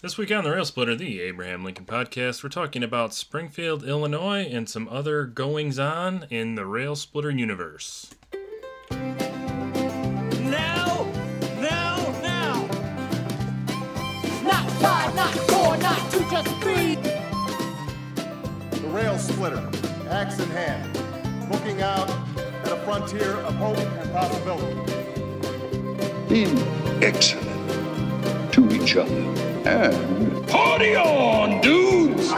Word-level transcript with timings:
This 0.00 0.16
week 0.16 0.30
on 0.30 0.44
the 0.44 0.52
Rail 0.52 0.64
Splitter, 0.64 0.94
the 0.94 1.20
Abraham 1.22 1.64
Lincoln 1.64 1.84
podcast, 1.84 2.44
we're 2.44 2.50
talking 2.50 2.84
about 2.84 3.12
Springfield, 3.12 3.82
Illinois, 3.82 4.46
and 4.48 4.68
some 4.68 4.86
other 4.88 5.24
goings 5.24 5.76
on 5.80 6.24
in 6.30 6.54
the 6.54 6.64
Rail 6.64 6.94
Splitter 6.94 7.30
universe. 7.32 8.08
Now, 8.92 11.04
now, 11.60 11.96
now. 12.22 12.68
Not 14.44 14.70
five, 14.80 15.12
not 15.16 15.34
four, 15.34 15.76
not 15.78 16.12
two, 16.12 16.20
just 16.30 16.48
three. 16.62 16.94
The 18.80 18.88
Rail 18.90 19.18
Splitter, 19.18 19.68
axe 20.10 20.38
in 20.38 20.48
hand, 20.50 20.96
looking 21.50 21.82
out 21.82 22.08
at 22.64 22.70
a 22.70 22.76
frontier 22.84 23.32
of 23.32 23.52
hope 23.56 23.76
and 23.78 24.12
possibility. 24.12 24.92
being 26.28 26.56
excellent 27.02 28.52
to 28.52 28.70
each 28.70 28.94
other. 28.96 29.47
And 29.70 30.48
party 30.48 30.96
on, 30.96 31.60
dudes! 31.60 32.32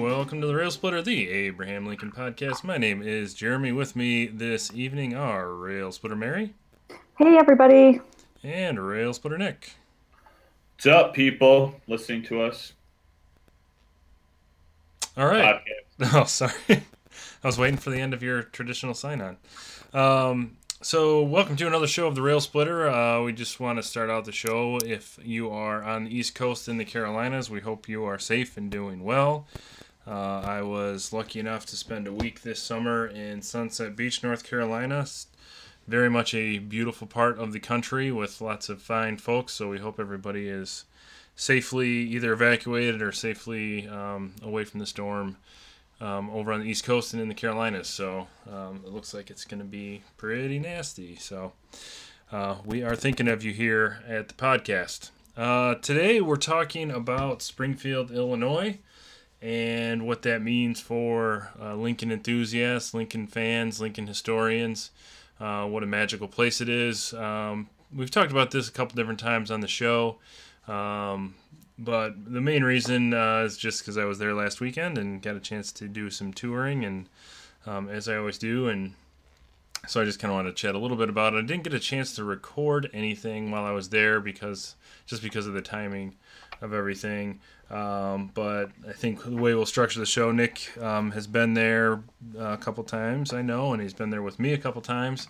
Welcome 0.00 0.40
to 0.40 0.46
the 0.46 0.54
Rail 0.54 0.70
Splitter, 0.70 1.02
the 1.02 1.28
Abraham 1.30 1.86
Lincoln 1.86 2.10
podcast. 2.12 2.64
My 2.64 2.78
name 2.78 3.02
is 3.02 3.34
Jeremy. 3.34 3.72
With 3.72 3.94
me 3.96 4.26
this 4.26 4.72
evening 4.74 5.14
are 5.14 5.52
Rail 5.54 5.92
Splitter 5.92 6.16
Mary 6.16 6.54
Hey, 7.18 7.36
everybody. 7.38 8.00
and 8.42 8.78
Rail 8.84 9.12
Splitter 9.12 9.38
Nick. 9.38 9.72
What's 10.76 10.86
up, 10.86 11.14
people 11.14 11.74
listening 11.86 12.22
to 12.24 12.42
us? 12.42 12.72
All 15.16 15.26
right. 15.26 15.60
Podcast. 16.00 16.14
Oh, 16.20 16.24
sorry. 16.24 16.54
I 16.70 17.46
was 17.46 17.58
waiting 17.58 17.76
for 17.76 17.90
the 17.90 17.98
end 18.00 18.14
of 18.14 18.22
your 18.22 18.42
traditional 18.42 18.94
sign 18.94 19.20
on. 19.20 19.36
Um, 19.92 20.56
so, 20.82 21.22
welcome 21.22 21.56
to 21.56 21.66
another 21.66 21.86
show 21.86 22.06
of 22.06 22.14
the 22.14 22.22
Rail 22.22 22.40
Splitter. 22.40 22.88
Uh, 22.88 23.22
we 23.22 23.34
just 23.34 23.60
want 23.60 23.78
to 23.78 23.82
start 23.82 24.08
out 24.08 24.24
the 24.24 24.32
show. 24.32 24.78
If 24.78 25.18
you 25.22 25.50
are 25.50 25.84
on 25.84 26.04
the 26.04 26.16
East 26.16 26.34
Coast 26.34 26.68
in 26.68 26.78
the 26.78 26.86
Carolinas, 26.86 27.50
we 27.50 27.60
hope 27.60 27.86
you 27.86 28.04
are 28.04 28.18
safe 28.18 28.56
and 28.56 28.70
doing 28.70 29.04
well. 29.04 29.46
Uh, 30.06 30.40
I 30.40 30.62
was 30.62 31.12
lucky 31.12 31.38
enough 31.38 31.66
to 31.66 31.76
spend 31.76 32.06
a 32.06 32.12
week 32.14 32.40
this 32.40 32.62
summer 32.62 33.06
in 33.06 33.42
Sunset 33.42 33.94
Beach, 33.94 34.22
North 34.22 34.42
Carolina. 34.42 35.04
Very 35.86 36.08
much 36.08 36.32
a 36.32 36.56
beautiful 36.56 37.06
part 37.06 37.38
of 37.38 37.52
the 37.52 37.60
country 37.60 38.10
with 38.10 38.40
lots 38.40 38.70
of 38.70 38.80
fine 38.80 39.18
folks. 39.18 39.52
So, 39.52 39.68
we 39.68 39.80
hope 39.80 40.00
everybody 40.00 40.48
is 40.48 40.86
safely 41.36 41.90
either 41.90 42.32
evacuated 42.32 43.02
or 43.02 43.12
safely 43.12 43.86
um, 43.86 44.32
away 44.42 44.64
from 44.64 44.80
the 44.80 44.86
storm 44.86 45.36
um, 46.00 46.30
over 46.30 46.52
on 46.52 46.60
the 46.60 46.66
East 46.66 46.84
Coast 46.84 47.12
and 47.12 47.22
in 47.22 47.28
the 47.28 47.34
Carolinas. 47.34 47.88
So 47.88 48.26
um, 48.50 48.82
it 48.84 48.92
looks 48.92 49.12
like 49.14 49.30
it's 49.30 49.44
going 49.44 49.60
to 49.60 49.66
be 49.66 50.02
pretty 50.16 50.58
nasty. 50.58 51.16
So 51.16 51.52
uh, 52.32 52.56
we 52.64 52.82
are 52.82 52.96
thinking 52.96 53.28
of 53.28 53.44
you 53.44 53.52
here 53.52 54.02
at 54.06 54.28
the 54.28 54.34
podcast. 54.34 55.10
Uh, 55.36 55.74
today 55.76 56.20
we're 56.20 56.36
talking 56.36 56.90
about 56.90 57.42
Springfield, 57.42 58.10
Illinois, 58.10 58.78
and 59.40 60.06
what 60.06 60.22
that 60.22 60.42
means 60.42 60.80
for 60.80 61.50
uh, 61.60 61.74
Lincoln 61.74 62.12
enthusiasts, 62.12 62.92
Lincoln 62.92 63.26
fans, 63.26 63.80
Lincoln 63.80 64.06
historians. 64.06 64.90
Uh, 65.38 65.66
what 65.66 65.82
a 65.82 65.86
magical 65.86 66.28
place 66.28 66.60
it 66.60 66.68
is. 66.68 67.14
Um, 67.14 67.68
we've 67.94 68.10
talked 68.10 68.30
about 68.30 68.50
this 68.50 68.68
a 68.68 68.72
couple 68.72 68.96
different 68.96 69.20
times 69.20 69.50
on 69.50 69.60
the 69.60 69.68
show. 69.68 70.18
Um, 70.68 71.34
but 71.80 72.32
the 72.32 72.40
main 72.40 72.62
reason 72.62 73.14
uh, 73.14 73.40
is 73.40 73.56
just 73.56 73.80
because 73.80 73.96
I 73.96 74.04
was 74.04 74.18
there 74.18 74.34
last 74.34 74.60
weekend 74.60 74.98
and 74.98 75.22
got 75.22 75.34
a 75.34 75.40
chance 75.40 75.72
to 75.72 75.88
do 75.88 76.10
some 76.10 76.32
touring, 76.32 76.84
and 76.84 77.08
um, 77.66 77.88
as 77.88 78.08
I 78.08 78.16
always 78.16 78.38
do, 78.38 78.68
and 78.68 78.94
so 79.88 80.02
I 80.02 80.04
just 80.04 80.20
kind 80.20 80.30
of 80.30 80.36
wanted 80.36 80.50
to 80.50 80.56
chat 80.56 80.74
a 80.74 80.78
little 80.78 80.96
bit 80.96 81.08
about 81.08 81.34
it. 81.34 81.38
I 81.38 81.40
didn't 81.42 81.64
get 81.64 81.72
a 81.72 81.80
chance 81.80 82.14
to 82.16 82.24
record 82.24 82.90
anything 82.92 83.50
while 83.50 83.64
I 83.64 83.70
was 83.70 83.88
there 83.88 84.20
because 84.20 84.76
just 85.06 85.22
because 85.22 85.46
of 85.46 85.54
the 85.54 85.62
timing 85.62 86.14
of 86.60 86.74
everything. 86.74 87.40
Um, 87.70 88.30
but 88.34 88.70
I 88.86 88.92
think 88.92 89.22
the 89.24 89.36
way 89.36 89.54
we'll 89.54 89.64
structure 89.64 90.00
the 90.00 90.06
show, 90.06 90.32
Nick 90.32 90.76
um, 90.82 91.12
has 91.12 91.26
been 91.26 91.54
there 91.54 92.02
a 92.38 92.58
couple 92.58 92.84
times, 92.84 93.32
I 93.32 93.42
know, 93.42 93.72
and 93.72 93.80
he's 93.80 93.94
been 93.94 94.10
there 94.10 94.22
with 94.22 94.38
me 94.38 94.52
a 94.52 94.58
couple 94.58 94.82
times. 94.82 95.28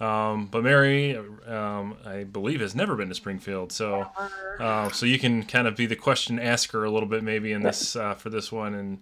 Um, 0.00 0.46
but 0.46 0.62
Mary, 0.62 1.16
um, 1.46 1.96
I 2.06 2.24
believe, 2.24 2.60
has 2.60 2.74
never 2.74 2.94
been 2.94 3.08
to 3.08 3.14
Springfield, 3.14 3.72
so 3.72 4.06
uh, 4.60 4.90
so 4.90 5.06
you 5.06 5.18
can 5.18 5.42
kind 5.42 5.66
of 5.66 5.76
be 5.76 5.86
the 5.86 5.96
question 5.96 6.38
asker 6.38 6.84
a 6.84 6.90
little 6.90 7.08
bit 7.08 7.24
maybe 7.24 7.52
in 7.52 7.62
this 7.62 7.96
uh, 7.96 8.14
for 8.14 8.30
this 8.30 8.52
one, 8.52 8.74
and 8.74 8.98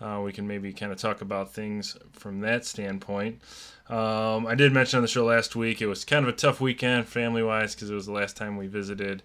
uh, 0.00 0.20
we 0.24 0.32
can 0.32 0.46
maybe 0.48 0.72
kind 0.72 0.90
of 0.90 0.98
talk 0.98 1.20
about 1.20 1.52
things 1.52 1.96
from 2.12 2.40
that 2.40 2.64
standpoint. 2.64 3.40
Um, 3.88 4.46
I 4.46 4.54
did 4.54 4.72
mention 4.72 4.98
on 4.98 5.02
the 5.02 5.08
show 5.08 5.24
last 5.24 5.56
week 5.56 5.82
it 5.82 5.86
was 5.86 6.04
kind 6.04 6.24
of 6.24 6.32
a 6.32 6.36
tough 6.36 6.60
weekend 6.60 7.06
family 7.06 7.42
wise 7.42 7.74
because 7.74 7.90
it 7.90 7.94
was 7.94 8.06
the 8.06 8.12
last 8.12 8.36
time 8.36 8.56
we 8.56 8.68
visited 8.68 9.22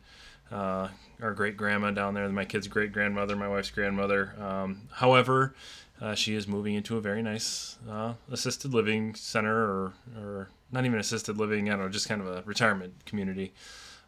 uh, 0.52 0.90
our 1.22 1.34
great 1.34 1.56
grandma 1.56 1.92
down 1.92 2.14
there, 2.14 2.28
my 2.30 2.46
kid's 2.46 2.68
great 2.68 2.92
grandmother, 2.92 3.36
my 3.36 3.48
wife's 3.48 3.70
grandmother. 3.72 4.34
Um, 4.40 4.82
however, 4.92 5.56
uh, 6.02 6.16
she 6.16 6.36
is 6.36 6.48
moving 6.48 6.76
into 6.76 6.98
a 6.98 7.02
very 7.02 7.22
nice 7.22 7.78
uh, 7.90 8.14
assisted 8.32 8.74
living 8.74 9.16
center 9.16 9.56
or, 9.56 9.94
or 10.18 10.50
not 10.72 10.86
even 10.86 11.00
assisted 11.00 11.38
living, 11.38 11.70
I 11.70 11.74
don't 11.74 11.86
know, 11.86 11.90
just 11.90 12.10
kind 12.10 12.22
of 12.22 12.28
a 12.28 12.42
retirement 12.46 13.06
community. 13.06 13.54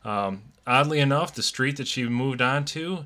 Um, 0.04 0.44
oddly 0.66 1.00
enough, 1.00 1.34
the 1.34 1.44
street 1.44 1.78
that 1.78 1.88
she 1.88 2.04
moved 2.08 2.42
on 2.42 2.66
to 2.66 3.06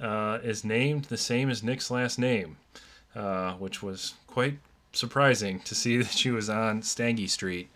uh, 0.00 0.38
is 0.42 0.64
named 0.64 1.04
the 1.06 1.16
same 1.16 1.50
as 1.50 1.62
Nick's 1.62 1.90
last 1.90 2.18
name, 2.18 2.56
uh, 3.14 3.52
which 3.54 3.82
was 3.82 4.14
quite 4.26 4.58
surprising 4.92 5.60
to 5.60 5.74
see 5.74 5.96
that 5.98 6.10
she 6.10 6.30
was 6.30 6.48
on 6.48 6.82
Stangy 6.82 7.28
Street. 7.28 7.68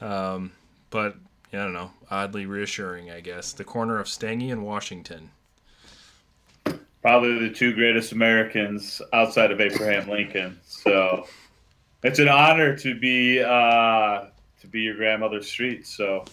Um, 0.00 0.52
but 0.90 1.16
I 1.52 1.58
don't 1.58 1.72
know, 1.72 1.92
oddly 2.10 2.46
reassuring, 2.46 3.10
I 3.10 3.20
guess. 3.20 3.52
The 3.52 3.64
corner 3.64 3.98
of 3.98 4.06
Stangy 4.06 4.52
and 4.52 4.64
Washington. 4.64 5.30
Probably 7.06 7.38
the 7.38 7.54
two 7.54 7.72
greatest 7.72 8.10
Americans 8.10 9.00
outside 9.12 9.52
of 9.52 9.60
Abraham 9.60 10.08
Lincoln. 10.08 10.58
So 10.66 11.28
it's 12.02 12.18
an 12.18 12.28
honor 12.28 12.76
to 12.78 12.98
be 12.98 13.40
uh, 13.40 14.24
to 14.60 14.66
be 14.66 14.80
your 14.80 14.96
grandmother's 14.96 15.46
street. 15.48 15.86
So 15.86 16.24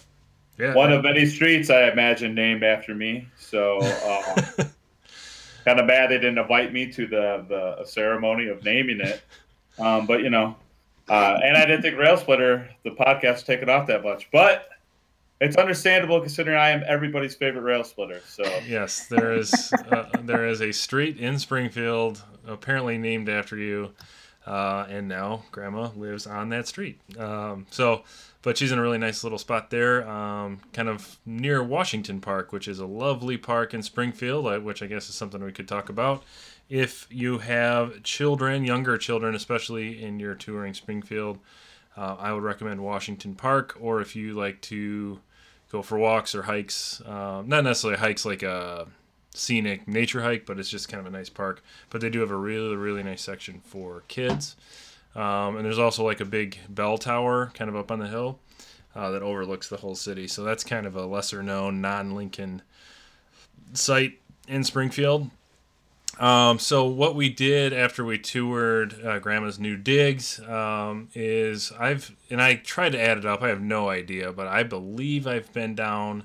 Yeah, 0.58 0.74
one 0.74 0.92
of 0.92 1.04
many 1.04 1.26
streets 1.26 1.70
I 1.70 1.92
imagine 1.92 2.34
named 2.34 2.64
after 2.64 2.92
me. 2.92 3.28
So 3.38 3.78
uh, 3.82 4.42
kind 5.64 5.78
of 5.78 5.86
bad 5.86 6.10
they 6.10 6.18
didn't 6.18 6.38
invite 6.38 6.72
me 6.72 6.90
to 6.90 7.06
the 7.06 7.46
the 7.48 7.86
ceremony 7.86 8.48
of 8.48 8.64
naming 8.64 8.98
it. 9.00 9.22
Um, 9.78 10.08
but 10.08 10.24
you 10.24 10.30
know, 10.30 10.56
uh, 11.08 11.38
and 11.40 11.56
I 11.56 11.66
didn't 11.66 11.82
think 11.82 11.96
Rail 11.96 12.16
Splitter 12.16 12.68
the 12.82 12.90
podcast 12.90 13.46
taken 13.46 13.70
off 13.70 13.86
that 13.86 14.02
much, 14.02 14.28
but. 14.32 14.70
It's 15.40 15.56
understandable 15.56 16.20
considering 16.20 16.56
I 16.56 16.70
am 16.70 16.82
everybody's 16.86 17.34
favorite 17.34 17.62
rail 17.62 17.84
splitter. 17.84 18.20
So 18.26 18.44
Yes, 18.66 19.06
there 19.06 19.32
is 19.34 19.72
uh, 19.90 20.06
there 20.22 20.46
is 20.46 20.62
a 20.62 20.72
street 20.72 21.18
in 21.18 21.38
Springfield 21.38 22.22
apparently 22.46 22.98
named 22.98 23.28
after 23.28 23.56
you, 23.56 23.90
uh, 24.46 24.86
and 24.88 25.08
now 25.08 25.44
Grandma 25.50 25.90
lives 25.96 26.26
on 26.26 26.50
that 26.50 26.68
street. 26.68 27.00
Um, 27.18 27.66
so, 27.70 28.04
but 28.42 28.58
she's 28.58 28.72
in 28.72 28.78
a 28.78 28.82
really 28.82 28.98
nice 28.98 29.24
little 29.24 29.38
spot 29.38 29.70
there, 29.70 30.08
um, 30.08 30.60
kind 30.72 30.88
of 30.88 31.18
near 31.26 31.62
Washington 31.62 32.20
Park, 32.20 32.52
which 32.52 32.68
is 32.68 32.78
a 32.78 32.86
lovely 32.86 33.36
park 33.36 33.74
in 33.74 33.82
Springfield, 33.82 34.62
which 34.62 34.82
I 34.82 34.86
guess 34.86 35.08
is 35.08 35.14
something 35.14 35.42
we 35.42 35.52
could 35.52 35.68
talk 35.68 35.88
about. 35.88 36.22
If 36.68 37.06
you 37.10 37.38
have 37.38 38.02
children, 38.02 38.64
younger 38.64 38.96
children, 38.98 39.34
especially 39.34 40.02
in 40.02 40.18
your 40.20 40.34
touring 40.34 40.74
Springfield, 40.74 41.38
uh, 41.96 42.16
I 42.18 42.32
would 42.32 42.42
recommend 42.42 42.82
Washington 42.82 43.34
Park, 43.34 43.76
or 43.80 44.00
if 44.00 44.16
you 44.16 44.34
like 44.34 44.60
to 44.62 45.20
go 45.70 45.82
for 45.82 45.98
walks 45.98 46.34
or 46.34 46.42
hikes, 46.42 47.02
um, 47.06 47.48
not 47.48 47.64
necessarily 47.64 47.98
hikes 47.98 48.24
like 48.24 48.42
a 48.42 48.86
scenic 49.34 49.86
nature 49.86 50.22
hike, 50.22 50.46
but 50.46 50.58
it's 50.58 50.68
just 50.68 50.88
kind 50.88 51.00
of 51.00 51.12
a 51.12 51.16
nice 51.16 51.28
park. 51.28 51.62
But 51.90 52.00
they 52.00 52.10
do 52.10 52.20
have 52.20 52.30
a 52.30 52.36
really, 52.36 52.76
really 52.76 53.02
nice 53.02 53.22
section 53.22 53.60
for 53.64 54.02
kids. 54.08 54.56
Um, 55.14 55.56
and 55.56 55.64
there's 55.64 55.78
also 55.78 56.04
like 56.04 56.20
a 56.20 56.24
big 56.24 56.58
bell 56.68 56.98
tower 56.98 57.52
kind 57.54 57.68
of 57.68 57.76
up 57.76 57.90
on 57.90 58.00
the 58.00 58.08
hill 58.08 58.38
uh, 58.94 59.10
that 59.10 59.22
overlooks 59.22 59.68
the 59.68 59.76
whole 59.76 59.94
city. 59.94 60.26
So 60.26 60.42
that's 60.42 60.64
kind 60.64 60.86
of 60.86 60.96
a 60.96 61.06
lesser 61.06 61.42
known 61.42 61.80
non 61.80 62.14
Lincoln 62.14 62.62
site 63.72 64.20
in 64.48 64.64
Springfield. 64.64 65.30
Um, 66.18 66.58
so 66.58 66.84
what 66.86 67.16
we 67.16 67.28
did 67.28 67.72
after 67.72 68.04
we 68.04 68.18
toured 68.18 69.04
uh, 69.04 69.18
Grandma's 69.18 69.58
new 69.58 69.76
digs 69.76 70.38
um, 70.40 71.08
is 71.14 71.72
I've 71.78 72.14
and 72.30 72.40
I 72.40 72.54
tried 72.56 72.92
to 72.92 73.00
add 73.00 73.18
it 73.18 73.26
up. 73.26 73.42
I 73.42 73.48
have 73.48 73.60
no 73.60 73.88
idea, 73.88 74.32
but 74.32 74.46
I 74.46 74.62
believe 74.62 75.26
I've 75.26 75.52
been 75.52 75.74
down. 75.74 76.24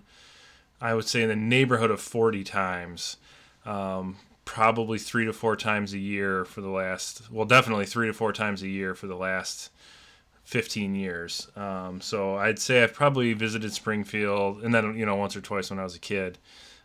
I 0.81 0.93
would 0.93 1.07
say 1.07 1.23
in 1.23 1.29
the 1.29 1.35
neighborhood 1.35 1.91
of 1.91 1.99
forty 1.99 2.43
times, 2.43 3.17
um, 3.65 4.17
probably 4.45 4.99
three 4.99 5.25
to 5.25 5.33
four 5.33 5.55
times 5.55 5.93
a 5.93 5.99
year 5.99 6.45
for 6.45 6.61
the 6.61 6.69
last. 6.69 7.31
Well, 7.31 7.45
definitely 7.45 7.85
three 7.85 8.07
to 8.07 8.13
four 8.13 8.31
times 8.31 8.61
a 8.61 8.67
year 8.67 8.93
for 8.93 9.07
the 9.07 9.15
last 9.15 9.71
15 10.49 10.95
years. 10.95 11.47
Um, 11.55 12.01
so 12.01 12.35
I'd 12.35 12.57
say 12.57 12.81
I've 12.81 12.95
probably 12.95 13.33
visited 13.33 13.71
Springfield, 13.71 14.63
and 14.63 14.73
then 14.73 14.97
you 14.97 15.05
know 15.05 15.15
once 15.15 15.35
or 15.35 15.41
twice 15.41 15.69
when 15.69 15.77
I 15.77 15.83
was 15.83 15.95
a 15.95 15.99
kid. 15.99 16.39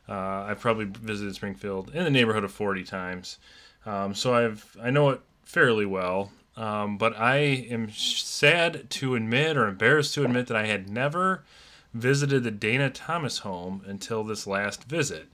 Uh, 0.08 0.46
I've 0.48 0.60
probably 0.60 0.84
visited 0.84 1.34
Springfield 1.34 1.90
in 1.94 2.04
the 2.04 2.10
neighborhood 2.10 2.44
of 2.44 2.52
40 2.52 2.84
times. 2.84 3.38
Um, 3.86 4.14
so 4.14 4.34
I've 4.34 4.76
I 4.82 4.90
know 4.90 5.10
it 5.10 5.20
fairly 5.44 5.86
well. 5.86 6.30
Um, 6.56 6.98
but 6.98 7.18
I 7.18 7.36
am 7.36 7.90
sad 7.90 8.88
to 8.90 9.16
admit 9.16 9.56
or 9.56 9.66
embarrassed 9.66 10.14
to 10.14 10.24
admit 10.24 10.46
that 10.46 10.56
I 10.56 10.66
had 10.66 10.88
never 10.88 11.44
visited 11.92 12.44
the 12.44 12.50
Dana 12.50 12.90
Thomas 12.90 13.38
home 13.38 13.82
until 13.86 14.22
this 14.22 14.46
last 14.46 14.84
visit. 14.84 15.26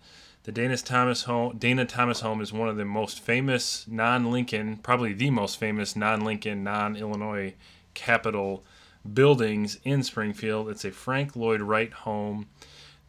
The 0.44 0.52
Dana 0.52 0.78
Thomas 0.78 1.24
home, 1.24 1.58
Dana 1.58 1.84
Thomas 1.84 2.20
home 2.20 2.40
is 2.40 2.52
one 2.52 2.68
of 2.70 2.76
the 2.76 2.86
most 2.86 3.20
famous 3.20 3.86
non-Lincoln, 3.86 4.78
probably 4.78 5.12
the 5.12 5.30
most 5.30 5.58
famous 5.58 5.94
non-Lincoln, 5.94 6.64
non-Illinois 6.64 7.54
capital 7.92 8.64
buildings 9.12 9.78
in 9.84 10.02
Springfield. 10.02 10.70
It's 10.70 10.86
a 10.86 10.90
Frank 10.90 11.36
Lloyd 11.36 11.60
Wright 11.60 11.92
home 11.92 12.46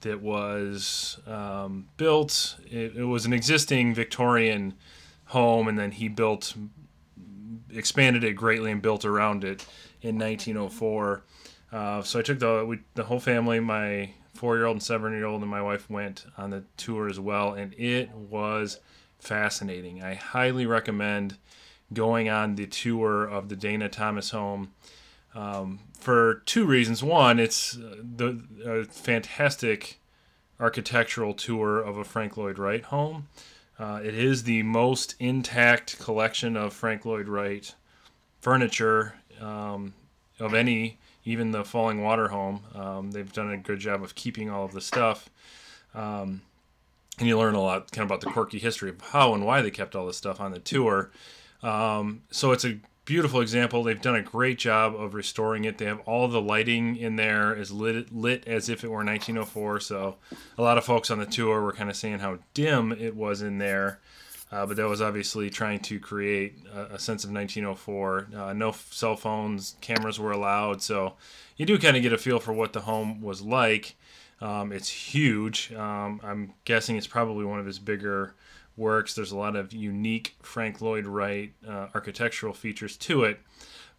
that 0.02 0.22
was 0.22 1.20
um, 1.28 1.88
built. 1.98 2.58
It, 2.66 2.98
it 2.98 3.04
was 3.04 3.26
an 3.26 3.34
existing 3.34 3.94
Victorian 3.94 4.74
home, 5.26 5.68
and 5.68 5.78
then 5.78 5.92
he 5.92 6.08
built, 6.08 6.54
expanded 7.70 8.24
it 8.24 8.34
greatly 8.34 8.72
and 8.72 8.82
built 8.82 9.06
around 9.06 9.44
it 9.44 9.66
in 10.02 10.18
1904. 10.18 11.24
Uh, 11.72 12.02
so 12.02 12.20
I 12.20 12.22
took 12.22 12.40
the 12.40 12.66
we, 12.68 12.80
the 12.96 13.04
whole 13.04 13.20
family, 13.20 13.60
my 13.60 14.12
four-year-old 14.34 14.76
and 14.76 14.84
seven-year-old, 14.84 15.42
and 15.42 15.50
my 15.50 15.62
wife 15.62 15.90
went 15.90 16.26
on 16.38 16.50
the 16.50 16.64
tour 16.76 17.08
as 17.08 17.20
well, 17.20 17.54
and 17.54 17.74
it 17.76 18.12
was 18.12 18.80
fascinating. 19.20 20.04
I 20.04 20.16
highly 20.16 20.66
recommend 20.66 21.38
going 21.94 22.30
on 22.30 22.56
the 22.56 22.68
tour 22.68 23.24
of 23.26 23.50
the 23.50 23.56
Dana 23.56 23.88
Thomas 23.88 24.32
home 24.32 24.72
um, 25.36 25.80
for 26.02 26.42
two 26.46 26.66
reasons. 26.66 27.04
One, 27.04 27.40
it's 27.40 27.78
uh, 27.78 27.96
the 28.02 28.88
fantastic 28.90 30.00
architectural 30.60 31.34
tour 31.34 31.80
of 31.80 31.98
a 31.98 32.04
Frank 32.04 32.38
Lloyd 32.38 32.60
Wright 32.60 32.84
home. 32.84 33.28
Uh, 33.80 34.00
it 34.04 34.14
is 34.14 34.44
the 34.44 34.62
most 34.64 35.16
intact 35.20 35.98
collection 36.00 36.56
of 36.56 36.74
Frank 36.74 37.06
Lloyd 37.06 37.28
Wright 37.28 37.74
furniture 38.40 39.16
um, 39.40 39.94
of 40.40 40.54
any, 40.54 41.00
even 41.26 41.52
the 41.52 41.64
Falling 41.64 42.04
Water 42.04 42.28
home. 42.28 42.64
Um, 42.76 43.12
they've 43.12 43.32
done 43.32 43.52
a 43.52 43.58
good 43.58 43.80
job 43.80 44.04
of 44.04 44.14
keeping 44.14 44.50
all 44.50 44.66
of 44.66 44.74
the 44.74 44.82
stuff. 44.82 45.30
Um, 45.96 46.42
and 47.18 47.28
you 47.28 47.38
learn 47.38 47.56
a 47.56 47.62
lot 47.62 47.92
kind 47.92 48.04
of 48.04 48.10
about 48.10 48.22
the 48.22 48.32
quirky 48.32 48.60
history 48.60 48.90
of 48.90 49.02
how 49.02 49.34
and 49.34 49.46
why 49.46 49.62
they 49.62 49.72
kept 49.72 49.96
all 49.96 50.06
this 50.06 50.18
stuff 50.18 50.40
on 50.40 50.52
the 50.52 50.60
tour. 50.60 51.12
Um, 51.64 52.24
so 52.32 52.52
it's 52.52 52.66
a 52.66 52.80
beautiful 53.06 53.42
example. 53.42 53.84
They've 53.84 54.02
done 54.02 54.16
a 54.16 54.22
great 54.22 54.58
job 54.58 54.96
of 54.96 55.14
restoring 55.14 55.66
it. 55.66 55.78
They 55.78 55.86
have 55.86 56.02
all 56.02 56.28
the 56.28 56.42
lighting 56.42 56.96
in 56.96 57.16
there 57.16 57.54
is 57.54 57.72
lit 57.72 58.14
lit 58.14 58.48
as 58.48 58.70
if 58.70 58.84
it 58.84 58.90
were 58.90 59.04
1904. 59.04 59.80
So 59.80 60.18
a 60.58 60.62
lot 60.62 60.78
of 60.78 60.86
folks 60.86 61.10
on 61.10 61.20
the 61.20 61.26
tour 61.26 61.62
were 61.62 61.74
kind 61.74 61.90
of 61.90 61.96
saying 61.96 62.20
how 62.20 62.40
dim 62.54 62.92
it 62.92 63.16
was 63.16 63.42
in 63.42 63.58
there. 63.58 64.00
Uh, 64.52 64.66
but 64.66 64.76
that 64.76 64.88
was 64.88 65.02
obviously 65.02 65.50
trying 65.50 65.80
to 65.80 65.98
create 65.98 66.60
a, 66.74 66.96
a 66.96 67.00
sense 67.00 67.24
of 67.24 67.32
1904. 67.32 68.28
Uh, 68.36 68.54
no 68.54 68.72
cell 68.72 69.16
phones, 69.16 69.78
cameras 69.80 70.20
were 70.20 70.32
allowed, 70.32 70.82
so 70.82 71.14
you 71.56 71.66
do 71.66 71.80
kind 71.80 71.96
of 71.96 72.04
get 72.04 72.12
a 72.12 72.18
feel 72.18 72.38
for 72.38 72.52
what 72.52 72.74
the 72.74 72.82
home 72.82 73.22
was 73.22 73.42
like. 73.42 73.96
Um, 74.42 74.74
it's 74.74 74.90
huge. 74.90 75.72
Um, 75.72 76.20
I'm 76.24 76.54
guessing 76.66 76.98
it's 76.98 77.08
probably 77.08 77.46
one 77.46 77.60
of 77.60 77.66
his 77.66 77.80
bigger 77.80 78.34
works. 78.78 79.14
There's 79.14 79.32
a 79.32 79.38
lot 79.38 79.56
of 79.56 79.74
unique 79.74 80.36
Frank 80.42 80.82
Lloyd 80.82 81.06
Wright 81.06 81.54
uh, 81.68 81.88
architectural 81.94 82.54
features 82.54 82.98
to 82.98 83.24
it. 83.24 83.40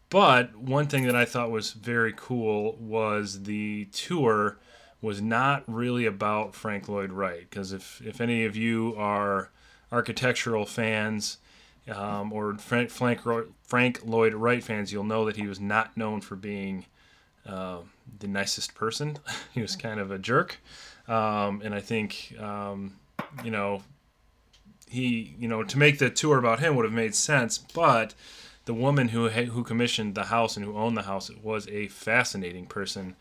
But 0.08 0.54
one 0.56 0.88
thing 0.88 1.04
that 1.06 1.16
I 1.16 1.24
thought 1.24 1.50
was 1.50 1.72
very 1.72 2.12
cool 2.14 2.76
was 2.78 3.44
the 3.44 3.86
tour 3.86 4.58
was 5.00 5.22
not 5.22 5.64
really 5.66 6.04
about 6.06 6.54
Frank 6.54 6.88
Lloyd 6.88 7.12
Wright. 7.12 7.48
Because 7.48 7.72
if, 7.72 8.02
if 8.04 8.20
any 8.20 8.44
of 8.44 8.54
you 8.56 8.94
are 8.96 9.50
architectural 9.90 10.66
fans 10.66 11.38
um, 11.90 12.32
or 12.32 12.54
Frank, 12.58 12.90
Frank, 12.90 13.20
Frank 13.64 14.00
Lloyd 14.04 14.34
Wright 14.34 14.62
fans, 14.62 14.92
you'll 14.92 15.04
know 15.04 15.24
that 15.24 15.36
he 15.36 15.46
was 15.46 15.60
not 15.60 15.96
known 15.96 16.20
for 16.20 16.36
being 16.36 16.86
uh, 17.46 17.78
the 18.20 18.28
nicest 18.28 18.74
person. 18.74 19.18
he 19.52 19.60
was 19.60 19.76
kind 19.76 19.98
of 19.98 20.10
a 20.10 20.18
jerk. 20.18 20.58
Um, 21.08 21.62
and 21.64 21.74
I 21.74 21.80
think, 21.80 22.34
um, 22.38 22.96
you 23.42 23.50
know, 23.50 23.82
he, 24.92 25.34
you 25.38 25.48
know, 25.48 25.62
to 25.62 25.78
make 25.78 25.98
the 25.98 26.10
tour 26.10 26.38
about 26.38 26.60
him 26.60 26.76
would 26.76 26.84
have 26.84 26.94
made 26.94 27.14
sense, 27.14 27.58
but 27.58 28.14
the 28.64 28.74
woman 28.74 29.08
who 29.08 29.28
who 29.28 29.64
commissioned 29.64 30.14
the 30.14 30.24
house 30.24 30.56
and 30.56 30.64
who 30.64 30.76
owned 30.76 30.96
the 30.96 31.02
house 31.02 31.30
was 31.42 31.66
a 31.68 31.88
fascinating 31.88 32.66
person, 32.66 33.16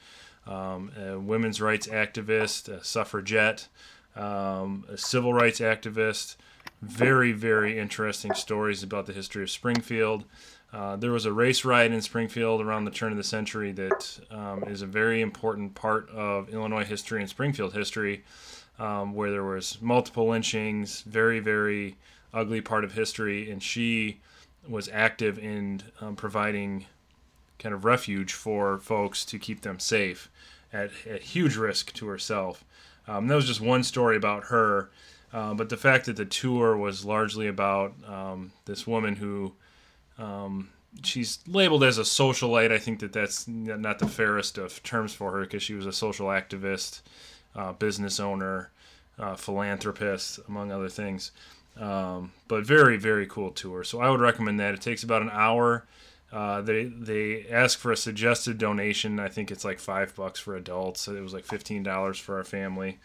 um, 0.45 0.91
a 0.99 1.17
women's 1.17 1.61
rights 1.61 1.87
activist, 1.87 2.67
a 2.69 2.83
suffragette, 2.83 3.67
um, 4.15 4.85
a 4.89 4.97
civil 4.97 5.33
rights 5.33 5.59
activist. 5.59 6.35
Very, 6.81 7.31
very 7.31 7.77
interesting 7.79 8.33
stories 8.33 8.83
about 8.83 9.05
the 9.05 9.13
history 9.13 9.43
of 9.43 9.49
Springfield. 9.49 10.25
Uh, 10.73 10.95
there 10.95 11.11
was 11.11 11.25
a 11.25 11.33
race 11.33 11.63
riot 11.65 11.91
in 11.91 12.01
Springfield 12.01 12.61
around 12.61 12.85
the 12.85 12.91
turn 12.91 13.11
of 13.11 13.17
the 13.17 13.23
century 13.23 13.71
that 13.73 14.19
um, 14.31 14.63
is 14.63 14.81
a 14.81 14.87
very 14.87 15.21
important 15.21 15.75
part 15.75 16.09
of 16.09 16.49
Illinois 16.49 16.85
history 16.85 17.19
and 17.19 17.29
Springfield 17.29 17.73
history 17.73 18.23
um, 18.81 19.13
where 19.13 19.29
there 19.29 19.43
was 19.43 19.77
multiple 19.79 20.27
lynchings, 20.27 21.01
very 21.01 21.39
very 21.39 21.95
ugly 22.33 22.61
part 22.61 22.83
of 22.83 22.93
history, 22.93 23.49
and 23.51 23.61
she 23.61 24.19
was 24.67 24.89
active 24.91 25.37
in 25.37 25.81
um, 26.01 26.15
providing 26.15 26.85
kind 27.59 27.75
of 27.75 27.85
refuge 27.85 28.33
for 28.33 28.79
folks 28.79 29.23
to 29.25 29.37
keep 29.37 29.61
them 29.61 29.79
safe 29.79 30.29
at, 30.73 30.91
huge 30.91 31.55
risk 31.55 31.93
to 31.93 32.07
herself. 32.07 32.63
Um, 33.07 33.27
that 33.27 33.35
was 33.35 33.47
just 33.47 33.61
one 33.61 33.83
story 33.83 34.17
about 34.17 34.45
her, 34.45 34.89
uh, 35.31 35.53
but 35.53 35.69
the 35.69 35.77
fact 35.77 36.05
that 36.05 36.15
the 36.15 36.25
tour 36.25 36.75
was 36.75 37.05
largely 37.05 37.47
about 37.47 37.93
um, 38.07 38.51
this 38.65 38.87
woman 38.87 39.15
who 39.15 39.53
um, 40.17 40.69
she's 41.03 41.39
labeled 41.47 41.83
as 41.83 41.99
a 41.99 42.03
socialite. 42.03 42.71
I 42.71 42.79
think 42.79 42.99
that 42.99 43.13
that's 43.13 43.47
not 43.47 43.99
the 43.99 44.07
fairest 44.07 44.57
of 44.57 44.81
terms 44.81 45.13
for 45.13 45.31
her 45.31 45.41
because 45.41 45.61
she 45.61 45.75
was 45.75 45.85
a 45.85 45.93
social 45.93 46.27
activist 46.27 47.01
uh, 47.55 47.73
business 47.73 48.19
owner, 48.19 48.71
uh, 49.19 49.35
philanthropist, 49.35 50.39
among 50.47 50.71
other 50.71 50.89
things. 50.89 51.31
Um, 51.79 52.33
but 52.47 52.65
very, 52.65 52.97
very 52.97 53.25
cool 53.25 53.51
tour. 53.51 53.83
So 53.83 54.01
I 54.01 54.09
would 54.09 54.19
recommend 54.19 54.59
that. 54.59 54.73
It 54.73 54.81
takes 54.81 55.03
about 55.03 55.21
an 55.21 55.29
hour. 55.31 55.85
Uh, 56.31 56.61
they 56.61 56.85
they 56.85 57.45
ask 57.49 57.77
for 57.77 57.91
a 57.91 57.97
suggested 57.97 58.57
donation. 58.57 59.19
I 59.19 59.27
think 59.27 59.51
it's 59.51 59.65
like 59.65 59.79
five 59.79 60.15
bucks 60.15 60.39
for 60.39 60.55
adults. 60.55 61.07
It 61.07 61.21
was 61.21 61.33
like 61.33 61.45
fifteen 61.45 61.83
dollars 61.83 62.17
for 62.19 62.37
our 62.37 62.43
family. 62.43 62.99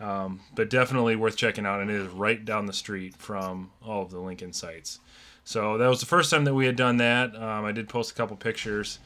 Um, 0.00 0.40
but 0.54 0.70
definitely 0.70 1.14
worth 1.14 1.36
checking 1.36 1.66
out, 1.66 1.80
and 1.80 1.90
it 1.90 1.96
is 1.96 2.08
right 2.08 2.42
down 2.42 2.64
the 2.64 2.72
street 2.72 3.16
from 3.16 3.70
all 3.84 4.02
of 4.02 4.10
the 4.10 4.18
Lincoln 4.18 4.54
sites. 4.54 4.98
So 5.44 5.76
that 5.76 5.88
was 5.88 6.00
the 6.00 6.06
first 6.06 6.30
time 6.30 6.44
that 6.44 6.54
we 6.54 6.64
had 6.64 6.76
done 6.76 6.96
that. 6.98 7.34
Um, 7.34 7.66
I 7.66 7.72
did 7.72 7.88
post 7.88 8.12
a 8.12 8.14
couple 8.14 8.36
pictures. 8.36 8.98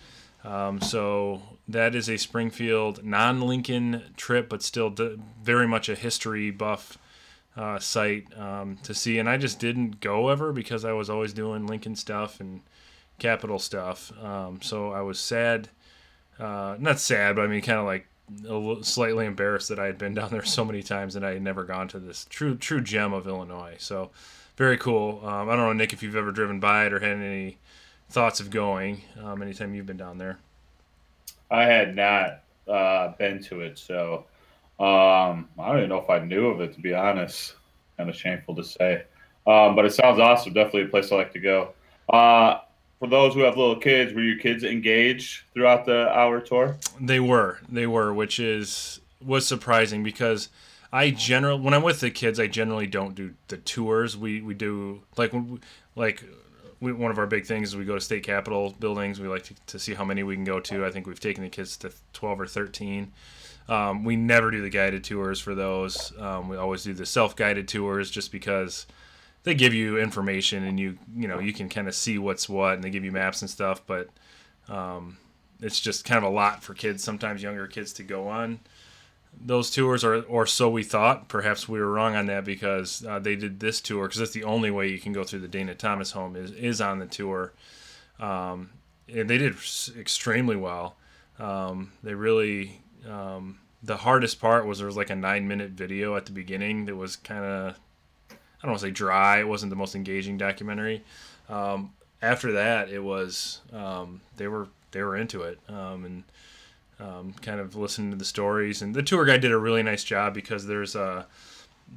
Um, 0.45 0.81
so 0.81 1.43
that 1.69 1.95
is 1.95 2.09
a 2.09 2.19
Springfield 2.19 3.03
non-Lincoln 3.05 4.03
trip, 4.17 4.49
but 4.49 4.63
still 4.63 4.91
d- 4.91 5.17
very 5.43 5.67
much 5.67 5.89
a 5.89 5.95
history 5.95 6.51
buff 6.51 6.99
uh, 7.57 7.79
site 7.79 8.27
um, 8.39 8.77
to 8.83 8.95
see. 8.95 9.19
And 9.19 9.29
I 9.29 9.37
just 9.37 9.59
didn't 9.59 10.01
go 10.01 10.29
ever 10.29 10.53
because 10.53 10.85
I 10.85 10.93
was 10.93 11.09
always 11.09 11.33
doing 11.33 11.67
Lincoln 11.67 11.97
stuff 11.97 12.41
and 12.41 12.61
Capital 13.19 13.59
stuff. 13.59 14.13
Um, 14.23 14.61
so 14.61 14.93
I 14.93 15.01
was 15.01 15.19
sad, 15.19 15.69
uh, 16.39 16.77
not 16.79 16.99
sad, 16.99 17.37
but 17.37 17.43
I 17.43 17.47
mean 17.47 17.63
kind 17.63 17.79
of 17.79 17.87
like 17.87 18.07
slightly 18.83 19.27
embarrassed 19.27 19.69
that 19.69 19.79
I 19.79 19.87
had 19.87 19.99
been 19.99 20.15
down 20.15 20.31
there 20.31 20.43
so 20.45 20.65
many 20.65 20.83
times 20.83 21.15
and 21.17 21.25
I 21.25 21.35
had 21.35 21.43
never 21.43 21.65
gone 21.65 21.89
to 21.89 21.99
this 21.99 22.27
true 22.29 22.57
true 22.57 22.81
gem 22.81 23.13
of 23.13 23.27
Illinois. 23.27 23.77
So 23.79 24.11
very 24.57 24.77
cool. 24.77 25.21
Um, 25.25 25.49
I 25.49 25.57
don't 25.57 25.67
know, 25.67 25.73
Nick, 25.73 25.93
if 25.93 26.03
you've 26.03 26.17
ever 26.17 26.33
driven 26.33 26.61
by 26.61 26.87
it 26.87 26.93
or 26.93 27.01
had 27.01 27.17
any 27.17 27.59
thoughts 28.11 28.41
of 28.41 28.51
going 28.51 29.03
um, 29.23 29.43
anytime 29.43 29.75
you've 29.75 29.87
been 29.87 29.97
down 29.97 30.19
there. 30.19 30.39
I 31.51 31.65
had 31.65 31.95
not 31.95 32.41
uh, 32.69 33.09
been 33.19 33.43
to 33.45 33.61
it, 33.61 33.79
so 33.79 34.27
um, 34.81 35.49
I 35.59 35.69
don't 35.69 35.79
even 35.79 35.89
know 35.89 35.99
if 35.99 36.11
I 36.11 36.19
knew 36.21 36.47
of 36.49 36.61
it 36.61 36.75
to 36.75 36.81
be 36.81 36.95
honest. 36.95 37.55
Kind 37.97 38.11
of 38.11 38.17
shameful 38.17 38.57
to 38.57 38.65
say, 38.65 39.05
um, 39.47 39.77
but 39.77 39.85
it 39.85 39.95
sounds 39.95 40.19
awesome. 40.19 40.53
Definitely 40.53 40.83
a 40.83 40.89
place 40.89 41.13
I 41.13 41.17
like 41.17 41.33
to 41.35 41.39
go. 41.39 41.75
Uh, 42.09 42.59
for 42.99 43.09
those 43.09 43.35
who 43.35 43.41
have 43.41 43.57
little 43.57 43.77
kids, 43.77 44.13
were 44.13 44.23
your 44.23 44.39
kids 44.39 44.65
engaged 44.65 45.43
throughout 45.53 45.85
the 45.85 46.09
hour 46.09 46.41
tour? 46.41 46.77
They 47.01 47.21
were, 47.21 47.61
they 47.69 47.87
were, 47.87 48.13
which 48.13 48.41
is 48.41 49.01
was 49.25 49.47
surprising 49.47 50.03
because 50.03 50.49
I 50.93 51.11
generally 51.11 51.61
when 51.61 51.75
I'm 51.75 51.83
with 51.83 52.01
the 52.01 52.11
kids, 52.11 52.39
I 52.39 52.47
generally 52.47 52.87
don't 52.87 53.15
do 53.15 53.35
the 53.49 53.57
tours. 53.57 54.17
We 54.17 54.41
we 54.41 54.55
do 54.55 55.03
like 55.17 55.33
when 55.33 55.61
like 55.97 56.25
we, 56.81 56.93
one 56.93 57.11
of 57.11 57.19
our 57.19 57.27
big 57.27 57.47
things 57.47 57.69
is 57.69 57.77
we 57.77 57.85
go 57.85 57.95
to 57.95 58.01
state 58.01 58.23
capitol 58.23 58.75
buildings. 58.79 59.21
We 59.21 59.29
like 59.29 59.45
to, 59.45 59.55
to 59.69 59.79
see 59.79 59.95
how 59.95 60.05
many 60.05 60.23
we 60.23 60.35
can 60.35 60.45
go 60.45 60.61
to. 60.61 60.85
I 60.85 60.91
think 60.91 61.07
we've 61.07 61.21
taken 61.21 61.43
the 61.43 61.51
kids 61.51 61.77
to 61.79 61.93
12 62.13 62.41
or 62.41 62.47
13. 62.47 63.13
Um, 63.69 64.05
we 64.05 64.17
never 64.17 64.51
do 64.51 64.61
the 64.61 64.71
guided 64.71 65.05
tours 65.05 65.41
for 65.41 65.55
those. 65.55 66.13
Um, 66.19 66.49
we 66.49 66.57
always 66.57 66.85
do 66.85 66.93
the 66.93 67.07
self-guided 67.07 67.67
tours 67.67 68.11
just 68.11 68.31
because 68.31 68.87
they 69.43 69.55
give 69.55 69.73
you 69.73 69.99
information 69.99 70.65
and 70.65 70.79
you 70.81 70.99
you 71.15 71.29
know 71.29 71.39
you 71.39 71.53
can 71.53 71.69
kind 71.69 71.89
of 71.89 71.95
see 71.95 72.19
what's 72.19 72.49
what 72.49 72.75
and 72.75 72.85
they 72.85 72.91
give 72.91 73.05
you 73.05 73.13
maps 73.13 73.41
and 73.41 73.51
stuff. 73.51 73.83
But 73.87 74.11
um, 74.69 75.17
it's 75.61 75.81
just 75.81 76.05
kind 76.05 76.19
of 76.19 76.31
a 76.31 76.35
lot 76.35 76.63
for 76.63 76.75
kids, 76.75 77.03
sometimes 77.03 77.43
younger 77.43 77.67
kids, 77.67 77.93
to 77.95 78.03
go 78.03 78.29
on 78.29 78.61
those 79.41 79.71
tours, 79.71 80.05
or 80.05 80.23
or 80.23 80.47
so 80.47 80.69
we 80.69 80.83
thought. 80.83 81.29
Perhaps 81.29 81.69
we 81.69 81.81
were 81.81 81.91
wrong 81.91 82.15
on 82.17 82.27
that 82.27 82.45
because 82.45 83.05
uh, 83.05 83.19
they 83.19 83.37
did 83.37 83.61
this 83.61 83.81
tour 83.81 84.05
because 84.05 84.19
that's 84.19 84.33
the 84.33 84.45
only 84.45 84.71
way 84.71 84.89
you 84.89 84.99
can 84.99 85.13
go 85.13 85.25
through 85.25 85.41
the 85.41 85.49
Dana 85.49 85.75
Thomas 85.75 86.13
home 86.13 86.37
is 86.37 86.51
is 86.53 86.81
on 86.81 86.99
the 86.99 87.07
tour. 87.07 87.53
Um, 88.19 88.71
and 89.09 89.29
they 89.29 89.39
did 89.39 89.55
extremely 89.99 90.57
well. 90.57 90.97
Um, 91.39 91.93
they 92.03 92.15
really 92.15 92.81
um, 93.09 93.59
the 93.83 93.99
hardest 93.99 94.41
part 94.41 94.67
was 94.67 94.79
there 94.79 94.87
was 94.87 94.97
like 94.97 95.11
a 95.11 95.17
nine 95.17 95.47
minute 95.47 95.71
video 95.71 96.17
at 96.17 96.27
the 96.27 96.33
beginning 96.33 96.87
that 96.87 96.97
was 96.97 97.17
kind 97.17 97.45
of 97.45 97.75
I 98.31 98.63
don't 98.63 98.71
want 98.71 98.81
to 98.81 98.87
say 98.87 98.93
dry. 98.93 99.41
It 99.41 99.49
wasn't 99.49 99.71
the 99.71 99.77
most 99.77 99.95
engaging 99.95 100.39
documentary. 100.39 101.05
Um, 101.49 101.93
after 102.23 102.53
that, 102.53 102.89
it 102.89 103.01
was 103.01 103.61
um, 103.73 104.23
they 104.37 104.49
were 104.49 104.69
they 104.93 105.03
were 105.03 105.17
into 105.17 105.43
it 105.43 105.59
um, 105.69 106.05
and 106.05 106.25
um, 107.05 107.35
kind 107.43 107.61
of 107.61 107.77
listening 107.77 108.11
to 108.11 108.17
the 108.17 108.25
stories. 108.25 108.83
And 108.83 108.95
the 108.95 109.03
tour 109.03 109.25
guide 109.25 109.41
did 109.41 109.53
a 109.53 109.59
really 109.59 109.83
nice 109.83 110.05
job 110.05 110.35
because 110.35 110.67
there's 110.67 110.95
a 110.95 111.27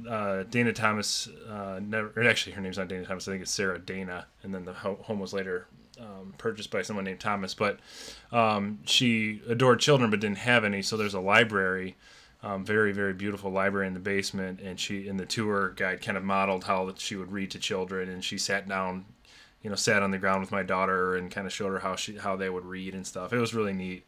uh, 0.07 0.43
Dana 0.43 0.73
Thomas. 0.73 1.29
Uh, 1.49 1.79
never, 1.81 2.23
actually, 2.27 2.53
her 2.53 2.61
name's 2.61 2.77
not 2.77 2.87
Dana 2.87 3.05
Thomas. 3.05 3.27
I 3.27 3.31
think 3.31 3.43
it's 3.43 3.51
Sarah 3.51 3.79
Dana, 3.79 4.27
and 4.43 4.53
then 4.53 4.65
the 4.65 4.73
home 4.73 5.19
was 5.19 5.33
later 5.33 5.67
um, 5.99 6.33
purchased 6.37 6.71
by 6.71 6.81
someone 6.81 7.05
named 7.05 7.19
Thomas. 7.19 7.53
But 7.53 7.79
um, 8.31 8.79
she 8.85 9.41
adored 9.47 9.79
children, 9.79 10.09
but 10.09 10.19
didn't 10.19 10.39
have 10.39 10.63
any. 10.63 10.81
So 10.81 10.97
there's 10.97 11.13
a 11.13 11.19
library, 11.19 11.95
um, 12.43 12.65
very 12.65 12.91
very 12.91 13.13
beautiful 13.13 13.51
library 13.51 13.87
in 13.87 13.93
the 13.93 13.99
basement, 13.99 14.59
and 14.59 14.79
she 14.79 15.07
in 15.07 15.17
the 15.17 15.25
tour 15.25 15.69
guide 15.75 16.01
kind 16.01 16.17
of 16.17 16.23
modeled 16.23 16.65
how 16.65 16.93
she 16.97 17.15
would 17.15 17.31
read 17.31 17.51
to 17.51 17.59
children, 17.59 18.09
and 18.09 18.23
she 18.23 18.37
sat 18.37 18.67
down. 18.67 19.05
You 19.63 19.71
know, 19.71 19.75
sat 19.75 20.03
on 20.03 20.11
the 20.11 20.19
ground 20.19 20.41
with 20.41 20.51
my 20.51 20.61
daughter 20.61 21.15
and 21.15 21.31
kind 21.31 21.47
of 21.47 21.51
showed 21.51 21.71
her 21.71 21.79
how 21.79 21.95
she 21.95 22.15
how 22.15 22.35
they 22.35 22.49
would 22.49 22.63
read 22.63 22.93
and 22.93 23.05
stuff. 23.05 23.33
It 23.33 23.39
was 23.39 23.55
really 23.55 23.73
neat. 23.73 24.05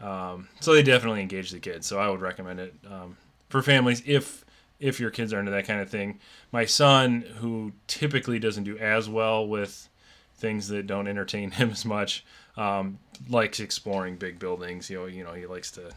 Um, 0.00 0.48
so 0.60 0.74
they 0.74 0.82
definitely 0.82 1.22
engage 1.22 1.50
the 1.50 1.60
kids. 1.60 1.86
So 1.86 1.98
I 1.98 2.08
would 2.08 2.20
recommend 2.20 2.60
it 2.60 2.74
um, 2.90 3.16
for 3.48 3.62
families 3.62 4.02
if 4.06 4.44
if 4.78 5.00
your 5.00 5.10
kids 5.10 5.32
are 5.32 5.40
into 5.40 5.52
that 5.52 5.66
kind 5.66 5.80
of 5.80 5.88
thing. 5.88 6.20
My 6.52 6.66
son, 6.66 7.22
who 7.38 7.72
typically 7.86 8.38
doesn't 8.38 8.64
do 8.64 8.76
as 8.76 9.08
well 9.08 9.46
with 9.46 9.88
things 10.36 10.68
that 10.68 10.86
don't 10.86 11.08
entertain 11.08 11.50
him 11.52 11.70
as 11.70 11.84
much, 11.84 12.24
um, 12.56 12.98
likes 13.28 13.60
exploring 13.60 14.16
big 14.16 14.38
buildings. 14.38 14.90
You 14.90 14.98
know, 14.98 15.06
you 15.06 15.24
know, 15.24 15.32
he 15.32 15.46
likes 15.46 15.70
to, 15.72 15.90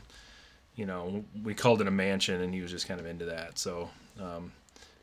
you 0.75 0.85
know, 0.85 1.25
we 1.43 1.53
called 1.53 1.81
it 1.81 1.87
a 1.87 1.91
mansion, 1.91 2.41
and 2.41 2.53
he 2.53 2.61
was 2.61 2.71
just 2.71 2.87
kind 2.87 2.99
of 2.99 3.05
into 3.05 3.25
that. 3.25 3.59
So 3.59 3.89
um, 4.19 4.53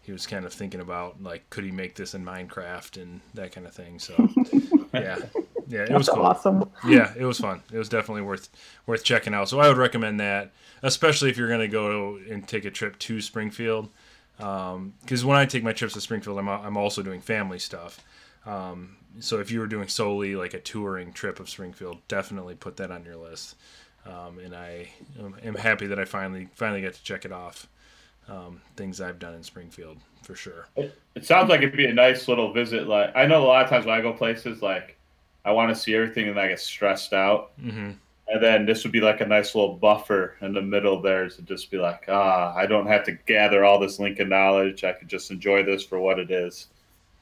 he 0.02 0.12
was 0.12 0.26
kind 0.26 0.46
of 0.46 0.52
thinking 0.52 0.80
about 0.80 1.22
like, 1.22 1.48
could 1.50 1.64
he 1.64 1.70
make 1.70 1.96
this 1.96 2.14
in 2.14 2.24
Minecraft 2.24 3.02
and 3.02 3.20
that 3.34 3.52
kind 3.52 3.66
of 3.66 3.74
thing. 3.74 3.98
So 3.98 4.14
yeah, 4.94 5.18
yeah, 5.68 5.82
it 5.82 5.92
was 5.92 6.08
cool 6.08 6.22
awesome. 6.22 6.70
yeah, 6.86 7.12
it 7.18 7.24
was 7.24 7.38
fun. 7.38 7.62
It 7.72 7.78
was 7.78 7.88
definitely 7.88 8.22
worth 8.22 8.48
worth 8.86 9.04
checking 9.04 9.34
out. 9.34 9.48
So 9.48 9.60
I 9.60 9.68
would 9.68 9.76
recommend 9.76 10.20
that, 10.20 10.52
especially 10.82 11.30
if 11.30 11.36
you're 11.36 11.48
going 11.48 11.60
to 11.60 11.68
go 11.68 12.18
and 12.30 12.46
take 12.46 12.64
a 12.64 12.70
trip 12.70 12.98
to 13.00 13.20
Springfield. 13.20 13.88
Because 14.36 15.24
when 15.24 15.36
I 15.36 15.46
take 15.46 15.62
my 15.62 15.72
trips 15.72 15.94
to 15.94 16.00
Springfield, 16.00 16.38
I'm 16.38 16.48
I'm 16.48 16.76
also 16.76 17.02
doing 17.02 17.20
family 17.20 17.58
stuff. 17.58 18.02
Um, 18.44 18.96
so 19.20 19.40
if 19.40 19.50
you 19.50 19.60
were 19.60 19.66
doing 19.66 19.88
solely 19.88 20.36
like 20.36 20.54
a 20.54 20.60
touring 20.60 21.12
trip 21.12 21.40
of 21.40 21.48
Springfield, 21.48 21.98
definitely 22.08 22.54
put 22.54 22.76
that 22.76 22.90
on 22.90 23.04
your 23.04 23.16
list. 23.16 23.56
Um, 24.06 24.38
and 24.38 24.54
I 24.54 24.90
um, 25.18 25.34
am 25.42 25.54
happy 25.54 25.86
that 25.88 25.98
I 25.98 26.04
finally 26.04 26.48
finally 26.54 26.82
got 26.82 26.94
to 26.94 27.02
check 27.02 27.24
it 27.24 27.32
off. 27.32 27.66
Um, 28.28 28.60
things 28.76 29.00
I've 29.00 29.20
done 29.20 29.34
in 29.34 29.42
Springfield 29.44 29.98
for 30.22 30.34
sure. 30.34 30.66
It 30.76 31.24
sounds 31.24 31.48
like 31.48 31.58
it'd 31.58 31.76
be 31.76 31.86
a 31.86 31.94
nice 31.94 32.26
little 32.26 32.52
visit. 32.52 32.88
Like 32.88 33.12
I 33.14 33.26
know 33.26 33.44
a 33.44 33.46
lot 33.46 33.64
of 33.64 33.70
times 33.70 33.86
when 33.86 33.96
I 33.96 34.00
go 34.00 34.12
places, 34.12 34.62
like 34.62 34.95
I 35.46 35.52
want 35.52 35.70
to 35.70 35.76
see 35.80 35.94
everything 35.96 36.28
and 36.28 36.40
I 36.40 36.48
get 36.48 36.60
stressed 36.60 37.14
out. 37.14 37.52
hmm 37.60 37.92
And 38.28 38.42
then 38.42 38.66
this 38.66 38.84
would 38.84 38.92
be 38.92 39.00
like 39.00 39.20
a 39.20 39.26
nice 39.26 39.54
little 39.54 39.74
buffer 39.76 40.36
in 40.42 40.52
the 40.54 40.62
middle 40.62 41.00
there 41.00 41.28
to 41.30 41.42
just 41.42 41.70
be 41.70 41.78
like, 41.78 42.06
ah, 42.08 42.54
I 42.56 42.66
don't 42.66 42.88
have 42.88 43.04
to 43.06 43.12
gather 43.12 43.64
all 43.64 43.78
this 43.80 44.00
Lincoln 44.00 44.28
knowledge. 44.30 44.84
I 44.84 44.92
could 44.92 45.08
just 45.08 45.30
enjoy 45.30 45.62
this 45.64 45.84
for 45.84 46.00
what 46.00 46.18
it 46.18 46.30
is. 46.30 46.68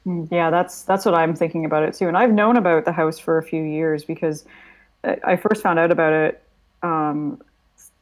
Mm, 0.07 0.27
Yeah, 0.31 0.49
that's 0.49 0.83
that's 0.83 1.05
what 1.05 1.15
I'm 1.15 1.35
thinking 1.35 1.65
about 1.65 1.83
it 1.83 1.93
too. 1.95 2.07
And 2.07 2.17
I've 2.17 2.31
known 2.31 2.57
about 2.57 2.85
the 2.85 2.91
house 2.91 3.19
for 3.19 3.37
a 3.37 3.43
few 3.43 3.63
years 3.63 4.05
because 4.05 4.45
I 5.03 5.17
I 5.25 5.35
first 5.37 5.63
found 5.63 5.79
out 5.79 5.91
about 5.91 6.13
it 6.13 6.43
um, 6.83 7.41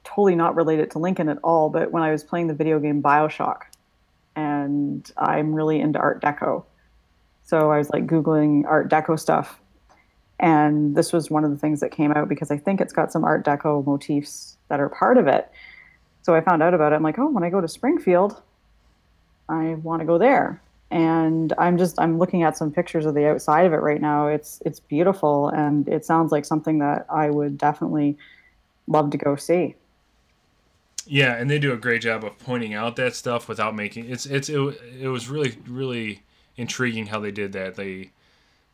totally 0.04 0.36
not 0.36 0.56
related 0.56 0.92
to 0.92 1.00
Lincoln 1.00 1.30
at 1.30 1.40
all. 1.44 1.70
But 1.70 1.92
when 1.92 2.04
I 2.04 2.12
was 2.12 2.24
playing 2.24 2.48
the 2.48 2.54
video 2.54 2.80
game 2.80 3.02
Bioshock, 3.02 3.64
and 4.36 5.10
I'm 5.18 5.54
really 5.54 5.80
into 5.82 6.00
Art 6.00 6.22
Deco, 6.22 6.66
so 7.44 7.72
I 7.72 7.78
was 7.78 7.90
like 7.92 8.08
googling 8.08 8.66
Art 8.66 8.90
Deco 8.90 9.20
stuff, 9.20 9.60
and 10.40 10.96
this 10.96 11.14
was 11.14 11.30
one 11.30 11.44
of 11.44 11.52
the 11.52 11.58
things 11.58 11.80
that 11.80 11.92
came 11.92 12.12
out 12.12 12.28
because 12.28 12.52
I 12.52 12.58
think 12.58 12.82
it's 12.82 12.94
got 12.94 13.12
some 13.12 13.24
Art 13.24 13.46
Deco 13.46 13.86
motifs 13.86 14.58
that 14.68 14.80
are 14.80 14.90
part 14.90 15.18
of 15.18 15.28
it. 15.28 15.50
So 16.24 16.34
I 16.36 16.42
found 16.42 16.64
out 16.64 16.74
about 16.74 16.94
it. 16.94 16.96
I'm 16.96 17.04
like, 17.04 17.20
oh, 17.20 17.30
when 17.30 17.44
I 17.44 17.50
go 17.50 17.62
to 17.62 17.68
Springfield, 17.68 18.42
I 19.50 19.76
want 19.76 20.02
to 20.02 20.06
go 20.06 20.18
there. 20.18 20.62
And 20.90 21.54
I'm 21.58 21.78
just 21.78 22.00
I'm 22.00 22.18
looking 22.18 22.44
at 22.44 22.58
some 22.58 22.72
pictures 22.72 23.06
of 23.06 23.16
the 23.16 23.28
outside 23.28 23.66
of 23.66 23.74
it 23.74 23.78
right 23.78 24.00
now. 24.00 24.28
It's 24.28 24.62
it's 24.66 24.80
beautiful 24.80 25.50
and 25.50 25.88
it 25.88 26.06
sounds 26.06 26.32
like 26.32 26.46
something 26.46 26.80
that 26.80 27.06
I 27.10 27.30
would 27.30 27.58
definitely 27.58 28.18
love 28.88 29.10
to 29.12 29.18
go 29.18 29.36
see. 29.36 29.76
Yeah, 31.06 31.36
and 31.36 31.50
they 31.50 31.60
do 31.60 31.74
a 31.74 31.78
great 31.78 32.02
job 32.02 32.24
of 32.24 32.38
pointing 32.40 32.74
out 32.74 32.96
that 32.96 33.16
stuff 33.16 33.50
without 33.50 33.76
making 33.76 34.10
it's 34.10 34.26
it's 34.26 34.50
it, 34.50 34.60
it 35.00 35.08
was 35.08 35.30
really 35.30 35.58
really 35.68 36.24
intriguing 36.58 37.08
how 37.08 37.20
they 37.20 37.32
did 37.32 37.54
that. 37.54 37.76
They 37.76 38.12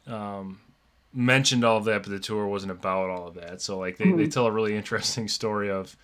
um, 0.05 0.59
mentioned 1.13 1.63
all 1.63 1.77
of 1.77 1.85
that, 1.85 2.03
but 2.03 2.11
the 2.11 2.19
tour 2.19 2.47
wasn't 2.47 2.71
about 2.71 3.09
all 3.09 3.27
of 3.27 3.35
that. 3.35 3.61
So 3.61 3.77
like 3.77 3.97
they, 3.97 4.11
they 4.11 4.27
tell 4.27 4.45
a 4.45 4.51
really 4.51 4.75
interesting 4.75 5.27
story 5.27 5.69
of 5.69 5.95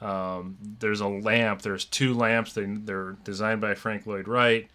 um, 0.00 0.56
there's 0.78 1.00
a 1.00 1.08
lamp. 1.08 1.62
There's 1.62 1.84
two 1.84 2.14
lamps. 2.14 2.52
They 2.52 2.64
they're 2.64 3.16
designed 3.24 3.60
by 3.60 3.74
Frank 3.74 4.06
Lloyd 4.06 4.28
Wright. 4.28 4.68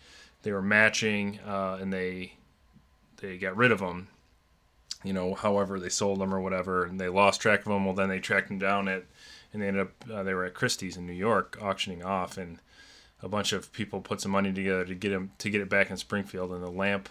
They 0.44 0.52
were 0.52 0.62
matching, 0.62 1.40
uh, 1.46 1.80
and 1.82 1.92
they 1.92 2.34
they 3.18 3.38
got 3.38 3.58
rid 3.58 3.72
of 3.72 3.80
them. 3.80 4.08
You 5.04 5.14
know, 5.14 5.36
however 5.36 5.80
they 5.80 5.90
sold 5.90 6.20
them 6.20 6.34
or 6.34 6.40
whatever, 6.40 6.86
and 6.86 7.00
they 7.00 7.10
lost 7.10 7.42
track 7.42 7.60
of 7.60 7.66
them. 7.66 7.86
Well, 7.86 7.96
then 7.96 8.10
they 8.10 8.20
tracked 8.20 8.48
them 8.48 8.60
down 8.60 8.88
at, 8.88 9.04
and 9.54 9.62
they 9.62 9.68
ended 9.68 9.84
up 9.84 10.12
uh, 10.12 10.24
they 10.24 10.34
were 10.34 10.46
at 10.46 10.54
Christie's 10.54 10.98
in 10.98 11.06
New 11.06 11.14
York 11.14 11.58
auctioning 11.62 12.04
off, 12.04 12.38
and 12.38 12.60
a 13.22 13.30
bunch 13.30 13.54
of 13.54 13.72
people 13.72 14.02
put 14.02 14.22
some 14.22 14.32
money 14.32 14.54
together 14.54 14.86
to 14.86 14.96
get 14.96 15.10
them 15.10 15.32
to 15.40 15.50
get 15.50 15.62
it 15.62 15.70
back 15.70 15.90
in 15.90 15.98
Springfield, 15.98 16.52
and 16.52 16.64
the 16.64 16.72
lamp 16.72 17.10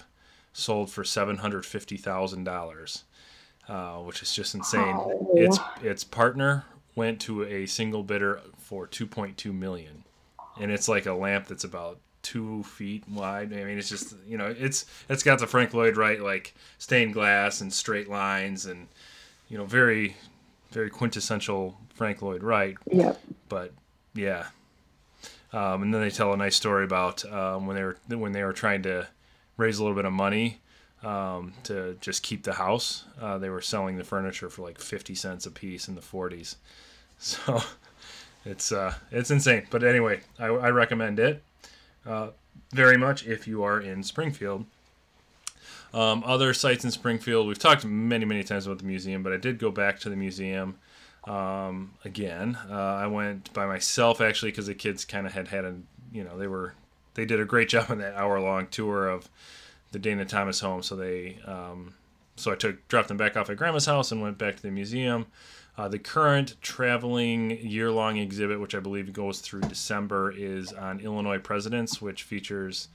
sold 0.54 0.90
for 0.90 1.04
seven 1.04 1.36
hundred 1.36 1.66
fifty 1.66 1.98
thousand 1.98 2.44
dollars, 2.44 3.04
uh, 3.68 3.96
which 3.96 4.22
is 4.22 4.34
just 4.34 4.54
insane. 4.54 4.96
Its 5.34 5.58
its 5.82 6.04
partner 6.04 6.64
went 6.94 7.20
to 7.22 7.44
a 7.44 7.66
single 7.66 8.02
bidder 8.02 8.40
for 8.56 8.86
two 8.86 9.06
point 9.06 9.36
two 9.36 9.52
million, 9.52 10.04
and 10.58 10.70
it's 10.70 10.88
like 10.88 11.04
a 11.04 11.12
lamp 11.12 11.46
that's 11.48 11.64
about 11.64 11.98
two 12.22 12.62
feet 12.62 13.04
wide. 13.08 13.52
I 13.52 13.64
mean, 13.64 13.76
it's 13.76 13.90
just 13.90 14.14
you 14.26 14.38
know, 14.38 14.54
it's 14.58 14.86
it's 15.10 15.22
got 15.22 15.40
the 15.40 15.46
Frank 15.46 15.74
Lloyd 15.74 15.96
Wright 15.98 16.20
like 16.20 16.54
stained 16.78 17.12
glass 17.12 17.60
and 17.60 17.70
straight 17.72 18.08
lines, 18.08 18.64
and 18.64 18.88
you 19.50 19.58
know, 19.58 19.64
very 19.66 20.16
very 20.70 20.88
quintessential 20.90 21.78
Frank 21.94 22.22
Lloyd 22.22 22.42
Wright 22.42 22.76
Yep. 22.90 23.20
but 23.48 23.72
yeah. 24.14 24.46
Um, 25.52 25.82
and 25.84 25.94
then 25.94 26.00
they 26.00 26.10
tell 26.10 26.32
a 26.32 26.36
nice 26.36 26.56
story 26.56 26.84
about 26.84 27.24
um, 27.32 27.66
when 27.66 27.76
they 27.76 27.84
were 27.84 27.96
when 28.08 28.32
they 28.32 28.42
were 28.42 28.52
trying 28.52 28.82
to 28.84 29.06
raise 29.56 29.78
a 29.78 29.82
little 29.82 29.96
bit 29.96 30.04
of 30.04 30.12
money 30.12 30.60
um, 31.02 31.52
to 31.64 31.96
just 32.00 32.22
keep 32.22 32.44
the 32.44 32.54
house. 32.54 33.04
Uh, 33.20 33.38
they 33.38 33.50
were 33.50 33.60
selling 33.60 33.96
the 33.96 34.04
furniture 34.04 34.48
for 34.50 34.62
like 34.62 34.78
fifty 34.78 35.14
cents 35.14 35.46
a 35.46 35.50
piece 35.50 35.88
in 35.88 35.94
the 35.94 36.02
forties. 36.02 36.56
So 37.16 37.62
it's 38.44 38.72
uh, 38.72 38.94
it's 39.10 39.30
insane. 39.30 39.66
But 39.70 39.84
anyway, 39.84 40.20
I, 40.38 40.46
I 40.46 40.70
recommend 40.70 41.18
it 41.18 41.42
uh, 42.04 42.30
very 42.72 42.96
much 42.96 43.26
if 43.26 43.46
you 43.46 43.62
are 43.62 43.80
in 43.80 44.02
Springfield. 44.02 44.66
Um, 45.94 46.24
other 46.26 46.52
sites 46.52 46.84
in 46.84 46.90
Springfield, 46.90 47.46
we've 47.46 47.58
talked 47.58 47.84
many, 47.84 48.24
many 48.24 48.42
times 48.42 48.66
about 48.66 48.78
the 48.78 48.84
museum, 48.84 49.22
but 49.22 49.32
I 49.32 49.36
did 49.36 49.58
go 49.58 49.70
back 49.70 50.00
to 50.00 50.10
the 50.10 50.16
museum 50.16 50.76
um, 51.24 51.92
again. 52.04 52.58
Uh, 52.68 52.74
I 52.74 53.06
went 53.06 53.52
by 53.52 53.66
myself 53.66 54.20
actually 54.20 54.50
because 54.50 54.66
the 54.66 54.74
kids 54.74 55.04
kind 55.04 55.24
of 55.24 55.32
had 55.32 55.48
had 55.48 55.64
a, 55.64 55.76
you 56.12 56.24
know, 56.24 56.36
they 56.36 56.48
were, 56.48 56.74
they 57.14 57.24
did 57.24 57.40
a 57.40 57.44
great 57.44 57.68
job 57.70 57.90
on 57.90 57.98
that 57.98 58.14
hour 58.14 58.40
long 58.40 58.66
tour 58.68 59.08
of 59.08 59.28
the 59.92 59.98
Dana 59.98 60.24
Thomas 60.24 60.60
home. 60.60 60.82
So 60.82 60.96
they, 60.96 61.38
um, 61.46 61.94
so 62.36 62.52
I 62.52 62.56
took 62.56 62.86
dropped 62.88 63.08
them 63.08 63.16
back 63.16 63.36
off 63.36 63.48
at 63.50 63.56
Grandma's 63.56 63.86
house 63.86 64.12
and 64.12 64.20
went 64.20 64.38
back 64.38 64.56
to 64.56 64.62
the 64.62 64.70
museum. 64.70 65.26
Uh, 65.76 65.88
the 65.88 65.98
current 65.98 66.54
traveling 66.62 67.50
year 67.50 67.90
long 67.90 68.16
exhibit, 68.16 68.60
which 68.60 68.76
I 68.76 68.80
believe 68.80 69.12
goes 69.12 69.40
through 69.40 69.62
December, 69.62 70.30
is 70.30 70.72
on 70.72 71.00
Illinois 71.00 71.38
presidents, 71.38 72.00
which 72.00 72.22
features 72.22 72.88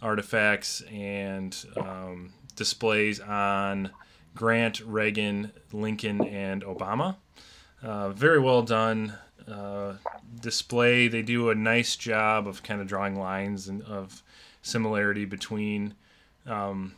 artifacts 0.00 0.80
and 0.82 1.56
um, 1.76 2.32
displays 2.54 3.18
on 3.18 3.90
Grant, 4.36 4.80
Reagan, 4.80 5.50
Lincoln, 5.72 6.24
and 6.24 6.62
Obama. 6.62 7.16
Uh, 7.82 8.10
very 8.10 8.38
well 8.38 8.62
done 8.62 9.14
display. 10.40 11.08
They 11.08 11.22
do 11.22 11.50
a 11.50 11.54
nice 11.54 11.96
job 11.96 12.46
of 12.46 12.62
kind 12.62 12.80
of 12.80 12.86
drawing 12.86 13.18
lines 13.18 13.68
and 13.68 13.82
of 13.82 14.22
similarity 14.62 15.24
between 15.24 15.94
um, 16.46 16.94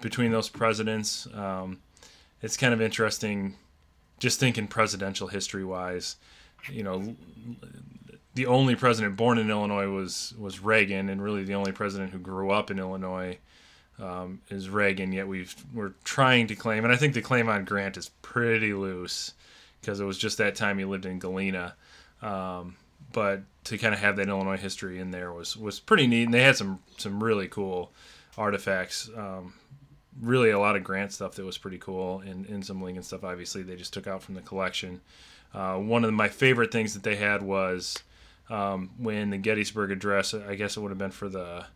between 0.00 0.32
those 0.32 0.48
presidents. 0.48 1.26
Um, 1.34 1.80
it's 2.42 2.56
kind 2.56 2.74
of 2.74 2.80
interesting, 2.80 3.56
just 4.18 4.38
thinking 4.38 4.68
presidential 4.68 5.28
history 5.28 5.64
wise. 5.64 6.16
You 6.70 6.82
know, 6.82 7.16
the 8.34 8.46
only 8.46 8.74
president 8.74 9.16
born 9.16 9.38
in 9.38 9.50
Illinois 9.50 9.88
was 9.88 10.34
was 10.38 10.60
Reagan, 10.60 11.08
and 11.08 11.22
really 11.22 11.44
the 11.44 11.54
only 11.54 11.72
president 11.72 12.12
who 12.12 12.18
grew 12.18 12.50
up 12.50 12.70
in 12.70 12.78
Illinois 12.78 13.38
um, 13.98 14.40
is 14.50 14.68
Reagan. 14.68 15.12
Yet 15.12 15.28
we've 15.28 15.54
we're 15.72 15.94
trying 16.04 16.46
to 16.48 16.54
claim, 16.54 16.84
and 16.84 16.92
I 16.92 16.96
think 16.96 17.14
the 17.14 17.22
claim 17.22 17.48
on 17.48 17.64
Grant 17.64 17.96
is 17.96 18.10
pretty 18.22 18.74
loose 18.74 19.32
because 19.80 20.00
it 20.00 20.04
was 20.04 20.18
just 20.18 20.38
that 20.38 20.54
time 20.54 20.78
he 20.78 20.84
lived 20.84 21.06
in 21.06 21.18
Galena. 21.18 21.74
Um, 22.22 22.76
but 23.12 23.42
to 23.64 23.78
kind 23.78 23.94
of 23.94 24.00
have 24.00 24.16
that 24.16 24.28
Illinois 24.28 24.56
history 24.56 24.98
in 24.98 25.10
there 25.10 25.32
was 25.32 25.56
was 25.56 25.80
pretty 25.80 26.06
neat. 26.06 26.24
And 26.24 26.34
they 26.34 26.42
had 26.42 26.56
some 26.56 26.80
some 26.96 27.22
really 27.22 27.48
cool 27.48 27.92
artifacts. 28.36 29.10
Um, 29.16 29.54
really, 30.20 30.50
a 30.50 30.58
lot 30.58 30.76
of 30.76 30.84
Grant 30.84 31.12
stuff 31.12 31.34
that 31.34 31.44
was 31.44 31.58
pretty 31.58 31.78
cool, 31.78 32.20
and, 32.20 32.46
and 32.46 32.64
some 32.64 32.82
Lincoln 32.82 33.02
stuff. 33.02 33.24
Obviously, 33.24 33.62
they 33.62 33.76
just 33.76 33.92
took 33.92 34.06
out 34.06 34.22
from 34.22 34.34
the 34.34 34.42
collection. 34.42 35.00
Uh, 35.54 35.76
one 35.76 36.04
of 36.04 36.12
my 36.12 36.28
favorite 36.28 36.72
things 36.72 36.94
that 36.94 37.02
they 37.02 37.16
had 37.16 37.42
was 37.42 38.02
um, 38.50 38.90
when 38.98 39.30
the 39.30 39.38
Gettysburg 39.38 39.90
Address. 39.90 40.34
I 40.34 40.54
guess 40.54 40.76
it 40.76 40.80
would 40.80 40.90
have 40.90 40.98
been 40.98 41.10
for 41.10 41.28
the 41.28 41.66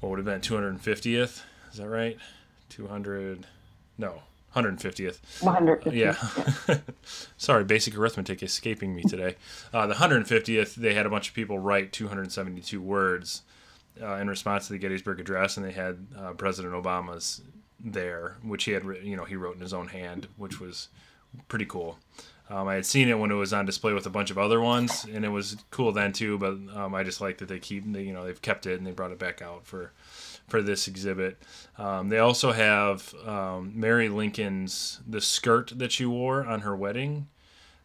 what 0.00 0.10
would 0.10 0.18
have 0.18 0.26
been 0.26 0.40
250th. 0.40 1.42
Is 1.70 1.78
that 1.78 1.88
right? 1.88 2.18
200. 2.70 3.46
No, 3.98 4.22
150th. 4.54 5.42
150. 5.42 5.98
Yeah. 5.98 6.16
Sorry, 7.36 7.64
basic 7.64 7.96
arithmetic 7.96 8.42
escaping 8.42 8.94
me 8.94 9.02
today. 9.02 9.36
Uh, 9.72 9.86
the 9.86 9.94
150th, 9.94 10.74
they 10.74 10.94
had 10.94 11.06
a 11.06 11.10
bunch 11.10 11.28
of 11.28 11.34
people 11.34 11.58
write 11.58 11.92
272 11.92 12.80
words 12.80 13.42
uh, 14.00 14.14
in 14.16 14.28
response 14.28 14.66
to 14.66 14.72
the 14.72 14.78
Gettysburg 14.78 15.20
Address, 15.20 15.56
and 15.56 15.66
they 15.66 15.72
had 15.72 16.06
uh, 16.18 16.32
President 16.32 16.74
Obama's 16.74 17.42
there, 17.80 18.36
which 18.42 18.64
he 18.64 18.72
had, 18.72 18.84
you 19.02 19.16
know, 19.16 19.24
he 19.24 19.36
wrote 19.36 19.54
in 19.54 19.60
his 19.60 19.74
own 19.74 19.88
hand, 19.88 20.28
which 20.36 20.60
was 20.60 20.88
pretty 21.48 21.66
cool. 21.66 21.98
Um, 22.50 22.68
I 22.68 22.74
had 22.74 22.84
seen 22.84 23.08
it 23.08 23.18
when 23.18 23.30
it 23.30 23.34
was 23.34 23.52
on 23.52 23.64
display 23.64 23.94
with 23.94 24.04
a 24.04 24.10
bunch 24.10 24.30
of 24.30 24.36
other 24.36 24.60
ones, 24.60 25.06
and 25.10 25.24
it 25.24 25.30
was 25.30 25.56
cool 25.70 25.92
then 25.92 26.12
too. 26.12 26.36
But 26.36 26.58
um, 26.76 26.94
I 26.94 27.02
just 27.02 27.20
like 27.20 27.38
that 27.38 27.48
they 27.48 27.58
keep, 27.58 27.90
they, 27.90 28.02
you 28.02 28.12
know, 28.12 28.24
they've 28.26 28.42
kept 28.42 28.66
it 28.66 28.78
and 28.78 28.86
they 28.86 28.90
brought 28.90 29.12
it 29.12 29.18
back 29.18 29.40
out 29.40 29.66
for 29.66 29.92
for 30.52 30.60
this 30.60 30.86
exhibit. 30.86 31.42
Um, 31.78 32.10
they 32.10 32.18
also 32.18 32.52
have 32.52 33.14
um, 33.26 33.72
Mary 33.74 34.10
Lincoln's 34.10 35.00
the 35.08 35.22
skirt 35.22 35.72
that 35.76 35.90
she 35.90 36.04
wore 36.04 36.44
on 36.44 36.60
her 36.60 36.76
wedding 36.76 37.26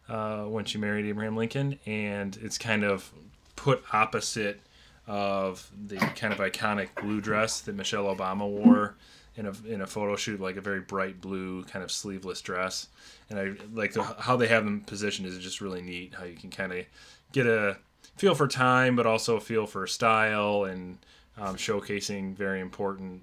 uh, 0.06 0.42
when 0.42 0.66
she 0.66 0.76
married 0.76 1.06
Abraham 1.06 1.34
Lincoln, 1.34 1.78
and 1.86 2.38
it's 2.42 2.58
kind 2.58 2.84
of 2.84 3.10
put 3.56 3.82
opposite 3.94 4.60
of 5.06 5.70
the 5.86 5.96
kind 5.96 6.30
of 6.30 6.40
iconic 6.40 6.88
blue 7.00 7.22
dress 7.22 7.62
that 7.62 7.74
Michelle 7.74 8.14
Obama 8.14 8.46
wore 8.46 8.96
in 9.34 9.46
a 9.46 9.52
in 9.66 9.80
a 9.80 9.86
photo 9.86 10.14
shoot, 10.14 10.38
like 10.38 10.58
a 10.58 10.60
very 10.60 10.80
bright 10.80 11.22
blue 11.22 11.64
kind 11.64 11.82
of 11.82 11.90
sleeveless 11.90 12.42
dress. 12.42 12.88
And 13.30 13.38
I 13.38 13.54
like 13.72 13.94
the, 13.94 14.02
how 14.02 14.36
they 14.36 14.48
have 14.48 14.66
them 14.66 14.82
positioned 14.82 15.26
is 15.26 15.38
just 15.38 15.62
really 15.62 15.80
neat. 15.80 16.12
How 16.18 16.24
you 16.24 16.36
can 16.36 16.50
kind 16.50 16.72
of 16.72 16.84
get 17.32 17.46
a 17.46 17.78
feel 18.18 18.34
for 18.34 18.46
time, 18.46 18.94
but 18.94 19.06
also 19.06 19.36
a 19.36 19.40
feel 19.40 19.66
for 19.66 19.86
style 19.86 20.64
and 20.64 20.98
um, 21.40 21.56
showcasing 21.56 22.34
very 22.34 22.60
important 22.60 23.22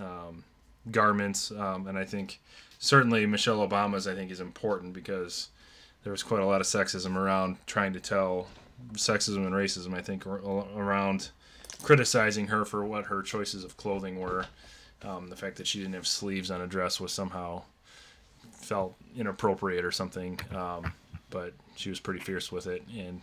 um, 0.00 0.44
garments. 0.90 1.50
Um, 1.50 1.86
and 1.86 1.98
I 1.98 2.04
think 2.04 2.40
certainly 2.78 3.26
Michelle 3.26 3.66
Obama's 3.66 4.06
I 4.06 4.14
think 4.14 4.30
is 4.30 4.40
important 4.40 4.92
because 4.92 5.48
there 6.02 6.12
was 6.12 6.22
quite 6.22 6.42
a 6.42 6.46
lot 6.46 6.60
of 6.60 6.66
sexism 6.66 7.16
around 7.16 7.56
trying 7.66 7.92
to 7.94 8.00
tell 8.00 8.48
sexism 8.92 9.46
and 9.46 9.54
racism. 9.54 9.94
I 9.94 10.02
think 10.02 10.26
around 10.26 11.30
criticizing 11.82 12.48
her 12.48 12.64
for 12.64 12.84
what 12.84 13.06
her 13.06 13.22
choices 13.22 13.64
of 13.64 13.76
clothing 13.76 14.20
were. 14.20 14.46
Um, 15.02 15.28
the 15.28 15.36
fact 15.36 15.56
that 15.56 15.66
she 15.66 15.78
didn't 15.78 15.94
have 15.94 16.06
sleeves 16.06 16.50
on 16.50 16.60
a 16.60 16.66
dress 16.66 17.00
was 17.00 17.12
somehow 17.12 17.62
felt 18.52 18.94
inappropriate 19.16 19.84
or 19.84 19.92
something. 19.92 20.40
Um, 20.54 20.92
but 21.30 21.52
she 21.76 21.90
was 21.90 22.00
pretty 22.00 22.20
fierce 22.20 22.52
with 22.52 22.66
it, 22.66 22.82
and 22.96 23.20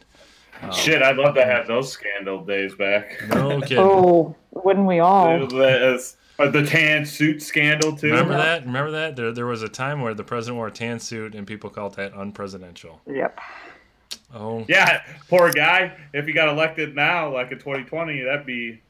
Shit, 0.74 1.01
I'd 1.01 1.17
love 1.17 1.36
to 1.36 1.43
have 1.46 1.67
those 1.67 1.91
scandal 1.91 2.43
days 2.46 2.75
back. 2.75 3.20
no 3.29 3.60
kidding. 3.62 3.79
Oh, 3.79 4.36
wouldn't 4.51 4.86
we 4.88 5.00
all? 5.00 5.48
The, 5.48 6.13
uh, 6.39 6.50
the 6.50 6.65
tan 6.65 7.05
suit 7.05 7.41
scandal 7.41 7.96
too. 7.96 8.08
Remember 8.10 8.38
that? 8.38 8.65
Remember 8.65 8.91
that? 8.91 9.15
There, 9.15 9.31
there 9.31 9.46
was 9.46 9.63
a 9.63 9.70
time 9.70 10.01
where 10.01 10.13
the 10.13 10.24
president 10.24 10.58
wore 10.58 10.67
a 10.67 10.72
tan 10.72 11.00
suit 11.00 11.36
and 11.36 11.46
people 11.48 11.70
called 11.70 11.96
that 11.96 12.13
unpresidential. 12.13 13.00
Yep. 13.08 13.39
Oh, 14.34 14.65
Yeah, 14.67 15.01
poor 15.29 15.51
guy. 15.51 15.98
If 16.13 16.25
he 16.25 16.34
got 16.34 16.48
elected 16.48 16.96
now, 16.96 17.34
like 17.34 17.51
in 17.51 17.58
2020, 17.60 18.22
that'd 18.24 18.46
be 18.46 18.81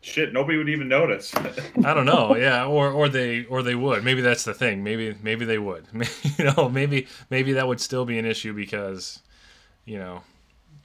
shit. 0.00 0.32
Nobody 0.32 0.58
would 0.58 0.68
even 0.68 0.88
notice. 0.88 1.34
I 1.84 1.94
don't 1.94 2.06
know. 2.06 2.36
Yeah, 2.36 2.66
or 2.66 2.90
or 2.90 3.08
they 3.08 3.44
or 3.46 3.62
they 3.62 3.74
would. 3.74 4.04
Maybe 4.04 4.20
that's 4.20 4.44
the 4.44 4.54
thing. 4.54 4.84
Maybe 4.84 5.16
maybe 5.22 5.44
they 5.44 5.58
would. 5.58 5.86
you 6.38 6.52
know, 6.56 6.68
maybe 6.68 7.06
maybe 7.30 7.52
that 7.54 7.66
would 7.66 7.80
still 7.80 8.04
be 8.04 8.18
an 8.18 8.24
issue 8.26 8.52
because, 8.54 9.20
you 9.84 9.98
know, 9.98 10.22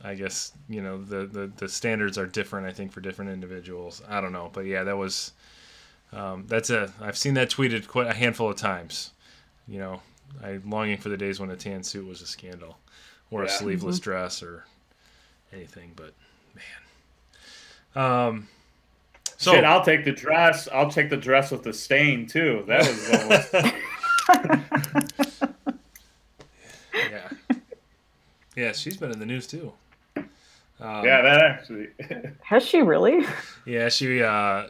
I 0.03 0.15
guess 0.15 0.51
you 0.69 0.81
know 0.81 1.01
the 1.01 1.25
the, 1.25 1.51
the 1.57 1.69
standards 1.69 2.17
are 2.17 2.25
different. 2.25 2.67
I 2.67 2.71
think 2.71 2.91
for 2.91 3.01
different 3.01 3.31
individuals. 3.31 4.01
I 4.07 4.21
don't 4.21 4.31
know, 4.33 4.49
but 4.53 4.65
yeah, 4.65 4.83
that 4.83 4.97
was. 4.97 5.31
Um, 6.13 6.45
that's 6.47 6.69
a. 6.69 6.93
I've 7.01 7.17
seen 7.17 7.33
that 7.33 7.49
tweeted 7.49 7.87
quite 7.87 8.07
a 8.07 8.13
handful 8.13 8.49
of 8.49 8.55
times. 8.55 9.11
You 9.67 9.79
know, 9.79 10.01
I 10.43 10.59
longing 10.65 10.97
for 10.97 11.09
the 11.09 11.17
days 11.17 11.39
when 11.39 11.49
a 11.49 11.55
tan 11.55 11.83
suit 11.83 12.07
was 12.07 12.21
a 12.21 12.27
scandal, 12.27 12.77
or 13.31 13.43
a 13.43 13.47
Yeah. 13.47 13.51
sleeveless 13.51 13.99
dress, 13.99 14.43
or 14.43 14.65
anything. 15.51 15.91
But 15.95 16.13
man, 17.95 18.05
um. 18.05 18.47
So 19.37 19.51
Shit, 19.51 19.65
I'll 19.65 19.83
take 19.83 20.05
the 20.05 20.13
dress. 20.13 20.69
I'll 20.71 20.89
take 20.89 21.09
the 21.09 21.17
dress 21.17 21.51
with 21.51 21.63
the 21.63 21.73
stain 21.73 22.25
too. 22.25 22.63
That 22.67 22.87
was 22.87 23.09
almost, 23.11 23.53
Yeah. 26.93 27.29
Yeah, 28.55 28.71
she's 28.71 28.97
been 28.97 29.11
in 29.11 29.19
the 29.19 29.25
news 29.25 29.47
too. 29.47 29.73
Um, 30.15 30.25
yeah, 31.05 31.21
that 31.21 31.41
actually. 31.41 31.87
Has 32.43 32.65
she 32.65 32.81
really? 32.81 33.25
Yeah, 33.65 33.89
she 33.89 34.21
uh 34.21 34.67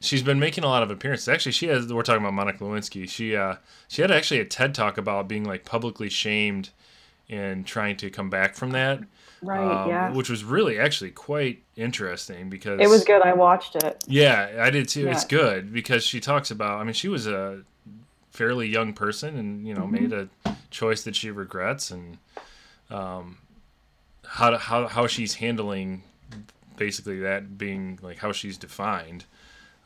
she's 0.00 0.22
been 0.22 0.38
making 0.38 0.64
a 0.64 0.68
lot 0.68 0.82
of 0.82 0.90
appearances. 0.90 1.28
Actually, 1.28 1.52
she 1.52 1.66
has 1.66 1.92
we're 1.92 2.02
talking 2.02 2.22
about 2.22 2.34
Monica 2.34 2.62
Lewinsky. 2.62 3.08
She 3.08 3.34
uh 3.36 3.56
she 3.88 4.02
had 4.02 4.10
actually 4.10 4.40
a 4.40 4.44
TED 4.44 4.74
talk 4.74 4.98
about 4.98 5.28
being 5.28 5.44
like 5.44 5.64
publicly 5.64 6.08
shamed 6.08 6.70
and 7.28 7.66
trying 7.66 7.96
to 7.96 8.10
come 8.10 8.30
back 8.30 8.54
from 8.54 8.70
that. 8.70 9.00
Right. 9.42 9.60
um, 9.60 9.88
yeah. 9.88 10.12
Which 10.12 10.30
was 10.30 10.44
really 10.44 10.78
actually 10.78 11.10
quite 11.10 11.62
interesting 11.76 12.48
because 12.48 12.80
It 12.80 12.88
was 12.88 13.04
good. 13.04 13.22
I 13.22 13.32
watched 13.34 13.76
it. 13.76 14.02
Yeah, 14.06 14.56
I 14.60 14.70
did 14.70 14.88
too. 14.88 15.08
It's 15.08 15.24
good 15.24 15.72
because 15.72 16.04
she 16.04 16.20
talks 16.20 16.50
about. 16.50 16.80
I 16.80 16.84
mean, 16.84 16.94
she 16.94 17.08
was 17.08 17.26
a 17.26 17.62
fairly 18.30 18.68
young 18.68 18.92
person, 18.92 19.36
and 19.36 19.66
you 19.66 19.74
know, 19.74 19.86
made 19.86 20.12
a 20.12 20.28
choice 20.70 21.02
that 21.04 21.14
she 21.16 21.30
regrets, 21.30 21.90
and 21.90 22.18
um, 22.90 23.38
how 24.26 24.56
how 24.56 24.86
how 24.86 25.06
she's 25.06 25.34
handling 25.34 26.02
basically 26.76 27.20
that 27.20 27.58
being 27.58 27.98
like 28.02 28.18
how 28.18 28.32
she's 28.32 28.56
defined, 28.56 29.24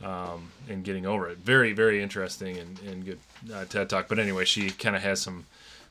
um, 0.02 0.50
and 0.68 0.84
getting 0.84 1.06
over 1.06 1.28
it. 1.28 1.38
Very 1.38 1.72
very 1.72 2.02
interesting 2.02 2.58
and 2.58 2.78
and 2.80 3.04
good 3.04 3.18
uh, 3.52 3.64
TED 3.64 3.88
talk. 3.88 4.08
But 4.08 4.18
anyway, 4.18 4.44
she 4.44 4.70
kind 4.70 4.96
of 4.96 5.02
has 5.02 5.20
some 5.20 5.46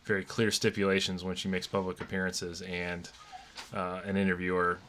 very 0.06 0.24
clear 0.24 0.52
stipulations 0.52 1.24
when 1.24 1.36
she 1.36 1.47
makes 1.47 1.67
public 1.67 2.02
appearances, 2.02 2.62
and 2.62 3.10
uh, 3.74 4.02
an 4.06 4.17
interviewer 4.17 4.80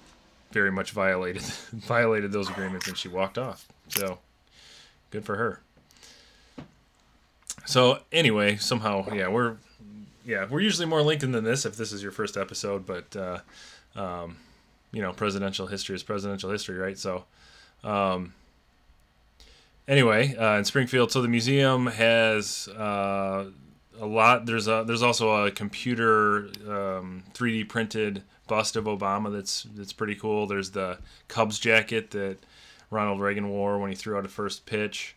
very 0.53 0.71
much 0.71 0.91
violated 0.91 1.43
violated 1.73 2.33
those 2.33 2.49
agreements 2.51 2.87
and 2.89 2.97
she 2.97 3.09
walked 3.09 3.39
off. 3.39 3.67
So 3.89 4.19
good 5.11 5.25
for 5.25 5.37
her. 5.37 5.61
So 7.65 8.01
anyway, 8.11 8.57
somehow, 8.57 9.13
yeah, 9.13 9.29
we're 9.29 9.57
yeah, 10.25 10.47
we're 10.49 10.61
usually 10.61 10.87
more 10.87 11.03
Lincoln 11.03 11.33
than 11.33 11.45
this 11.45 11.67
if 11.67 11.77
this 11.77 11.93
is 11.93 12.03
your 12.03 12.13
first 12.13 12.37
episode, 12.37 12.87
but 12.87 13.17
uh, 13.17 13.39
um, 13.95 14.37
you 14.93 15.03
know, 15.03 15.13
presidential 15.13 15.67
history 15.67 15.97
is 15.97 16.03
presidential 16.03 16.51
history, 16.51 16.77
right? 16.77 16.99
So 16.99 17.25
um, 17.85 18.35
anyway, 19.89 20.37
uh, 20.37 20.59
in 20.59 20.65
Springfield, 20.65 21.13
so 21.13 21.23
the 21.23 21.29
museum 21.29 21.87
has 21.87 22.69
uh, 22.69 23.47
a 24.01 24.07
lot. 24.07 24.47
There's 24.47 24.69
a 24.69 24.85
there's 24.87 25.03
also 25.03 25.47
a 25.47 25.51
computer 25.51 26.49
um, 26.69 27.25
3D 27.35 27.69
printed 27.69 28.23
bust 28.49 28.77
of 28.77 28.85
Obama 28.85 29.33
that's 29.33 29.65
that's 29.75 29.93
pretty 29.93 30.15
cool. 30.15 30.47
There's 30.47 30.71
the 30.71 30.99
Cubs 31.29 31.59
jacket 31.59 32.11
that 32.13 32.39
Ronald 32.91 33.21
Reagan 33.21 33.49
wore 33.49 33.79
when 33.79 33.91
he 33.91 33.97
threw 33.97 34.17
out 34.19 34.25
a 34.25 34.29
first 34.29 34.67
pitch. 34.67 35.17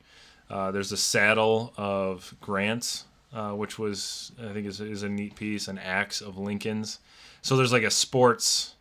Uh, 0.49 0.71
there's 0.71 0.91
a 0.91 0.97
saddle 0.97 1.73
of 1.75 2.35
Grant's, 2.39 3.05
uh, 3.35 3.51
which 3.51 3.77
was 3.77 4.31
I 4.41 4.53
think 4.53 4.65
is, 4.65 4.79
is 4.79 5.03
a 5.03 5.09
neat 5.09 5.35
piece. 5.35 5.67
An 5.67 5.77
axe 5.77 6.21
of 6.21 6.37
Lincoln's. 6.37 6.99
So 7.41 7.55
there's 7.55 7.73
like 7.73 7.83
a 7.83 7.91
sports 7.91 8.73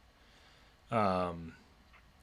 um, 0.90 1.52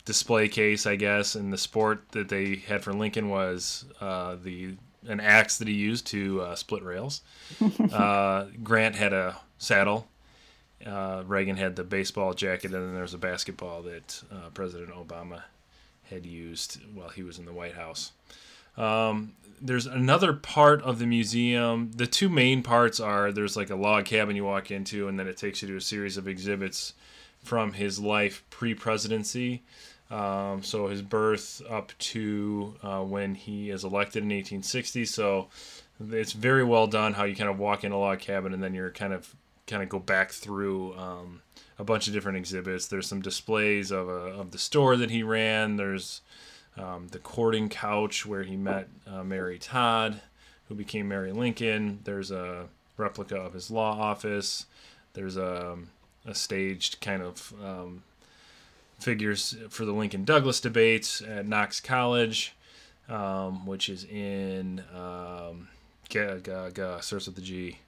display 0.06 0.48
case, 0.48 0.88
I 0.88 0.96
guess, 0.96 1.36
and 1.36 1.52
the 1.52 1.58
sport 1.58 2.04
that 2.12 2.30
they 2.30 2.56
had 2.56 2.84
for 2.84 2.94
Lincoln 2.94 3.30
was 3.30 3.86
uh, 4.00 4.38
the 4.41 4.76
an 5.08 5.20
axe 5.20 5.58
that 5.58 5.67
he 5.67 5.74
used 5.74 6.08
to 6.08 6.41
uh, 6.41 6.56
split 6.56 6.84
rails. 6.84 7.22
uh, 7.91 8.46
Grant 8.63 8.96
had 8.96 9.13
a 9.13 9.38
saddle. 9.58 10.08
Uh, 10.86 11.24
Reagan 11.28 11.58
had 11.58 11.76
the 11.76 11.84
baseball 11.84 12.34
jacket, 12.34 12.74
and 12.74 12.84
then 12.86 12.94
there 12.94 13.04
was 13.04 13.13
a 13.13 13.20
basketball 13.20 13.82
that 13.84 14.24
uh, 14.32 14.50
President 14.54 14.91
Obama 14.91 15.44
had 16.10 16.26
used 16.26 16.80
while 16.94 17.10
he 17.10 17.24
was 17.24 17.38
in 17.39 17.46
the 17.46 17.54
White 17.54 17.76
House. 17.76 18.12
Um, 18.78 19.34
there's 19.62 19.86
another 19.86 20.34
part 20.34 20.82
of 20.82 21.00
the 21.00 21.06
museum. 21.06 21.92
The 21.96 22.08
two 22.08 22.30
main 22.30 22.64
parts 22.64 23.00
are 23.00 23.32
there's 23.32 23.56
like 23.56 23.70
a 23.70 23.76
log 23.76 24.06
cabin 24.06 24.36
you 24.36 24.46
walk 24.46 24.72
into, 24.72 25.08
and 25.08 25.20
then 25.20 25.28
it 25.28 25.38
takes 25.38 25.62
you 25.62 25.68
to 25.68 25.76
a 25.76 25.82
series 25.82 26.18
of 26.18 26.28
exhibits 26.28 26.94
from 27.44 27.74
his 27.74 28.00
life 28.00 28.44
pre-presidency. 28.50 29.64
Um, 30.10 30.62
so 30.62 30.88
his 30.88 31.02
birth 31.02 31.62
up 31.70 31.94
to 31.98 32.76
uh, 32.84 33.02
when 33.02 33.36
he 33.36 33.70
is 33.70 33.84
elected 33.84 34.24
in 34.24 34.30
1860. 34.30 35.06
So 35.06 35.48
it's 36.10 36.34
very 36.34 36.64
well 36.64 36.88
done 36.88 37.14
how 37.14 37.24
you 37.24 37.36
kind 37.36 37.50
of 37.50 37.60
walk 37.60 37.84
in 37.84 37.92
a 37.92 37.98
log 37.98 38.20
cabin 38.20 38.54
and 38.54 38.62
then 38.62 38.74
you're 38.74 38.92
kind 38.92 39.14
of 39.14 39.34
kind 39.68 39.82
of 39.82 39.88
go 39.88 40.00
back 40.00 40.32
through 40.32 40.98
um, 40.98 41.42
a 41.80 41.84
bunch 41.84 42.08
of 42.08 42.14
different 42.14 42.38
exhibits. 42.38 42.88
There's 42.88 43.08
some 43.08 43.22
displays 43.22 43.90
of, 43.90 44.10
a, 44.10 44.12
of 44.12 44.52
the 44.52 44.58
store 44.58 44.98
that 44.98 45.12
he 45.12 45.24
ran. 45.24 45.78
There's 45.78 46.22
um, 46.78 47.08
the 47.12 47.20
courting 47.20 47.70
couch 47.70 48.26
where 48.26 48.44
he 48.44 48.56
met 48.56 48.88
uh, 49.08 49.24
Mary 49.24 49.60
Todd, 49.60 50.22
who 50.68 50.76
became 50.76 51.08
Mary 51.08 51.32
Lincoln. 51.32 52.00
There's 52.04 52.32
a 52.32 52.68
replica 52.98 53.38
of 53.38 53.54
his 53.54 53.70
law 53.70 54.00
office. 54.00 54.66
There's 55.14 55.38
a, 55.38 55.78
a 56.26 56.36
staged 56.36 57.02
kind 57.02 57.22
of 57.22 57.54
um, 57.64 58.04
figures 59.00 59.56
for 59.70 59.86
the 59.86 59.92
Lincoln 59.92 60.24
Douglas 60.24 60.60
debates 60.62 61.22
at 61.22 61.48
Knox 61.48 61.80
College, 61.80 62.54
um, 63.10 63.66
which 63.66 63.90
is 63.90 64.06
in 64.06 64.84
um, 64.96 65.68
Ga, 66.10 66.40
Ga, 66.40 66.70
Ga, 66.70 67.00
starts 67.00 67.26
with 67.26 67.36
the 67.36 67.42
G. 67.42 67.80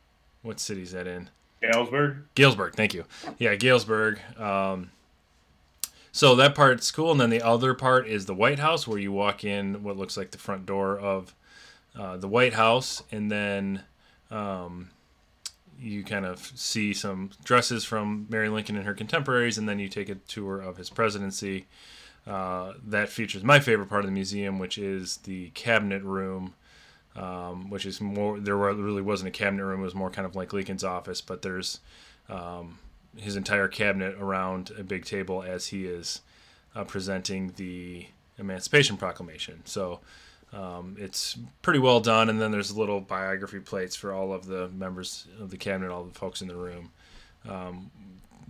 What 0.42 0.60
city 0.60 0.82
is 0.82 0.92
that 0.92 1.08
in? 1.08 1.30
Galesburg. 1.62 2.18
Galesburg, 2.36 2.76
thank 2.76 2.94
you. 2.94 3.06
Yeah, 3.38 3.56
Galesburg. 3.56 4.20
Um, 4.38 4.92
so 6.16 6.36
that 6.36 6.54
part's 6.54 6.92
cool, 6.92 7.12
and 7.12 7.20
then 7.20 7.32
the 7.32 7.42
other 7.42 7.74
part 7.74 8.08
is 8.08 8.28
the 8.28 8.36
White 8.36 8.60
House, 8.60 8.88
where 8.88 9.00
you 9.00 9.12
walk 9.12 9.44
in 9.44 9.82
what 9.82 9.98
looks 9.98 10.16
like 10.16 10.30
the 10.30 10.38
front 10.38 10.64
door 10.68 10.96
of 10.96 11.34
uh, 11.98 12.18
the 12.18 12.28
White 12.28 12.54
House, 12.54 13.02
and 13.12 13.32
then 13.32 13.82
um, 14.30 14.92
you 15.80 16.04
kind 16.04 16.24
of 16.24 16.40
see 16.54 16.94
some 16.94 17.32
dresses 17.44 17.84
from 17.84 18.28
Mary 18.30 18.48
Lincoln 18.48 18.76
and 18.76 18.86
her 18.86 18.94
contemporaries, 18.94 19.58
and 19.58 19.68
then 19.68 19.80
you 19.80 19.90
take 19.90 20.08
a 20.08 20.14
tour 20.14 20.62
of 20.62 20.78
his 20.78 20.92
presidency. 20.92 21.66
Uh, 22.28 22.74
that 22.86 23.10
features 23.10 23.44
my 23.44 23.60
favorite 23.60 23.90
part 23.90 24.02
of 24.02 24.06
the 24.06 24.14
museum, 24.14 24.60
which 24.60 24.78
is 24.78 25.18
the 25.18 25.50
cabinet 25.56 26.04
room, 26.04 26.54
um, 27.16 27.72
which 27.72 27.88
is 27.88 28.00
more. 28.00 28.40
There 28.40 28.56
really 28.56 29.02
wasn't 29.02 29.30
a 29.30 29.32
cabinet 29.32 29.66
room; 29.66 29.82
it 29.82 29.86
was 29.86 29.96
more 29.96 30.12
kind 30.12 30.28
of 30.28 30.36
like 30.36 30.54
Lincoln's 30.54 30.84
office. 30.84 31.22
But 31.22 31.42
there's 31.42 31.80
um, 32.30 32.78
his 33.18 33.36
entire 33.36 33.68
cabinet 33.68 34.16
around 34.20 34.72
a 34.78 34.84
big 34.84 35.06
table 35.06 35.44
as 35.44 35.68
he 35.68 35.86
is 35.86 36.22
uh, 36.76 36.84
presenting 36.84 37.54
the 37.58 38.08
Emancipation 38.38 38.98
Proclamation. 38.98 39.62
So 39.66 40.00
um, 40.52 40.96
it's 41.00 41.38
pretty 41.62 41.80
well 41.80 42.00
done, 42.00 42.30
and 42.30 42.42
then 42.42 42.52
there's 42.52 42.76
little 42.76 43.02
biography 43.02 43.60
plates 43.60 43.96
for 43.96 44.14
all 44.14 44.34
of 44.34 44.46
the 44.46 44.70
members 44.70 45.28
of 45.40 45.50
the 45.50 45.58
cabinet, 45.58 45.92
all 45.92 46.04
the 46.04 46.14
folks 46.14 46.42
in 46.42 46.48
the 46.48 46.56
room, 46.56 46.92
um, 47.48 47.92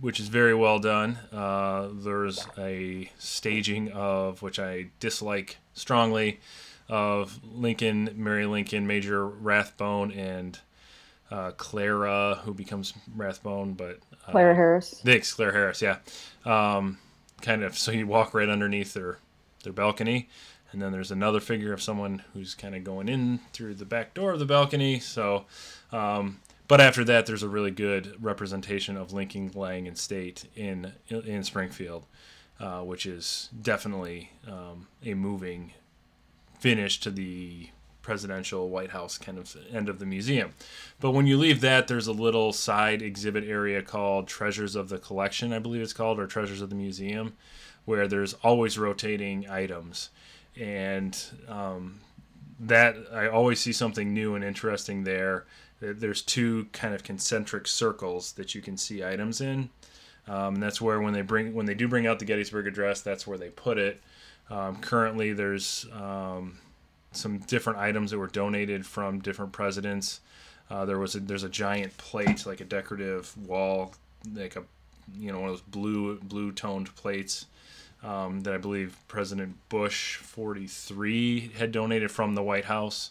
which 0.00 0.20
is 0.20 0.28
very 0.28 0.54
well 0.54 0.78
done. 0.78 1.18
Uh, 1.32 1.88
there's 1.92 2.46
a 2.58 3.10
staging 3.18 3.90
of 3.92 4.42
which 4.42 4.58
I 4.58 4.86
dislike 5.00 5.58
strongly 5.72 6.40
of 6.88 7.40
Lincoln, 7.42 8.10
Mary 8.16 8.44
Lincoln, 8.44 8.86
Major 8.86 9.26
Rathbone, 9.26 10.12
and 10.12 10.58
uh, 11.30 11.52
Clara, 11.52 12.40
who 12.44 12.52
becomes 12.52 12.92
Rathbone, 13.16 13.72
but 13.72 14.00
uh, 14.26 14.30
Clara 14.30 14.54
Harris. 14.54 15.00
Thanks, 15.04 15.32
Claire 15.32 15.52
Harris. 15.52 15.82
Yeah, 15.82 15.98
um, 16.44 16.98
kind 17.42 17.62
of. 17.62 17.76
So 17.76 17.92
you 17.92 18.06
walk 18.06 18.34
right 18.34 18.48
underneath 18.48 18.94
their 18.94 19.18
their 19.62 19.72
balcony, 19.72 20.28
and 20.72 20.80
then 20.80 20.92
there's 20.92 21.10
another 21.10 21.40
figure 21.40 21.72
of 21.72 21.82
someone 21.82 22.22
who's 22.32 22.54
kind 22.54 22.74
of 22.74 22.84
going 22.84 23.08
in 23.08 23.40
through 23.52 23.74
the 23.74 23.84
back 23.84 24.14
door 24.14 24.32
of 24.32 24.38
the 24.38 24.46
balcony. 24.46 24.98
So, 25.00 25.46
um, 25.92 26.40
but 26.68 26.80
after 26.80 27.04
that, 27.04 27.26
there's 27.26 27.42
a 27.42 27.48
really 27.48 27.70
good 27.70 28.16
representation 28.22 28.96
of 28.96 29.12
Lincoln, 29.12 29.50
Lang, 29.54 29.86
and 29.86 29.98
State 29.98 30.44
in 30.56 30.92
in 31.08 31.44
Springfield, 31.44 32.06
uh, 32.60 32.80
which 32.80 33.06
is 33.06 33.50
definitely 33.60 34.30
um, 34.46 34.88
a 35.04 35.14
moving 35.14 35.72
finish 36.58 36.98
to 37.00 37.10
the 37.10 37.68
presidential 38.04 38.68
White 38.68 38.90
House 38.90 39.18
kind 39.18 39.38
of 39.38 39.56
end 39.72 39.88
of 39.88 39.98
the 39.98 40.06
museum. 40.06 40.52
But 41.00 41.10
when 41.10 41.26
you 41.26 41.36
leave 41.36 41.60
that, 41.62 41.88
there's 41.88 42.06
a 42.06 42.12
little 42.12 42.52
side 42.52 43.02
exhibit 43.02 43.44
area 43.44 43.82
called 43.82 44.28
Treasures 44.28 44.76
of 44.76 44.90
the 44.90 44.98
Collection, 44.98 45.52
I 45.52 45.58
believe 45.58 45.82
it's 45.82 45.92
called, 45.92 46.20
or 46.20 46.26
Treasures 46.26 46.60
of 46.60 46.68
the 46.68 46.76
Museum, 46.76 47.34
where 47.84 48.06
there's 48.06 48.34
always 48.34 48.78
rotating 48.78 49.48
items. 49.48 50.10
And 50.56 51.18
um, 51.48 52.00
that 52.60 52.94
I 53.12 53.26
always 53.26 53.58
see 53.58 53.72
something 53.72 54.14
new 54.14 54.34
and 54.34 54.44
interesting 54.44 55.04
there. 55.04 55.46
There's 55.80 56.22
two 56.22 56.68
kind 56.72 56.94
of 56.94 57.02
concentric 57.02 57.66
circles 57.66 58.32
that 58.32 58.54
you 58.54 58.60
can 58.60 58.76
see 58.76 59.04
items 59.04 59.40
in. 59.40 59.70
Um, 60.26 60.54
and 60.54 60.62
that's 60.62 60.80
where 60.80 61.00
when 61.00 61.12
they 61.12 61.22
bring 61.22 61.52
when 61.52 61.66
they 61.66 61.74
do 61.74 61.88
bring 61.88 62.06
out 62.06 62.18
the 62.18 62.24
Gettysburg 62.24 62.66
Address, 62.66 63.00
that's 63.02 63.26
where 63.26 63.36
they 63.36 63.50
put 63.50 63.76
it. 63.76 64.00
Um, 64.50 64.76
currently, 64.76 65.32
there's 65.32 65.86
um, 65.92 66.58
some 67.16 67.38
different 67.38 67.78
items 67.78 68.10
that 68.10 68.18
were 68.18 68.28
donated 68.28 68.86
from 68.86 69.20
different 69.20 69.52
presidents. 69.52 70.20
Uh, 70.70 70.84
there 70.84 70.98
was 70.98 71.14
a, 71.14 71.20
there's 71.20 71.44
a 71.44 71.48
giant 71.48 71.96
plate, 71.96 72.46
like 72.46 72.60
a 72.60 72.64
decorative 72.64 73.36
wall, 73.46 73.94
like 74.34 74.56
a 74.56 74.64
you 75.18 75.30
know 75.30 75.40
one 75.40 75.50
of 75.50 75.56
those 75.56 75.60
blue 75.62 76.18
blue 76.20 76.52
toned 76.52 76.94
plates 76.96 77.46
um, 78.02 78.42
that 78.42 78.54
I 78.54 78.58
believe 78.58 78.96
President 79.08 79.56
Bush 79.68 80.16
43 80.16 81.52
had 81.58 81.72
donated 81.72 82.10
from 82.10 82.34
the 82.34 82.42
White 82.42 82.66
House. 82.66 83.10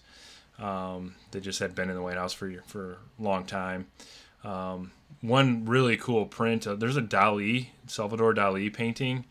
Um, 0.59 1.15
they 1.31 1.39
just 1.39 1.59
had 1.59 1.73
been 1.75 1.89
in 1.89 1.95
the 1.95 2.01
White 2.01 2.17
House 2.17 2.33
for 2.33 2.51
for 2.67 2.97
a 3.19 3.23
long 3.23 3.45
time. 3.45 3.87
Um, 4.43 4.91
one 5.21 5.65
really 5.65 5.97
cool 5.97 6.25
print. 6.25 6.67
Uh, 6.67 6.75
there's 6.75 6.97
a 6.97 7.01
Dali, 7.01 7.67
Salvador 7.87 8.33
Dali 8.33 8.71
painting 8.71 9.25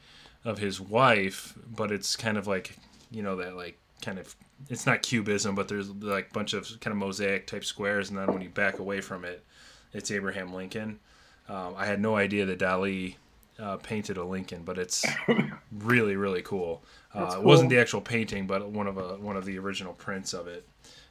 of 0.45 0.59
his 0.59 0.81
wife, 0.81 1.55
but 1.75 1.93
it's 1.93 2.17
kind 2.17 2.37
of 2.37 2.47
like 2.47 2.77
you 3.11 3.23
know 3.23 3.37
that 3.37 3.57
like 3.57 3.79
kind 4.01 4.19
of 4.19 4.35
it's 4.68 4.87
not 4.87 5.03
cubism, 5.03 5.55
but 5.55 5.68
there's 5.68 5.90
like 5.90 6.31
a 6.31 6.33
bunch 6.35 6.55
of 6.55 6.68
kind 6.81 6.92
of 6.92 6.98
mosaic 6.98 7.46
type 7.46 7.64
squares, 7.64 8.11
and 8.11 8.18
then 8.18 8.27
when 8.29 8.42
you 8.42 8.48
back 8.48 8.79
away 8.79 9.01
from 9.01 9.25
it, 9.25 9.44
it's 9.92 10.11
Abraham 10.11 10.53
Lincoln. 10.53 10.98
Um, 11.48 11.75
I 11.77 11.87
had 11.87 12.01
no 12.01 12.16
idea 12.16 12.46
that 12.46 12.59
Dali 12.59 13.16
uh, 13.59 13.77
painted 13.79 14.16
a 14.16 14.25
Lincoln, 14.25 14.62
but 14.64 14.79
it's 14.79 15.05
really 15.72 16.16
really 16.16 16.42
cool. 16.42 16.83
Uh, 17.14 17.25
That's 17.25 17.35
It 17.37 17.42
wasn't 17.42 17.70
the 17.70 17.79
actual 17.79 18.01
painting, 18.01 18.46
but 18.46 18.68
one 18.68 18.87
of 18.87 18.98
a 18.98 19.16
one 19.16 19.37
of 19.37 19.44
the 19.44 19.59
original 19.59 19.92
prints 19.92 20.33
of 20.33 20.46
it. 20.46 20.66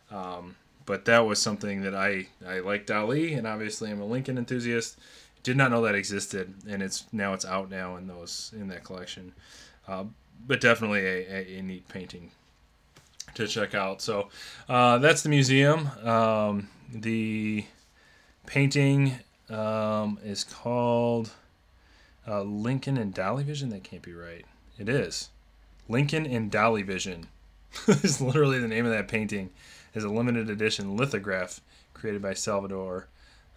Um, 0.10 0.56
but 0.86 1.06
that 1.06 1.26
was 1.26 1.42
something 1.42 1.82
that 1.82 1.96
I 1.96 2.28
I 2.48 2.60
like 2.60 2.88
Dali, 2.88 3.38
and 3.38 3.46
obviously 3.46 3.92
I'm 3.92 4.02
a 4.02 4.06
Lincoln 4.06 4.38
enthusiast. 4.38 4.98
Did 5.44 5.58
not 5.58 5.72
know 5.72 5.82
that 5.82 5.96
existed, 5.96 6.54
and 6.70 6.84
it's 6.84 7.06
now 7.12 7.34
it's 7.34 7.46
out 7.46 7.70
now 7.70 7.96
in 7.96 8.08
those 8.08 8.52
in 8.56 8.68
that 8.70 8.84
collection. 8.84 9.34
Uh, 9.88 10.06
but 10.48 10.62
definitely 10.62 11.06
a, 11.06 11.26
a, 11.32 11.58
a 11.60 11.62
neat 11.62 11.88
painting 11.88 12.32
to 13.36 13.48
check 13.48 13.76
out. 13.76 14.02
So 14.02 14.30
uh, 14.70 14.98
that's 15.00 15.22
the 15.24 15.30
museum. 15.30 15.88
Um, 16.04 16.70
the 16.94 17.66
painting 18.46 19.20
um, 19.50 20.20
is 20.24 20.44
called 20.44 21.32
uh, 22.28 22.42
Lincoln 22.44 22.98
and 22.98 23.14
Dalivision. 23.14 23.70
That 23.72 23.84
can't 23.84 24.02
be 24.02 24.14
right. 24.14 24.46
It 24.78 24.90
is 24.90 25.30
Lincoln 25.88 26.26
and 26.26 26.52
Dalivision. 26.52 27.26
is 27.88 28.20
literally 28.20 28.60
the 28.60 28.68
name 28.68 28.86
of 28.86 28.92
that 28.92 29.08
painting. 29.08 29.50
Is 29.94 30.04
a 30.04 30.10
limited 30.10 30.50
edition 30.50 30.96
lithograph 30.96 31.62
created 31.94 32.22
by 32.22 32.34
Salvador 32.34 33.08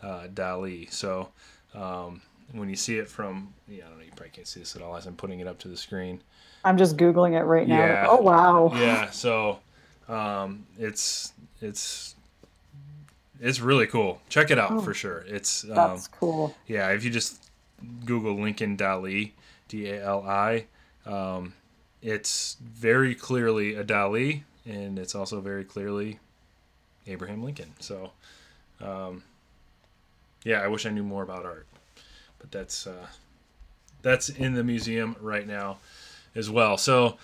uh, 0.02 0.26
Dali. 0.32 0.92
So 0.92 1.28
um, 1.74 2.22
when 2.52 2.68
you 2.68 2.76
see 2.76 2.98
it 2.98 3.08
from, 3.08 3.54
yeah, 3.68 3.84
I 3.86 3.88
don't 3.88 3.98
know, 3.98 4.04
you 4.04 4.10
probably 4.10 4.30
can't 4.30 4.46
see 4.46 4.60
this 4.60 4.76
at 4.76 4.82
all 4.82 4.96
as 4.96 5.06
I'm 5.06 5.16
putting 5.16 5.40
it 5.40 5.46
up 5.46 5.58
to 5.60 5.68
the 5.68 5.76
screen. 5.76 6.22
I'm 6.64 6.78
just 6.78 6.96
googling 6.96 7.38
it 7.38 7.44
right 7.44 7.68
now. 7.68 7.78
Yeah. 7.78 8.06
Oh 8.08 8.20
wow. 8.22 8.72
Yeah, 8.74 9.10
so 9.10 9.58
um, 10.08 10.66
it's 10.78 11.32
it's 11.60 12.14
it's 13.40 13.60
really 13.60 13.86
cool. 13.86 14.20
Check 14.28 14.50
it 14.50 14.58
out 14.58 14.70
Oh, 14.72 14.80
for 14.80 14.94
sure. 14.94 15.24
It's 15.28 15.64
um, 15.64 15.74
That's 15.74 16.08
cool. 16.08 16.54
yeah. 16.66 16.88
If 16.90 17.04
you 17.04 17.10
just 17.10 17.50
Google 18.04 18.34
Lincoln 18.40 18.76
Dali, 18.76 19.32
D 19.68 19.90
A 19.90 20.04
L 20.04 20.22
I, 20.26 20.64
um, 21.06 21.52
it's 22.02 22.56
very 22.62 23.14
clearly 23.14 23.74
a 23.74 23.84
Dali, 23.84 24.42
and 24.64 24.98
it's 24.98 25.14
also 25.14 25.40
very 25.40 25.64
clearly 25.64 26.18
Abraham 27.06 27.42
Lincoln. 27.42 27.72
So, 27.80 28.12
um, 28.80 29.22
yeah, 30.44 30.60
I 30.60 30.68
wish 30.68 30.86
I 30.86 30.90
knew 30.90 31.02
more 31.02 31.22
about 31.22 31.44
art, 31.44 31.66
but 32.38 32.50
that's 32.50 32.86
uh, 32.86 33.06
that's 34.02 34.28
in 34.30 34.54
the 34.54 34.64
museum 34.64 35.16
right 35.20 35.46
now 35.46 35.78
as 36.34 36.50
well. 36.50 36.76
So, 36.76 37.16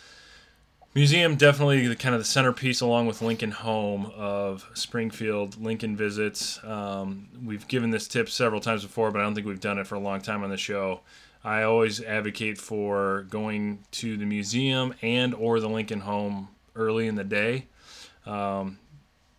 museum 0.95 1.37
definitely 1.37 1.87
the 1.87 1.97
kind 1.97 2.15
of 2.15 2.21
the 2.21 2.25
centerpiece 2.25 2.81
along 2.81 3.07
with 3.07 3.23
Lincoln 3.23 3.53
Home 3.53 4.13
of 4.17 4.69
Springfield 4.75 5.61
Lincoln 5.61 5.97
visits. 5.97 6.63
Um, 6.65 7.29
we've 7.45 7.67
given 7.69 7.91
this 7.91 8.09
tip 8.09 8.29
several 8.29 8.61
times 8.61 8.83
before, 8.83 9.11
but 9.11 9.21
I 9.21 9.25
don't 9.25 9.35
think 9.35 9.47
we've 9.47 9.61
done 9.61 9.79
it 9.79 9.87
for 9.87 9.95
a 9.95 10.01
long 10.01 10.21
time 10.21 10.43
on 10.43 10.51
the 10.51 10.57
show. 10.57 11.01
I 11.43 11.63
always 11.63 12.03
advocate 12.03 12.59
for 12.59 13.27
going 13.31 13.81
to 13.93 14.17
the 14.17 14.27
museum 14.27 14.95
and 15.01 15.35
or 15.35 15.59
the 15.61 15.69
Lincoln 15.69 16.01
Home 16.01 16.49
early 16.77 17.07
in 17.07 17.15
the 17.15 17.25
day. 17.25 17.67
Um, 18.27 18.79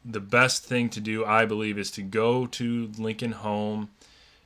the 0.04 0.20
best 0.20 0.64
thing 0.64 0.90
to 0.90 1.00
do, 1.00 1.24
I 1.26 1.46
believe, 1.46 1.78
is 1.78 1.92
to 1.92 2.02
go 2.02 2.48
to 2.48 2.92
Lincoln 2.98 3.34
Home 3.34 3.90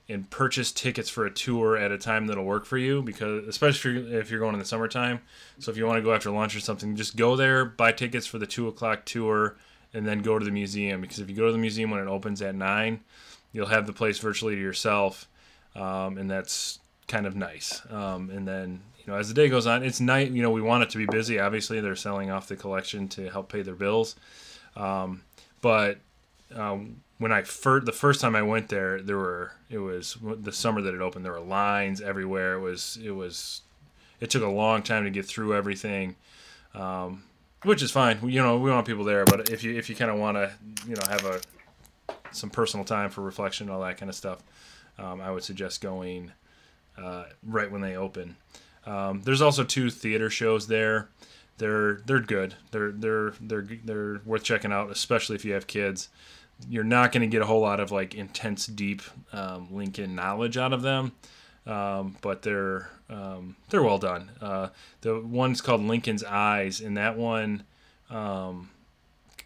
and 0.07 0.29
purchase 0.29 0.71
tickets 0.71 1.09
for 1.09 1.25
a 1.25 1.31
tour 1.31 1.77
at 1.77 1.91
a 1.91 1.97
time 1.97 2.27
that'll 2.27 2.43
work 2.43 2.65
for 2.65 2.77
you 2.77 3.01
because 3.01 3.47
especially 3.47 4.13
if 4.13 4.29
you're, 4.29 4.39
going 4.39 4.53
in 4.53 4.59
the 4.59 4.65
summertime 4.65 5.19
so 5.59 5.71
if 5.71 5.77
you 5.77 5.85
want 5.85 5.97
to 5.97 6.03
go 6.03 6.13
after 6.13 6.29
lunch 6.29 6.55
or 6.55 6.59
something 6.59 6.95
just 6.95 7.15
go 7.15 7.35
there 7.35 7.65
buy 7.65 7.91
tickets 7.91 8.27
for 8.27 8.37
the 8.37 8.47
two 8.47 8.67
o'clock 8.67 9.03
tour 9.05 9.55
and 9.93 10.05
then 10.05 10.19
go 10.19 10.37
to 10.37 10.45
the 10.45 10.51
museum 10.51 11.01
because 11.01 11.19
if 11.19 11.29
you 11.29 11.35
go 11.35 11.47
to 11.47 11.51
the 11.51 11.57
museum 11.57 11.89
when 11.89 11.99
it 11.99 12.07
opens 12.07 12.41
at 12.41 12.53
nine 12.53 12.99
you'll 13.51 13.67
have 13.67 13.87
the 13.87 13.93
place 13.93 14.19
virtually 14.19 14.55
to 14.55 14.61
yourself 14.61 15.27
um, 15.75 16.17
and 16.17 16.29
that's 16.29 16.79
kind 17.07 17.25
of 17.25 17.35
nice. 17.35 17.81
Um, 17.89 18.29
and 18.29 18.47
then 18.47 18.81
you 18.99 19.11
know 19.11 19.19
as 19.19 19.27
the 19.27 19.33
day 19.33 19.49
goes 19.49 19.67
on, 19.67 19.83
it's 19.83 19.99
night. 19.99 20.31
You 20.31 20.41
know 20.41 20.51
we 20.51 20.61
want 20.61 20.83
it 20.83 20.89
to 20.91 20.97
be 20.97 21.05
busy. 21.05 21.39
Obviously, 21.39 21.81
they're 21.81 21.95
selling 21.95 22.31
off 22.31 22.47
the 22.47 22.55
collection 22.55 23.07
to 23.09 23.29
help 23.29 23.51
pay 23.51 23.61
their 23.61 23.75
bills. 23.75 24.15
Um, 24.75 25.23
but 25.61 25.99
um, 26.53 27.01
when 27.17 27.31
I 27.31 27.43
first 27.43 27.86
the 27.86 27.91
first 27.91 28.21
time 28.21 28.36
I 28.36 28.41
went 28.41 28.69
there, 28.69 29.01
there 29.01 29.17
were 29.17 29.53
it 29.69 29.79
was 29.79 30.17
the 30.21 30.51
summer 30.51 30.81
that 30.81 30.93
it 30.93 31.01
opened. 31.01 31.25
There 31.25 31.31
were 31.31 31.39
lines 31.39 32.01
everywhere. 32.01 32.55
It 32.55 32.62
was 32.62 32.97
it 33.03 33.12
was 33.12 33.62
it 34.19 34.29
took 34.29 34.43
a 34.43 34.47
long 34.47 34.84
time 34.84 35.03
to 35.05 35.10
get 35.10 35.25
through 35.25 35.55
everything, 35.55 36.15
um, 36.73 37.23
which 37.63 37.81
is 37.81 37.91
fine. 37.91 38.19
You 38.27 38.41
know 38.41 38.58
we 38.58 38.69
want 38.69 38.86
people 38.86 39.03
there, 39.03 39.25
but 39.25 39.49
if 39.49 39.63
you 39.63 39.77
if 39.77 39.89
you 39.89 39.95
kind 39.95 40.12
of 40.12 40.19
want 40.19 40.38
to 40.38 40.51
you 40.88 40.95
know 40.95 41.08
have 41.10 41.25
a 41.25 41.41
some 42.31 42.49
personal 42.49 42.86
time 42.86 43.10
for 43.10 43.21
reflection, 43.21 43.67
and 43.67 43.75
all 43.75 43.81
that 43.81 43.97
kind 43.97 44.10
of 44.10 44.15
stuff, 44.15 44.43
um, 44.97 45.21
I 45.21 45.31
would 45.31 45.43
suggest 45.43 45.81
going 45.81 46.31
uh, 46.97 47.25
right 47.43 47.71
when 47.71 47.81
they 47.81 47.95
open. 47.95 48.36
Um, 48.86 49.21
there's 49.23 49.41
also 49.41 49.63
two 49.63 49.89
theater 49.89 50.29
shows 50.29 50.67
there. 50.67 51.10
They're 51.57 52.01
they're 52.05 52.19
good. 52.19 52.55
They're 52.71 52.91
they're 52.91 53.33
they're 53.39 53.67
they're 53.83 54.21
worth 54.25 54.43
checking 54.43 54.71
out, 54.71 54.91
especially 54.91 55.35
if 55.35 55.45
you 55.45 55.53
have 55.53 55.67
kids. 55.67 56.09
You're 56.69 56.83
not 56.83 57.11
going 57.11 57.21
to 57.21 57.27
get 57.27 57.41
a 57.41 57.45
whole 57.45 57.61
lot 57.61 57.79
of 57.79 57.91
like 57.91 58.15
intense, 58.15 58.65
deep 58.65 59.01
um, 59.33 59.67
Lincoln 59.71 60.15
knowledge 60.15 60.57
out 60.57 60.73
of 60.73 60.81
them, 60.81 61.11
um, 61.65 62.17
but 62.21 62.41
they're 62.41 62.89
um, 63.09 63.55
they're 63.69 63.83
well 63.83 63.97
done. 63.97 64.31
Uh, 64.41 64.69
the 65.01 65.19
one's 65.19 65.61
called 65.61 65.81
Lincoln's 65.81 66.23
Eyes, 66.23 66.81
and 66.81 66.97
that 66.97 67.17
one 67.17 67.63
um, 68.09 68.69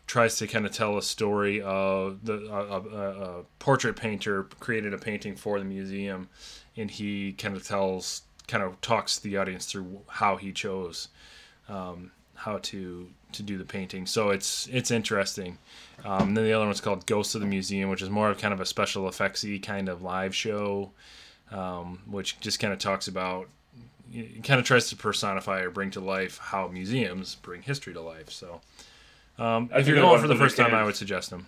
tries 0.08 0.38
to 0.38 0.48
kind 0.48 0.66
of 0.66 0.72
tell 0.72 0.98
a 0.98 1.04
story 1.04 1.62
of 1.62 2.26
the 2.26 2.46
a, 2.52 2.82
a, 2.82 3.40
a 3.40 3.44
portrait 3.60 3.96
painter 3.96 4.44
created 4.60 4.94
a 4.94 4.98
painting 4.98 5.36
for 5.36 5.60
the 5.60 5.66
museum, 5.66 6.30
and 6.76 6.90
he 6.90 7.34
kind 7.34 7.56
of 7.56 7.64
tells 7.64 8.24
kind 8.48 8.64
of 8.64 8.82
talks 8.82 9.20
the 9.20 9.38
audience 9.38 9.68
through 9.68 10.02
how 10.08 10.36
he 10.36 10.52
chose 10.52 11.10
um, 11.70 12.12
how 12.36 12.58
to 12.58 13.08
to 13.32 13.44
do 13.44 13.58
the 13.58 13.66
painting. 13.66 14.06
So 14.06 14.30
it's 14.32 14.68
it's 14.72 14.92
interesting. 14.92 15.58
Um, 16.04 16.34
then 16.34 16.46
the 16.46 16.54
other 16.54 16.66
one's 16.66 16.82
called 16.82 17.06
Ghosts 17.06 17.36
of 17.36 17.42
the 17.42 17.48
Museum, 17.48 17.90
which 17.90 18.02
is 18.02 18.10
more 18.10 18.30
of 18.30 18.38
kind 18.38 18.54
of 18.54 18.60
a 18.62 18.66
special 18.66 19.04
effectsy 19.04 19.62
kind 19.62 19.90
of 19.90 20.02
live 20.02 20.34
show, 20.34 20.92
um, 21.52 22.00
which 22.10 22.40
just 22.40 22.60
kind 22.60 22.72
of 22.74 22.80
talks 22.80 23.08
about 23.08 23.48
it 24.14 24.44
kind 24.44 24.60
of 24.60 24.66
tries 24.66 24.90
to 24.90 24.96
personify 24.96 25.60
or 25.62 25.70
bring 25.70 25.92
to 25.92 26.00
life 26.00 26.40
how 26.40 26.68
museums 26.68 27.36
bring 27.36 27.62
history 27.62 27.94
to 27.94 28.02
life. 28.02 28.30
So 28.32 28.62
um, 29.38 29.70
if 29.74 29.88
you're 29.88 29.98
going 29.98 30.20
for 30.20 30.28
the 30.28 30.34
for 30.34 30.40
the 30.40 30.44
first 30.46 30.58
time, 30.58 30.74
I 30.74 30.84
would 30.84 30.96
suggest 30.96 31.30
them. 31.30 31.46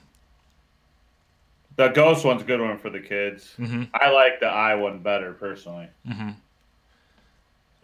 The 1.78 1.88
ghost 1.88 2.24
one's 2.26 2.42
a 2.42 2.46
good 2.46 2.60
one 2.62 2.78
for 2.78 2.90
the 2.90 3.00
kids. 3.00 3.54
Mhm. 3.58 3.88
I 3.94 4.12
like 4.12 4.40
the 4.42 4.48
eye 4.48 4.76
one 4.76 5.00
better 5.00 5.32
personally. 5.34 5.88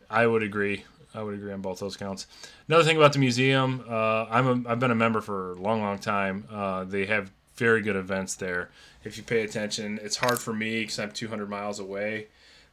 I 0.10 0.28
would 0.28 0.44
agree. 0.44 0.84
I 1.14 1.24
would 1.24 1.34
agree 1.34 1.52
on 1.52 1.62
both 1.62 1.80
those 1.80 1.98
counts. 1.98 2.28
Another 2.68 2.84
thing 2.84 2.98
about 2.98 3.14
the 3.14 3.20
museum, 3.20 3.84
uh, 3.90 4.26
I'm 4.30 4.66
a, 4.66 4.70
I've 4.70 4.80
been 4.80 4.92
a 4.92 4.96
member 4.96 5.22
for 5.22 5.54
a 5.54 5.56
long, 5.56 5.82
long 5.82 6.00
time. 6.00 6.46
Uh, 6.52 6.84
they 6.84 7.06
have 7.06 7.32
very 7.56 7.82
good 7.82 7.96
events 7.96 8.36
there. 8.36 8.70
If 9.04 9.18
you 9.18 9.24
pay 9.24 9.44
attention, 9.44 10.00
it's 10.04 10.18
hard 10.18 10.40
for 10.40 10.54
me 10.54 10.82
because 10.82 11.00
I'm 11.00 11.12
200 11.12 11.50
miles 11.50 11.80
away. 11.80 12.28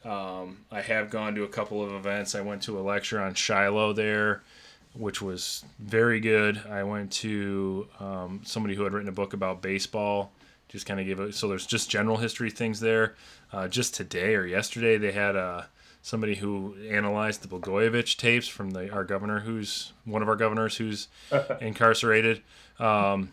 Um, 0.05 0.59
I 0.71 0.83
have 0.83 1.11
gone 1.11 1.35
to 1.37 1.45
a 1.45 1.49
couple 1.49 1.83
of 1.83 1.93
events. 1.93 2.35
I 2.35 2.43
went 2.43 2.63
to 2.65 2.79
a 2.79 2.83
lecture 2.83 3.21
on 3.21 3.35
Shiloh 3.35 3.95
there, 3.95 4.43
which 4.93 5.23
was 5.23 5.65
very 5.79 6.21
good. 6.21 6.61
I 6.69 6.83
went 6.83 7.13
to 7.13 7.89
um, 7.99 8.43
somebody 8.45 8.75
who 8.75 8.85
had 8.85 8.93
written 8.93 9.09
a 9.09 9.13
book 9.13 9.33
about 9.33 9.63
baseball. 9.63 10.33
Just 10.69 10.87
kind 10.87 11.01
of 11.01 11.07
gave 11.07 11.21
it. 11.21 11.35
So 11.35 11.49
there's 11.49 11.67
just 11.67 11.89
general 11.89 12.19
history 12.19 12.51
things 12.51 12.81
there. 12.81 13.15
Uh, 13.53 13.69
just 13.69 13.95
today 13.95 14.35
or 14.35 14.45
yesterday, 14.45 14.99
they 14.99 15.13
had 15.13 15.37
a 15.37 15.69
somebody 16.05 16.35
who 16.35 16.77
analyzed 16.91 17.41
the 17.41 17.49
Blagojevich 17.49 18.19
tapes 18.19 18.47
from 18.47 18.73
the 18.73 18.91
our 18.93 19.05
governor, 19.05 19.41
who's 19.41 19.95
one 20.05 20.21
of 20.21 20.29
our 20.29 20.37
governors 20.37 20.77
who's 20.77 21.09
incarcerated. 21.63 22.43
Um, 22.79 23.31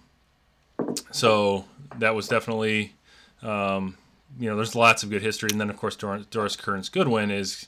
so 1.12 1.66
that 2.00 2.16
was 2.16 2.28
definitely, 2.30 2.94
um, 3.42 3.98
you 4.40 4.50
know, 4.50 4.56
there's 4.56 4.74
lots 4.74 5.04
of 5.04 5.10
good 5.10 5.22
history, 5.22 5.50
and 5.52 5.60
then 5.60 5.70
of 5.70 5.76
course 5.78 5.96
Doris, 5.98 6.26
Doris 6.28 6.56
Kearns 6.56 6.88
Goodwin 6.90 7.30
is 7.30 7.68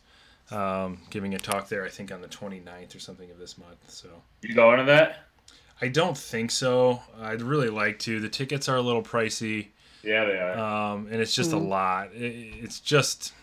um, 0.51 0.99
giving 1.09 1.33
a 1.33 1.37
talk 1.37 1.67
there, 1.67 1.83
I 1.85 1.89
think 1.89 2.11
on 2.11 2.21
the 2.21 2.27
29th 2.27 2.95
or 2.95 2.99
something 2.99 3.29
of 3.29 3.37
this 3.37 3.57
month. 3.57 3.89
So 3.89 4.07
You 4.41 4.55
going 4.55 4.77
to 4.79 4.85
that? 4.85 5.25
I 5.81 5.89
don't 5.89 6.17
think 6.17 6.49
so. 6.51 7.01
I'd 7.21 7.41
really 7.41 7.69
like 7.69 7.99
to. 7.99 8.19
The 8.21 8.29
tickets 8.29 8.69
are 8.69 8.77
a 8.77 8.81
little 8.81 9.03
pricey 9.03 9.67
Yeah, 10.01 10.23
they 10.23 10.37
are. 10.37 10.57
um, 10.57 11.07
and 11.11 11.19
it's 11.21 11.35
just 11.35 11.51
a 11.51 11.57
lot. 11.57 12.13
It, 12.13 12.55
it's 12.63 12.79
just 12.79 13.33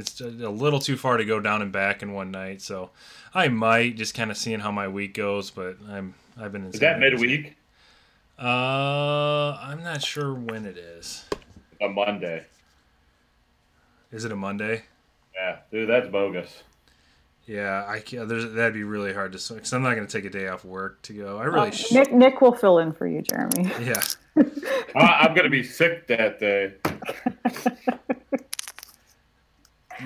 it's 0.00 0.20
a 0.20 0.26
little 0.26 0.80
too 0.80 0.96
far 0.96 1.16
to 1.16 1.24
go 1.24 1.38
down 1.40 1.62
and 1.62 1.70
back 1.70 2.02
in 2.02 2.12
one 2.12 2.30
night. 2.30 2.62
So 2.62 2.90
I 3.34 3.48
might 3.48 3.96
just 3.96 4.14
kind 4.14 4.30
of 4.30 4.36
seeing 4.36 4.60
how 4.60 4.70
my 4.72 4.88
week 4.88 5.14
goes, 5.14 5.50
but 5.50 5.76
I'm 5.88 6.14
I've 6.40 6.52
been 6.52 6.64
in 6.64 6.70
Is 6.70 6.80
that 6.80 6.98
midweek? 6.98 7.56
Uh, 8.38 9.58
I'm 9.60 9.82
not 9.82 10.02
sure 10.02 10.34
when 10.34 10.64
it 10.64 10.78
is. 10.78 11.24
A 11.82 11.88
Monday. 11.88 12.46
Is 14.10 14.24
it 14.24 14.32
a 14.32 14.36
Monday? 14.36 14.84
Yeah, 15.34 15.58
dude, 15.70 15.88
that's 15.88 16.08
bogus. 16.08 16.62
Yeah, 17.46 17.84
I 17.86 18.00
can't, 18.00 18.28
there's 18.28 18.52
that'd 18.52 18.74
be 18.74 18.84
really 18.84 19.12
hard 19.12 19.32
to 19.32 19.54
because 19.54 19.72
I'm 19.72 19.82
not 19.82 19.94
going 19.94 20.06
to 20.06 20.12
take 20.12 20.24
a 20.24 20.30
day 20.30 20.48
off 20.48 20.64
work 20.64 21.02
to 21.02 21.12
go. 21.12 21.38
I 21.38 21.44
really 21.44 21.72
sh- 21.72 21.92
Nick 21.92 22.12
Nick 22.12 22.40
will 22.40 22.52
fill 22.54 22.78
in 22.78 22.92
for 22.92 23.06
you, 23.06 23.22
Jeremy. 23.22 23.70
yeah. 23.80 24.02
I, 24.94 25.26
I'm 25.26 25.34
gonna 25.34 25.50
be 25.50 25.62
sick 25.62 26.06
that 26.06 26.38
day. 26.38 26.74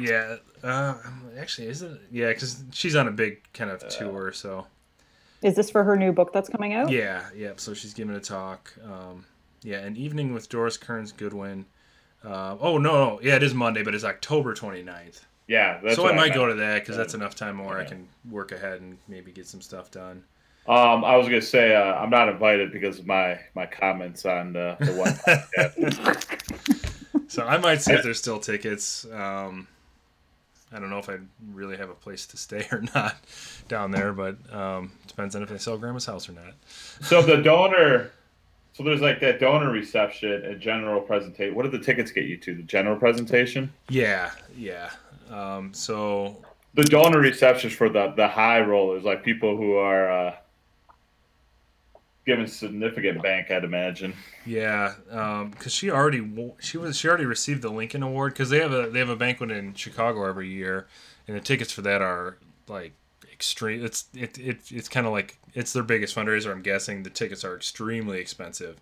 Yeah, 0.01 0.37
uh, 0.63 0.95
actually, 1.39 1.69
is 1.69 1.83
it? 1.83 2.01
Yeah, 2.11 2.29
because 2.29 2.63
she's 2.73 2.97
on 2.97 3.09
a 3.09 3.13
big 3.13 3.41
kind 3.53 3.71
of 3.71 3.87
tour, 3.89 4.33
so 4.33 4.67
Is 5.43 5.57
this 5.57 5.71
for 5.71 5.85
her 5.85 5.97
new 5.97 6.13
book 6.13 6.33
that's 6.33 6.49
coming 6.49 6.73
out? 6.75 6.91
Yeah, 6.91 7.25
yeah. 7.35 7.53
So 7.57 7.75
she's 7.75 7.95
giving 7.95 8.15
a 8.15 8.21
talk. 8.21 8.73
Um, 8.85 9.25
yeah, 9.63 9.79
an 9.79 9.97
evening 9.97 10.33
with 10.35 10.49
Doris 10.49 10.77
Kearns 10.77 11.13
Goodwin. 11.13 11.67
Uh, 12.25 12.57
oh 12.61 12.79
no, 12.79 12.93
no, 12.93 13.21
yeah, 13.23 13.37
it 13.37 13.43
is 13.43 13.55
Monday, 13.55 13.83
but 13.83 13.95
it's 13.95 14.05
October 14.05 14.55
29th. 14.55 15.21
Yeah, 15.47 15.79
that's 15.83 15.97
so 15.97 16.09
I 16.09 16.13
might 16.13 16.29
meant. 16.29 16.35
go 16.35 16.47
to 16.47 16.55
that 16.55 16.81
because 16.81 16.97
that's 16.97 17.13
enough 17.13 17.35
time 17.35 17.57
more. 17.57 17.79
I 17.79 17.85
can 17.85 18.09
work 18.31 18.53
ahead 18.53 18.81
and 18.81 18.97
maybe 19.09 19.31
get 19.31 19.47
some 19.47 19.61
stuff 19.61 19.91
done. 19.91 20.25
Um, 20.67 21.05
I 21.05 21.17
was 21.17 21.27
gonna 21.27 21.43
say 21.43 21.75
uh, 21.75 21.95
I'm 21.97 22.09
not 22.09 22.31
invited 22.31 22.73
because 22.73 22.99
of 22.99 23.07
my 23.07 23.39
my 23.55 23.67
comments 23.67 24.25
on 24.25 24.55
the, 24.55 24.77
the 24.81 24.95
one. 24.95 26.17
So 27.35 27.45
I 27.45 27.59
might 27.59 27.83
see 27.83 27.93
if 27.93 28.05
there's 28.05 28.19
still 28.19 28.39
tickets. 28.39 29.07
Um, 29.13 29.67
I 30.75 30.81
don't 30.81 30.91
know 30.91 30.99
if 30.99 31.09
I 31.09 31.19
really 31.53 31.77
have 31.77 31.89
a 31.89 31.95
place 31.95 32.27
to 32.27 32.37
stay 32.37 32.67
or 32.73 32.83
not 32.95 33.17
down 33.69 33.91
there, 33.93 34.13
but 34.13 34.37
um, 34.53 34.93
depends 35.07 35.37
on 35.37 35.43
if 35.43 35.49
they 35.49 35.59
sell 35.59 35.79
Grandma's 35.79 36.07
house 36.07 36.29
or 36.29 36.33
not. 36.33 36.55
so 37.01 37.23
the 37.23 37.37
donor, 37.37 38.11
so 38.73 38.83
there's 38.83 39.01
like 39.01 39.21
that 39.21 39.39
donor 39.41 39.71
reception 39.71 40.33
and 40.33 40.61
general 40.61 41.01
presentation. 41.01 41.55
What 41.55 41.63
did 41.63 41.73
the 41.73 41.79
tickets 41.85 42.11
get 42.11 42.25
you 42.25 42.37
to? 42.39 42.55
The 42.55 42.63
general 42.65 42.97
presentation. 42.97 43.73
Yeah, 43.89 44.33
yeah. 44.57 44.91
Um, 45.31 45.73
so 45.73 46.37
The 46.75 46.85
donor 46.85 47.21
receptions 47.21 47.73
for 47.73 47.89
the 47.89 48.13
the 48.17 48.27
high 48.29 48.61
rollers, 48.61 49.05
like 49.05 49.23
people 49.23 49.57
who 49.57 49.75
are 49.77 50.11
uh, 50.11 50.35
given 52.25 52.47
significant 52.47 53.23
bank, 53.23 53.51
I'd 53.51 53.65
imagine. 53.65 54.15
Yeah, 54.47 54.95
because 55.51 55.73
she 55.73 55.91
already 55.91 56.53
she 56.61 56.79
was 56.79 56.97
she 56.97 57.09
already 57.09 57.27
received 57.27 57.63
the 57.63 57.71
Lincoln 57.71 58.03
Award 58.03 58.33
because 58.33 58.51
they 58.51 58.61
have 58.61 58.73
a 58.73 58.89
they 58.89 58.99
have 58.99 59.09
a 59.09 59.17
banquet 59.17 59.51
in 59.51 59.75
Chicago 59.75 60.25
every 60.27 60.49
year, 60.49 60.87
and 61.27 61.37
the 61.37 61.41
tickets 61.41 61.73
for 61.73 61.83
that 61.83 62.03
are 62.03 62.39
like 62.69 62.93
extreme. 63.33 63.85
It's 63.85 64.07
it, 64.15 64.39
it 64.39 64.61
it's 64.71 64.89
kind 64.89 65.07
of 65.07 65.13
like 65.13 65.39
it's 65.53 65.73
their 65.73 65.83
biggest 65.83 66.15
fundraiser. 66.15 66.51
I'm 66.51 66.63
guessing 66.63 67.03
the 67.03 67.11
tickets 67.11 67.45
are 67.45 67.57
extremely 67.57 68.19
expensive, 68.19 68.81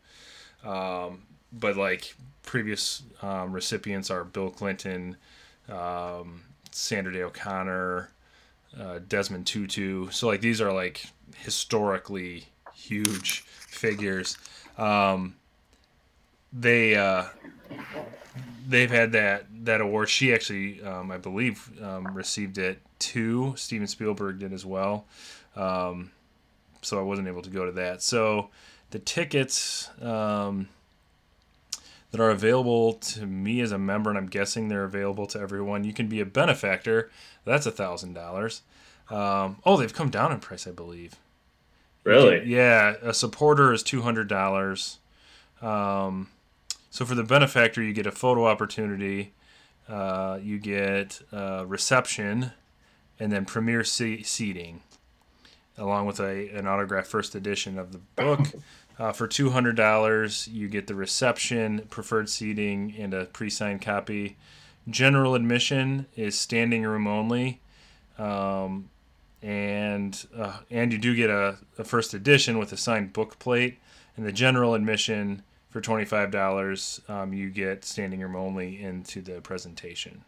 um, 0.64 1.22
but 1.52 1.76
like 1.76 2.14
previous 2.42 3.02
um, 3.22 3.52
recipients 3.52 4.10
are 4.10 4.24
Bill 4.24 4.50
Clinton, 4.50 5.16
um, 5.68 6.42
Sandra 6.70 7.12
Day 7.12 7.22
O'Connor, 7.22 8.10
uh, 8.78 9.00
Desmond 9.08 9.46
Tutu. 9.46 10.10
So 10.10 10.28
like 10.28 10.40
these 10.40 10.60
are 10.60 10.72
like 10.72 11.06
historically 11.36 12.46
huge 12.82 13.40
figures. 13.40 14.36
Um, 14.78 15.36
they 16.52 16.94
uh, 16.94 17.24
they've 18.68 18.90
had 18.90 19.12
that 19.12 19.46
that 19.64 19.80
award. 19.80 20.08
She 20.08 20.32
actually, 20.32 20.82
um, 20.82 21.10
I 21.10 21.18
believe, 21.18 21.70
um, 21.82 22.08
received 22.14 22.58
it 22.58 22.80
too. 22.98 23.54
Steven 23.56 23.86
Spielberg 23.86 24.38
did 24.38 24.52
as 24.52 24.66
well. 24.66 25.06
Um, 25.56 26.10
so 26.82 26.98
I 26.98 27.02
wasn't 27.02 27.28
able 27.28 27.42
to 27.42 27.50
go 27.50 27.64
to 27.64 27.72
that. 27.72 28.02
So 28.02 28.50
the 28.90 28.98
tickets 28.98 29.88
um, 30.00 30.68
that 32.10 32.20
are 32.20 32.30
available 32.30 32.94
to 32.94 33.26
me 33.26 33.60
as 33.60 33.72
a 33.72 33.78
member, 33.78 34.10
and 34.10 34.18
I'm 34.18 34.26
guessing 34.26 34.68
they're 34.68 34.84
available 34.84 35.26
to 35.28 35.40
everyone. 35.40 35.84
You 35.84 35.92
can 35.92 36.08
be 36.08 36.20
a 36.20 36.26
benefactor. 36.26 37.10
That's 37.44 37.66
a 37.66 37.70
thousand 37.70 38.14
dollars. 38.14 38.62
Um, 39.10 39.58
oh, 39.64 39.76
they've 39.76 39.92
come 39.92 40.10
down 40.10 40.32
in 40.32 40.40
price, 40.40 40.66
I 40.66 40.70
believe. 40.70 41.16
Really? 42.04 42.44
Yeah, 42.44 42.94
a 43.02 43.14
supporter 43.14 43.72
is 43.72 43.82
two 43.82 44.02
hundred 44.02 44.28
dollars. 44.28 44.98
Um, 45.60 46.28
so 46.90 47.04
for 47.04 47.14
the 47.14 47.22
benefactor, 47.24 47.82
you 47.82 47.92
get 47.92 48.06
a 48.06 48.12
photo 48.12 48.46
opportunity, 48.46 49.32
uh, 49.88 50.38
you 50.42 50.58
get 50.58 51.20
uh, 51.32 51.64
reception, 51.66 52.52
and 53.20 53.30
then 53.30 53.44
premier 53.44 53.84
se- 53.84 54.22
seating, 54.24 54.82
along 55.78 56.06
with 56.06 56.18
a 56.20 56.48
an 56.50 56.66
autographed 56.66 57.08
first 57.08 57.34
edition 57.34 57.78
of 57.78 57.92
the 57.92 57.98
book. 58.16 58.40
Uh, 58.98 59.10
for 59.10 59.26
two 59.26 59.48
hundred 59.50 59.74
dollars, 59.74 60.46
you 60.48 60.68
get 60.68 60.86
the 60.86 60.94
reception, 60.94 61.80
preferred 61.88 62.28
seating, 62.28 62.94
and 62.98 63.14
a 63.14 63.24
pre-signed 63.24 63.80
copy. 63.80 64.36
General 64.88 65.34
admission 65.34 66.04
is 66.14 66.38
standing 66.38 66.82
room 66.82 67.06
only, 67.06 67.62
um, 68.18 68.90
and 69.42 70.26
uh, 70.36 70.58
and 70.70 70.92
you 70.92 70.98
do 70.98 71.14
get 71.14 71.30
a, 71.30 71.56
a 71.78 71.84
first 71.84 72.14
edition 72.14 72.58
with 72.58 72.72
a 72.72 72.76
signed 72.76 73.12
book 73.12 73.38
plate. 73.38 73.78
And 74.16 74.26
the 74.26 74.32
general 74.32 74.74
admission 74.74 75.42
for 75.70 75.80
twenty 75.80 76.04
five 76.04 76.30
dollars, 76.30 77.00
um, 77.08 77.32
you 77.32 77.50
get 77.50 77.84
standing 77.84 78.20
room 78.20 78.36
only 78.36 78.80
into 78.82 79.20
the 79.20 79.40
presentation. 79.40 80.24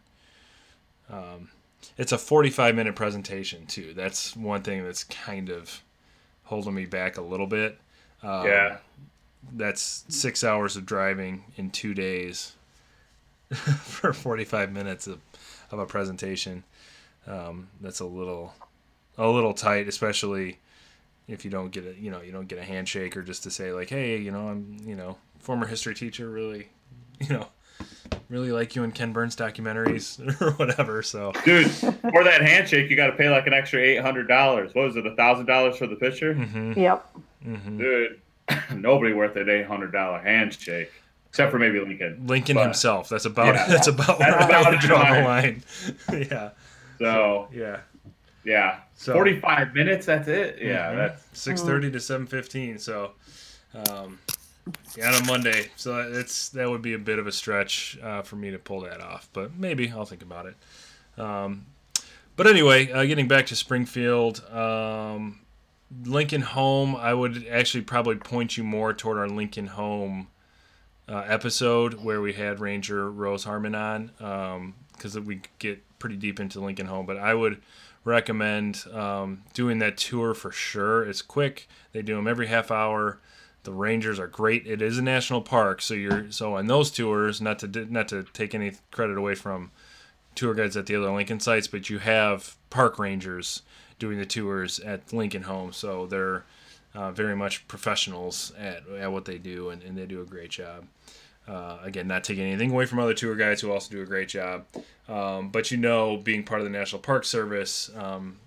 Um, 1.09 1.49
it's 1.97 2.11
a 2.11 2.17
forty 2.17 2.49
five 2.49 2.75
minute 2.75 2.95
presentation 2.95 3.65
too. 3.67 3.93
That's 3.93 4.35
one 4.35 4.63
thing 4.63 4.83
that's 4.83 5.03
kind 5.03 5.49
of 5.49 5.81
holding 6.45 6.73
me 6.73 6.85
back 6.85 7.17
a 7.17 7.21
little 7.21 7.47
bit. 7.47 7.77
Um, 8.23 8.47
yeah. 8.47 8.77
that's 9.53 10.03
six 10.09 10.43
hours 10.43 10.75
of 10.75 10.85
driving 10.85 11.43
in 11.57 11.69
two 11.69 11.93
days 11.93 12.53
for 13.53 14.13
45 14.13 14.71
minutes 14.71 15.05
of, 15.07 15.19
of 15.71 15.79
a 15.79 15.85
presentation. 15.85 16.63
Um, 17.27 17.67
that's 17.81 17.99
a 17.99 18.05
little, 18.05 18.53
a 19.17 19.27
little 19.27 19.53
tight, 19.53 19.87
especially 19.87 20.59
if 21.27 21.43
you 21.45 21.51
don't 21.51 21.71
get 21.71 21.85
a, 21.85 21.99
you 21.99 22.11
know, 22.11 22.21
you 22.21 22.31
don't 22.31 22.47
get 22.47 22.59
a 22.59 22.63
handshake 22.63 23.15
or 23.17 23.23
just 23.23 23.43
to 23.43 23.51
say 23.51 23.71
like, 23.71 23.89
hey, 23.89 24.17
you 24.17 24.31
know, 24.31 24.47
I'm, 24.47 24.77
you 24.85 24.95
know, 24.95 25.17
former 25.39 25.65
history 25.65 25.95
teacher, 25.95 26.29
really, 26.29 26.67
you 27.19 27.29
know, 27.29 27.47
really 28.29 28.51
like 28.51 28.75
you 28.75 28.83
in 28.83 28.91
Ken 28.91 29.11
Burns 29.13 29.35
documentaries 29.35 30.19
or 30.41 30.51
whatever. 30.53 31.01
So 31.01 31.31
Dude, 31.43 31.69
for 31.71 32.23
that 32.23 32.41
handshake, 32.41 32.89
you 32.89 32.95
got 32.95 33.07
to 33.07 33.13
pay 33.13 33.29
like 33.29 33.47
an 33.47 33.53
extra 33.53 33.79
eight 33.81 34.01
hundred 34.01 34.27
dollars. 34.27 34.73
What 34.75 34.85
was 34.85 34.95
it, 34.97 35.05
a 35.07 35.15
thousand 35.15 35.45
dollars 35.47 35.77
for 35.77 35.87
the 35.87 35.95
picture? 35.95 36.35
Mm-hmm. 36.35 36.79
Yep. 36.79 37.07
Dude, 37.77 38.21
nobody 38.75 39.13
worth 39.13 39.35
an 39.35 39.49
eight 39.49 39.65
hundred 39.65 39.91
dollar 39.91 40.19
handshake, 40.19 40.91
except 41.29 41.51
for 41.51 41.59
maybe 41.59 41.79
Lincoln. 41.79 42.25
Lincoln 42.27 42.55
But- 42.55 42.63
himself. 42.65 43.09
That's 43.09 43.25
about 43.25 43.55
Yeah. 43.55 43.65
that's 43.69 43.87
about 43.87 44.19
That's 44.19 44.31
where 44.47 44.57
I 44.57 44.61
about 44.61 44.71
would 44.73 44.79
draw 44.81 45.13
the 45.13 45.21
line. 45.21 45.63
yeah. 46.13 46.49
So 46.99 47.47
Yeah. 47.53 47.79
Yeah, 48.45 48.79
So- 48.95 49.13
forty-five 49.13 49.73
minutes. 49.73 50.05
That's 50.05 50.27
it. 50.27 50.59
Yeah, 50.61 50.91
Mhm. 50.91 50.95
that's 50.97 51.25
six 51.39 51.61
thirty 51.61 51.91
to 51.91 51.99
seven 51.99 52.27
fifteen. 52.27 52.77
So, 52.79 53.11
um, 53.73 54.19
yeah, 54.97 55.09
on 55.13 55.21
a 55.21 55.25
Monday. 55.25 55.69
So 55.75 55.97
it's 55.99 56.49
that 56.49 56.69
would 56.69 56.81
be 56.81 56.93
a 56.93 56.99
bit 56.99 57.19
of 57.19 57.27
a 57.27 57.31
stretch 57.31 57.97
uh, 58.01 58.21
for 58.21 58.35
me 58.35 58.51
to 58.51 58.59
pull 58.59 58.81
that 58.81 59.01
off, 59.01 59.27
but 59.33 59.55
maybe 59.55 59.89
I'll 59.91 60.05
think 60.05 60.21
about 60.23 60.45
it. 60.45 60.55
Um, 61.21 61.65
but 62.35 62.47
anyway, 62.47 62.91
uh, 62.91 63.05
getting 63.05 63.27
back 63.27 63.45
to 63.47 63.55
Springfield, 63.55 64.43
um, 64.51 65.41
Lincoln 66.03 66.41
Home. 66.41 66.95
I 66.95 67.13
would 67.13 67.45
actually 67.47 67.83
probably 67.83 68.15
point 68.15 68.57
you 68.57 68.63
more 68.63 68.93
toward 68.93 69.17
our 69.17 69.29
Lincoln 69.29 69.67
Home 69.67 70.27
uh, 71.07 71.23
episode 71.27 72.03
where 72.03 72.19
we 72.21 72.33
had 72.33 72.59
Ranger 72.59 73.09
Rose 73.11 73.43
Harmon 73.43 73.75
on 73.75 74.73
because 74.93 75.17
we 75.19 75.41
get 75.59 75.81
pretty 75.99 76.15
deep 76.15 76.39
into 76.39 76.59
Lincoln 76.59 76.87
Home. 76.87 77.05
But 77.05 77.17
I 77.17 77.33
would 77.35 77.61
recommend 78.05 78.85
um, 78.93 79.43
doing 79.53 79.79
that 79.79 79.97
tour 79.97 80.33
for 80.33 80.51
sure. 80.51 81.03
It's 81.03 81.21
quick. 81.21 81.67
They 81.91 82.01
do 82.01 82.15
them 82.15 82.27
every 82.27 82.47
half 82.47 82.71
hour. 82.71 83.19
The 83.63 83.73
Rangers 83.73 84.19
are 84.19 84.27
great. 84.27 84.67
It 84.67 84.81
is 84.81 84.99
a 84.99 85.01
national 85.01 85.41
park, 85.41 85.81
so 85.81 85.95
you're 85.95 86.31
so 86.31 86.55
on 86.55 86.67
those 86.67 86.91
tours. 86.91 87.41
Not 87.41 87.59
to 87.59 87.85
not 87.91 88.07
to 88.09 88.23
take 88.31 88.53
any 88.53 88.73
credit 88.91 89.17
away 89.17 89.35
from 89.35 89.71
tour 90.35 90.53
guides 90.53 90.77
at 90.77 90.85
the 90.85 90.95
other 90.95 91.11
Lincoln 91.11 91.39
sites, 91.39 91.67
but 91.67 91.89
you 91.89 91.97
have 91.97 92.55
park 92.69 92.99
rangers 92.99 93.63
doing 93.97 94.19
the 94.19 94.25
tours 94.25 94.79
at 94.79 95.11
Lincoln 95.11 95.43
Home, 95.43 95.73
so 95.73 96.05
they're 96.05 96.43
uh, 96.93 97.11
very 97.11 97.35
much 97.35 97.67
professionals 97.67 98.53
at, 98.57 98.83
at 98.99 99.11
what 99.11 99.25
they 99.25 99.37
do, 99.37 99.69
and, 99.69 99.81
and 99.81 99.97
they 99.97 100.05
do 100.05 100.21
a 100.21 100.25
great 100.25 100.49
job. 100.49 100.85
Uh, 101.47 101.77
again, 101.83 102.07
not 102.07 102.23
taking 102.23 102.43
anything 102.43 102.71
away 102.71 102.85
from 102.87 102.97
other 102.97 103.13
tour 103.13 103.35
guides 103.35 103.61
who 103.61 103.71
also 103.71 103.91
do 103.91 104.01
a 104.01 104.05
great 104.05 104.27
job, 104.27 104.65
um, 105.07 105.49
but 105.49 105.69
you 105.69 105.77
know, 105.77 106.17
being 106.17 106.43
part 106.43 106.59
of 106.59 106.65
the 106.65 106.71
National 106.71 106.99
Park 106.99 107.23
Service, 107.23 107.91
um, 107.95 108.37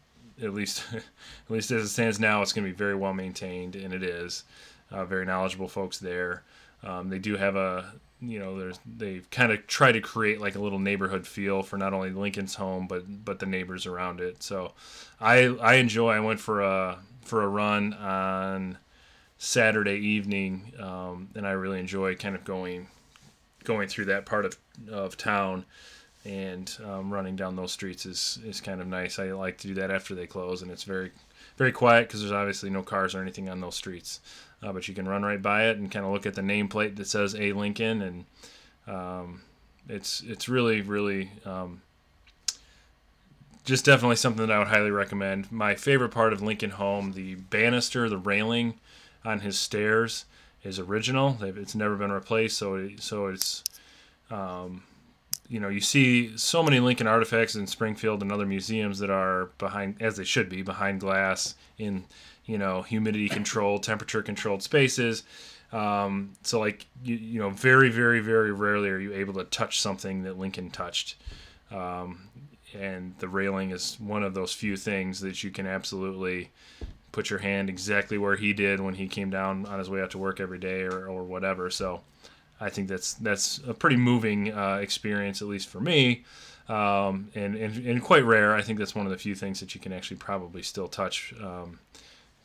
at 0.43 0.53
least 0.53 0.83
at 0.93 1.03
least 1.49 1.71
as 1.71 1.85
it 1.85 1.89
stands 1.89 2.19
now, 2.19 2.43
it's 2.43 2.53
going 2.53 2.67
to 2.67 2.71
be 2.73 2.77
very 2.77 2.97
well 2.97 3.15
maintained, 3.15 3.77
and 3.77 3.95
it 3.95 4.03
is. 4.03 4.45
Uh, 4.91 5.05
very 5.05 5.27
knowledgeable 5.27 5.69
folks 5.69 5.99
there. 5.99 6.43
Um, 6.83 7.11
they 7.11 7.19
do 7.19 7.37
have 7.37 7.57
a 7.57 7.93
you 8.21 8.39
know 8.39 8.59
there's 8.59 8.81
they 8.97 9.21
kind 9.31 9.53
of 9.53 9.67
try 9.67 9.93
to 9.93 10.01
create 10.01 10.41
like 10.41 10.57
a 10.57 10.59
little 10.59 10.79
neighborhood 10.79 11.27
feel 11.27 11.63
for 11.63 11.77
not 11.77 11.93
only 11.93 12.11
Lincoln's 12.11 12.55
home 12.57 12.87
but 12.89 13.25
but 13.25 13.39
the 13.39 13.47
neighbors 13.47 13.87
around 13.87 14.21
it. 14.21 14.43
So 14.43 14.73
I 15.21 15.47
I 15.61 15.75
enjoy. 15.75 16.11
I 16.11 16.21
went 16.21 16.41
for 16.41 16.63
a 16.63 16.99
for 17.23 17.43
a 17.43 17.49
run 17.49 17.95
on 17.95 18.79
Saturday 19.39 19.97
evening, 19.97 20.73
um, 20.81 21.29
and 21.35 21.47
I 21.47 21.53
really 21.53 21.79
enjoy 21.79 22.17
kind 22.17 22.35
of 22.35 22.45
going 22.45 22.89
going 23.65 23.89
through 23.89 24.07
that 24.07 24.27
part 24.27 24.45
of 24.45 24.59
of 24.91 25.17
town 25.17 25.65
and 26.25 26.77
um, 26.85 27.13
running 27.13 27.37
down 27.37 27.57
those 27.57 27.73
streets 27.73 28.05
is 28.05 28.39
is 28.45 28.61
kind 28.61 28.81
of 28.81 28.87
nice. 28.87 29.19
I 29.19 29.33
like 29.33 29.59
to 29.59 29.69
do 29.69 29.75
that 29.75 29.91
after 29.91 30.15
they 30.15 30.27
close, 30.27 30.63
and 30.63 30.71
it's 30.71 30.85
very 30.85 31.13
very 31.57 31.73
quiet 31.73 32.09
because 32.09 32.21
there's 32.21 32.33
obviously 32.33 32.71
no 32.71 32.83
cars 32.83 33.15
or 33.15 33.23
anything 33.23 33.49
on 33.49 33.61
those 33.61 33.77
streets. 33.77 34.21
Uh, 34.63 34.73
but 34.73 34.89
you 34.89 34.95
can 34.95 35.09
run 35.09 35.23
right 35.23 35.41
by 35.41 35.67
it 35.67 35.79
and 35.79 35.91
kind 35.91 36.05
of 36.05 36.13
look 36.13 36.27
at 36.27 36.35
the 36.35 36.43
nameplate 36.43 36.97
that 36.97 37.07
says 37.07 37.35
A 37.37 37.53
Lincoln, 37.53 38.03
and 38.03 38.25
um, 38.87 39.43
it's 39.89 40.21
it's 40.23 40.49
really 40.49 40.81
really 40.81 41.31
um, 41.47 41.81
just 43.65 43.85
definitely 43.85 44.17
something 44.17 44.47
that 44.47 44.55
I 44.55 44.59
would 44.59 44.69
highly 44.69 44.91
recommend. 44.91 45.51
My 45.53 45.77
favorite 45.77 46.11
part 46.11 46.33
of 46.33 46.43
Lincoln 46.43 46.71
Home, 46.71 47.13
the 47.13 47.37
banister, 47.37 48.09
the 48.09 48.19
railing 48.19 48.75
on 49.29 49.41
his 49.41 49.59
stairs, 49.59 50.25
is 50.65 50.79
original. 50.79 51.37
It's 51.41 51.75
never 51.75 51.97
been 51.97 52.11
replaced, 52.11 52.57
so 52.57 52.89
so 52.99 53.27
it's 53.27 53.63
um, 54.31 54.83
you 55.49 55.61
know 55.61 55.69
you 55.69 55.81
see 55.81 56.37
so 56.37 56.63
many 56.63 56.81
Lincoln 56.81 57.07
artifacts 57.07 57.55
in 57.55 57.67
Springfield 57.67 58.23
and 58.23 58.33
other 58.33 58.47
museums 58.47 58.99
that 59.01 59.11
are 59.11 59.51
behind 59.59 59.97
as 60.01 60.17
they 60.17 60.25
should 60.25 60.49
be 60.49 60.63
behind 60.63 61.01
glass 61.01 61.55
in 61.77 62.05
you 62.47 62.57
know 62.57 62.83
humidity 62.83 63.29
controlled, 63.29 63.83
temperature 63.83 64.23
controlled 64.23 64.63
spaces. 64.63 65.25
Um, 65.73 66.33
so 66.43 66.59
like 66.59 66.87
you, 67.05 67.17
you 67.17 67.41
know 67.41 67.51
very 67.51 67.91
very 67.91 68.21
very 68.21 68.53
rarely 68.53 68.89
are 68.89 68.99
you 68.99 69.13
able 69.13 69.35
to 69.35 69.45
touch 69.45 69.81
something 69.81 70.23
that 70.23 70.39
Lincoln 70.39 70.71
touched. 70.71 71.17
Um, 71.71 72.31
and 72.75 73.15
the 73.19 73.29
railing 73.29 73.71
is 73.73 73.99
one 74.01 74.23
of 74.23 74.35
those 74.35 74.53
few 74.53 74.77
things 74.77 75.21
that 75.21 75.43
you 75.45 75.51
can 75.51 75.67
absolutely 75.67 76.51
put 77.19 77.31
your 77.31 77.41
hand 77.41 77.69
exactly 77.69 78.17
where 78.17 78.37
he 78.37 78.53
did 78.53 78.79
when 78.79 78.95
he 78.95 79.09
came 79.09 79.29
down 79.29 79.67
on 79.67 79.81
his 79.81 79.91
way 79.91 80.01
out 80.01 80.09
to 80.09 80.19
work 80.19 80.39
every 80.39 80.61
day 80.61 80.83
or, 80.83 81.09
or 81.09 81.25
whatever. 81.25 81.69
So 81.69 82.01
I 82.61 82.71
think 82.71 82.87
that's 82.87 83.15
that's 83.15 83.59
a 83.67 83.75
pretty 83.75 83.97
moving 83.97 84.53
uh, 84.57 84.77
experience, 84.77 85.43
at 85.43 85.49
least 85.49 85.69
for 85.69 85.81
me, 85.81 86.25
um, 86.69 87.29
and, 87.35 87.57
and 87.57 87.85
and 87.85 88.01
quite 88.01 88.25
rare. 88.25 88.55
I 88.55 88.63
think 88.63 88.79
that's 88.79 88.95
one 88.95 89.05
of 89.05 89.11
the 89.11 89.19
few 89.19 89.35
things 89.35 89.59
that 89.59 89.75
you 89.75 89.81
can 89.81 89.93
actually 89.93 90.19
probably 90.19 90.63
still 90.63 90.87
touch. 90.87 91.35
Um, 91.43 91.81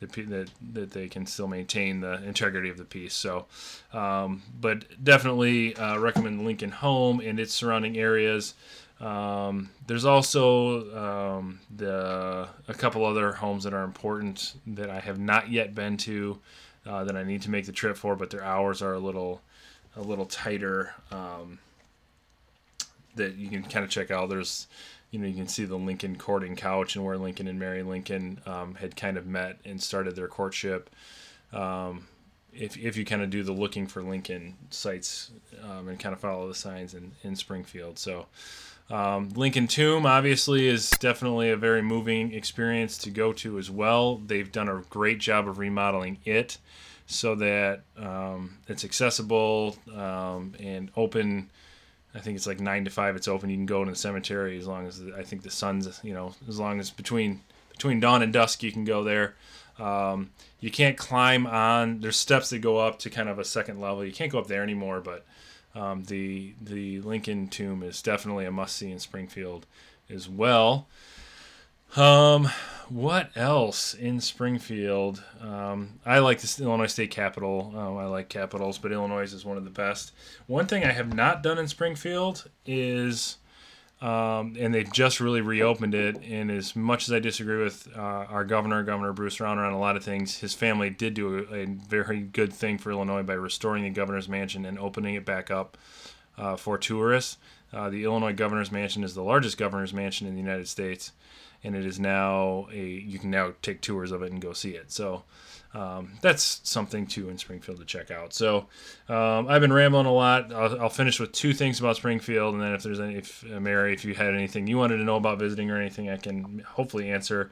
that, 0.00 0.10
that 0.28 0.50
that 0.72 0.90
they 0.90 1.06
can 1.06 1.24
still 1.24 1.46
maintain 1.46 2.00
the 2.00 2.14
integrity 2.24 2.68
of 2.68 2.76
the 2.76 2.84
piece. 2.84 3.14
So, 3.14 3.46
um, 3.92 4.42
but 4.60 5.04
definitely 5.04 5.76
uh, 5.76 5.98
recommend 5.98 6.44
Lincoln 6.44 6.72
Home 6.72 7.20
and 7.20 7.38
its 7.38 7.54
surrounding 7.54 7.96
areas. 7.96 8.54
Um, 9.00 9.70
there's 9.86 10.04
also 10.04 10.96
um, 10.96 11.60
the 11.74 12.48
a 12.68 12.74
couple 12.74 13.04
other 13.04 13.32
homes 13.32 13.64
that 13.64 13.74
are 13.74 13.84
important 13.84 14.54
that 14.66 14.88
I 14.88 15.00
have 15.00 15.18
not 15.18 15.50
yet 15.50 15.74
been 15.74 15.96
to 15.98 16.38
uh, 16.86 17.04
that 17.04 17.16
I 17.16 17.24
need 17.24 17.42
to 17.42 17.50
make 17.50 17.66
the 17.66 17.72
trip 17.72 17.96
for, 17.96 18.16
but 18.16 18.30
their 18.30 18.44
hours 18.44 18.82
are 18.82 18.94
a 18.94 18.98
little 18.98 19.42
a 19.96 20.00
little 20.00 20.26
tighter. 20.26 20.94
Um, 21.10 21.58
that 23.16 23.36
you 23.36 23.48
can 23.48 23.62
kind 23.62 23.84
of 23.84 23.90
check 23.90 24.10
out. 24.10 24.28
There's 24.28 24.66
you 25.10 25.18
know 25.18 25.26
you 25.26 25.34
can 25.34 25.48
see 25.48 25.64
the 25.64 25.76
Lincoln 25.76 26.16
courting 26.16 26.56
couch 26.56 26.96
and 26.96 27.04
where 27.04 27.16
Lincoln 27.16 27.48
and 27.48 27.58
Mary 27.58 27.82
Lincoln 27.82 28.40
um, 28.46 28.74
had 28.74 28.96
kind 28.96 29.16
of 29.16 29.26
met 29.26 29.58
and 29.64 29.82
started 29.82 30.16
their 30.16 30.28
courtship. 30.28 30.90
Um, 31.52 32.06
if, 32.52 32.76
if 32.76 32.96
you 32.96 33.04
kind 33.04 33.22
of 33.22 33.30
do 33.30 33.42
the 33.42 33.52
looking 33.52 33.86
for 33.86 34.02
Lincoln 34.02 34.56
sites 34.70 35.30
um, 35.62 35.88
and 35.88 35.98
kind 35.98 36.12
of 36.12 36.20
follow 36.20 36.48
the 36.48 36.54
signs 36.54 36.94
in, 36.94 37.12
in 37.22 37.36
Springfield. 37.36 37.98
So, 37.98 38.26
um, 38.90 39.30
Lincoln 39.30 39.66
Tomb 39.66 40.04
obviously 40.04 40.68
is 40.68 40.90
definitely 40.90 41.50
a 41.50 41.56
very 41.56 41.82
moving 41.82 42.32
experience 42.34 42.98
to 42.98 43.10
go 43.10 43.32
to 43.34 43.58
as 43.58 43.70
well. 43.70 44.16
They've 44.18 44.50
done 44.50 44.68
a 44.68 44.82
great 44.90 45.18
job 45.18 45.48
of 45.48 45.58
remodeling 45.58 46.18
it 46.24 46.58
so 47.06 47.34
that 47.36 47.82
um, 47.96 48.58
it's 48.68 48.84
accessible 48.84 49.76
um, 49.94 50.54
and 50.60 50.90
open. 50.96 51.50
I 52.14 52.20
think 52.20 52.36
it's 52.36 52.46
like 52.46 52.60
nine 52.60 52.84
to 52.84 52.90
five. 52.90 53.16
It's 53.16 53.28
open. 53.28 53.50
You 53.50 53.56
can 53.56 53.66
go 53.66 53.84
to 53.84 53.90
the 53.90 53.96
cemetery 53.96 54.58
as 54.58 54.66
long 54.66 54.86
as 54.86 55.00
the, 55.00 55.14
I 55.16 55.22
think 55.22 55.42
the 55.42 55.50
sun's 55.50 56.00
you 56.02 56.14
know 56.14 56.34
as 56.48 56.58
long 56.60 56.78
as 56.78 56.90
between 56.90 57.40
between 57.72 58.00
dawn 58.00 58.22
and 58.22 58.32
dusk 58.32 58.62
you 58.62 58.70
can 58.70 58.84
go 58.84 59.02
there. 59.02 59.34
Um, 59.78 60.30
you 60.60 60.70
can't 60.70 60.96
climb 60.96 61.46
on. 61.46 62.00
There's 62.00 62.16
steps 62.16 62.50
that 62.50 62.60
go 62.60 62.78
up 62.78 63.00
to 63.00 63.10
kind 63.10 63.28
of 63.28 63.38
a 63.38 63.44
second 63.44 63.80
level. 63.80 64.04
You 64.04 64.12
can't 64.12 64.30
go 64.30 64.38
up 64.38 64.46
there 64.46 64.62
anymore, 64.62 65.00
but 65.00 65.26
um, 65.74 66.04
the 66.04 66.54
the 66.60 67.00
Lincoln 67.00 67.48
Tomb 67.48 67.82
is 67.82 68.02
definitely 68.02 68.44
a 68.44 68.50
must 68.50 68.76
see 68.76 68.90
in 68.90 68.98
Springfield 68.98 69.66
as 70.08 70.28
well. 70.28 70.86
Um, 71.96 72.48
what 72.88 73.30
else 73.36 73.94
in 73.94 74.20
Springfield? 74.20 75.22
Um, 75.40 76.00
I 76.04 76.18
like 76.18 76.40
the 76.40 76.64
Illinois 76.64 76.88
State 76.88 77.10
Capitol. 77.10 77.72
Oh, 77.74 77.96
I 77.96 78.06
like 78.06 78.28
capitols, 78.28 78.78
but 78.78 78.92
Illinois 78.92 79.32
is 79.32 79.44
one 79.44 79.56
of 79.56 79.64
the 79.64 79.70
best. 79.70 80.12
One 80.46 80.66
thing 80.66 80.84
I 80.84 80.92
have 80.92 81.14
not 81.14 81.42
done 81.42 81.58
in 81.58 81.68
Springfield 81.68 82.50
is, 82.66 83.36
um, 84.04 84.54
and 84.58 84.74
they've 84.74 84.92
just 84.92 85.18
really 85.18 85.40
reopened 85.40 85.94
it. 85.94 86.22
And 86.22 86.50
as 86.50 86.76
much 86.76 87.08
as 87.08 87.12
I 87.12 87.20
disagree 87.20 87.62
with 87.62 87.88
uh, 87.96 88.00
our 88.00 88.44
governor, 88.44 88.82
Governor 88.82 89.14
Bruce 89.14 89.38
Rauner, 89.38 89.66
on 89.66 89.72
a 89.72 89.78
lot 89.78 89.96
of 89.96 90.04
things, 90.04 90.38
his 90.38 90.52
family 90.52 90.90
did 90.90 91.14
do 91.14 91.46
a, 91.50 91.54
a 91.54 91.64
very 91.64 92.20
good 92.20 92.52
thing 92.52 92.76
for 92.76 92.90
Illinois 92.90 93.22
by 93.22 93.32
restoring 93.32 93.82
the 93.82 93.90
governor's 93.90 94.28
mansion 94.28 94.66
and 94.66 94.78
opening 94.78 95.14
it 95.14 95.24
back 95.24 95.50
up 95.50 95.78
uh, 96.36 96.54
for 96.54 96.76
tourists. 96.76 97.38
Uh, 97.72 97.88
the 97.88 98.04
Illinois 98.04 98.34
governor's 98.34 98.70
mansion 98.70 99.02
is 99.02 99.14
the 99.14 99.22
largest 99.22 99.56
governor's 99.56 99.94
mansion 99.94 100.26
in 100.26 100.34
the 100.34 100.40
United 100.40 100.68
States 100.68 101.12
and 101.64 101.74
it 101.74 101.86
is 101.86 101.98
now 101.98 102.68
a 102.72 102.84
you 102.84 103.18
can 103.18 103.30
now 103.30 103.54
take 103.62 103.80
tours 103.80 104.12
of 104.12 104.22
it 104.22 104.30
and 104.30 104.40
go 104.40 104.52
see 104.52 104.72
it. 104.72 104.92
So 104.92 105.24
um, 105.74 106.12
that's 106.20 106.60
something 106.62 107.04
too 107.06 107.28
in 107.28 107.36
Springfield 107.36 107.78
to 107.78 107.84
check 107.84 108.12
out. 108.12 108.32
So 108.32 108.68
um, 109.08 109.48
I've 109.48 109.60
been 109.60 109.72
rambling 109.72 110.06
a 110.06 110.12
lot. 110.12 110.52
I'll, 110.52 110.82
I'll, 110.82 110.88
finish 110.88 111.18
with 111.18 111.32
two 111.32 111.52
things 111.52 111.80
about 111.80 111.96
Springfield, 111.96 112.54
and 112.54 112.62
then 112.62 112.72
if 112.74 112.84
there's 112.84 113.00
any, 113.00 113.16
if 113.16 113.44
uh, 113.52 113.58
Mary, 113.58 113.92
if 113.92 114.04
you 114.04 114.14
had 114.14 114.34
anything 114.34 114.68
you 114.68 114.78
wanted 114.78 114.98
to 114.98 115.04
know 115.04 115.16
about 115.16 115.40
visiting 115.40 115.70
or 115.70 115.80
anything, 115.80 116.08
I 116.08 116.16
can 116.16 116.64
hopefully 116.66 117.10
answer. 117.10 117.50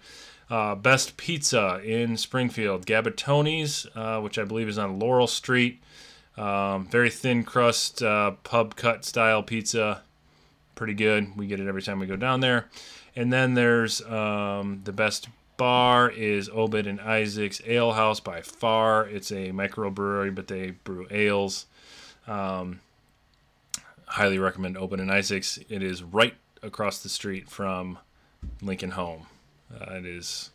Uh, 0.48 0.74
best 0.74 1.16
pizza 1.16 1.80
in 1.82 2.16
Springfield, 2.16 2.86
Gabatoni's, 2.86 3.86
uh, 3.96 4.20
which 4.20 4.38
I 4.38 4.44
believe 4.44 4.68
is 4.68 4.78
on 4.78 4.98
Laurel 4.98 5.26
Street. 5.26 5.82
Um, 6.36 6.86
very 6.86 7.10
thin 7.10 7.42
crust, 7.42 8.02
uh, 8.02 8.32
pub 8.44 8.76
cut 8.76 9.04
style 9.04 9.42
pizza. 9.42 10.02
Pretty 10.74 10.94
good. 10.94 11.36
We 11.36 11.46
get 11.46 11.58
it 11.58 11.68
every 11.68 11.82
time 11.82 11.98
we 11.98 12.06
go 12.06 12.16
down 12.16 12.40
there. 12.40 12.68
And 13.16 13.32
then 13.32 13.54
there's 13.54 14.00
um, 14.02 14.80
the 14.84 14.92
best 14.92 15.28
bar 15.56 16.10
is 16.10 16.48
Obed 16.52 16.86
and 16.86 17.00
Isaac's 17.00 17.60
Ale 17.66 17.92
House 17.92 18.20
by 18.20 18.40
far. 18.40 19.06
It's 19.06 19.30
a 19.30 19.50
microbrewery, 19.50 20.34
but 20.34 20.48
they 20.48 20.70
brew 20.70 21.06
ales. 21.10 21.66
Um, 22.26 22.80
highly 24.06 24.38
recommend 24.38 24.76
Obed 24.76 25.00
and 25.00 25.10
Isaac's. 25.10 25.58
It 25.68 25.82
is 25.82 26.02
right 26.02 26.34
across 26.62 27.02
the 27.02 27.08
street 27.08 27.48
from 27.48 27.98
Lincoln 28.60 28.92
Home. 28.92 29.26
Uh, 29.72 29.94
it 29.94 30.06
is, 30.06 30.50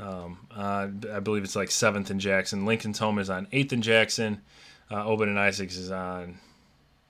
um, 0.00 0.46
uh, 0.54 0.88
I 1.12 1.20
believe 1.20 1.44
it's 1.44 1.56
like 1.56 1.70
7th 1.70 2.10
and 2.10 2.20
Jackson. 2.20 2.66
Lincoln's 2.66 2.98
Home 2.98 3.18
is 3.18 3.30
on 3.30 3.46
8th 3.46 3.72
and 3.72 3.82
Jackson. 3.82 4.42
Uh, 4.90 5.06
Obed 5.06 5.28
and 5.28 5.38
Isaac's 5.38 5.76
is 5.76 5.90
on, 5.90 6.38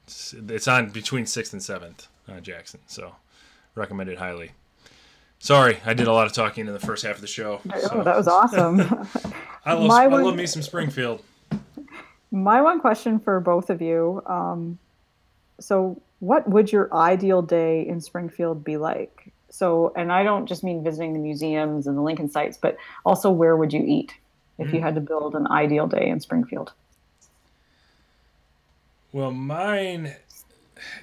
it's 0.06 0.68
on 0.68 0.90
between 0.90 1.24
6th 1.24 1.52
and 1.52 1.62
7th 1.62 2.06
uh, 2.28 2.40
Jackson. 2.40 2.80
So 2.86 3.16
recommend 3.74 4.10
it 4.10 4.18
highly. 4.18 4.52
Sorry, 5.45 5.76
I 5.84 5.92
did 5.92 6.07
a 6.07 6.12
lot 6.14 6.26
of 6.26 6.32
talking 6.32 6.66
in 6.66 6.72
the 6.72 6.80
first 6.80 7.05
half 7.05 7.16
of 7.16 7.20
the 7.20 7.26
show. 7.26 7.61
Oh, 7.92 8.03
that 8.03 8.16
was 8.16 8.26
awesome. 8.26 8.80
I 9.66 9.74
love, 9.74 9.90
I 9.90 10.07
love 10.07 10.36
me 10.36 10.47
some 10.47 10.62
Springfield. 10.62 11.22
My 12.30 12.62
one 12.62 12.80
question 12.80 13.18
for 13.18 13.40
both 13.40 13.68
of 13.68 13.82
you. 13.82 14.22
Um, 14.24 14.78
so, 15.61 16.01
what 16.20 16.49
would 16.49 16.72
your 16.72 16.88
ideal 16.95 17.42
day 17.42 17.86
in 17.86 18.01
Springfield 18.01 18.64
be 18.64 18.78
like? 18.78 19.34
So, 19.51 19.92
and 19.95 20.11
I 20.11 20.22
don't 20.22 20.47
just 20.47 20.64
mean 20.64 20.82
visiting 20.82 21.12
the 21.12 21.18
museums 21.18 21.86
and 21.86 21.95
the 21.95 22.01
Lincoln 22.01 22.30
sites, 22.30 22.57
but 22.57 22.78
also 23.05 23.30
where 23.30 23.55
would 23.55 23.74
you 23.74 23.84
eat 23.86 24.14
if 24.57 24.68
mm. 24.68 24.72
you 24.72 24.80
had 24.80 24.95
to 24.95 25.03
build 25.03 25.34
an 25.34 25.47
ideal 25.49 25.86
day 25.86 26.09
in 26.09 26.20
Springfield? 26.20 26.72
Well, 29.12 29.30
mine, 29.30 30.14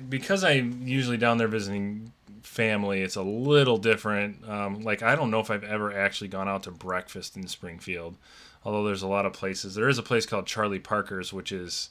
because 0.10 0.44
I'm 0.44 0.88
usually 0.88 1.18
down 1.18 1.38
there 1.38 1.48
visiting 1.48 2.12
family, 2.52 3.02
it's 3.02 3.16
a 3.16 3.22
little 3.22 3.78
different. 3.78 4.48
Um, 4.48 4.82
like 4.82 5.02
I 5.02 5.16
don't 5.16 5.32
know 5.32 5.40
if 5.40 5.50
I've 5.50 5.64
ever 5.64 5.98
actually 5.98 6.28
gone 6.28 6.50
out 6.50 6.64
to 6.64 6.72
breakfast 6.72 7.38
in 7.38 7.48
Springfield, 7.48 8.18
although 8.66 8.84
there's 8.84 9.02
a 9.02 9.08
lot 9.08 9.26
of 9.26 9.32
places. 9.32 9.74
There 9.74 9.88
is 9.88 9.98
a 9.98 10.04
place 10.04 10.26
called 10.26 10.48
Charlie 10.48 10.80
Parker's, 10.80 11.32
which 11.32 11.54
is 11.54 11.90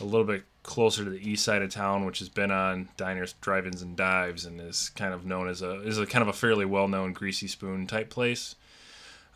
a 0.00 0.04
little 0.04 0.24
bit 0.24 0.44
closer 0.62 1.04
to 1.04 1.10
the 1.10 1.30
east 1.30 1.44
side 1.44 1.60
of 1.60 1.68
town, 1.68 2.06
which 2.06 2.20
has 2.20 2.30
been 2.30 2.50
on 2.50 2.88
diners, 2.96 3.34
drive-ins, 3.42 3.82
and 3.82 3.94
dives, 3.94 4.46
and 4.46 4.58
is 4.58 4.88
kind 4.90 5.12
of 5.12 5.26
known 5.26 5.48
as 5.48 5.60
a 5.60 5.82
is 5.82 5.98
a 5.98 6.06
kind 6.06 6.22
of 6.22 6.28
a 6.28 6.32
fairly 6.32 6.64
well-known 6.64 7.12
greasy 7.12 7.46
spoon 7.46 7.86
type 7.86 8.08
place. 8.08 8.54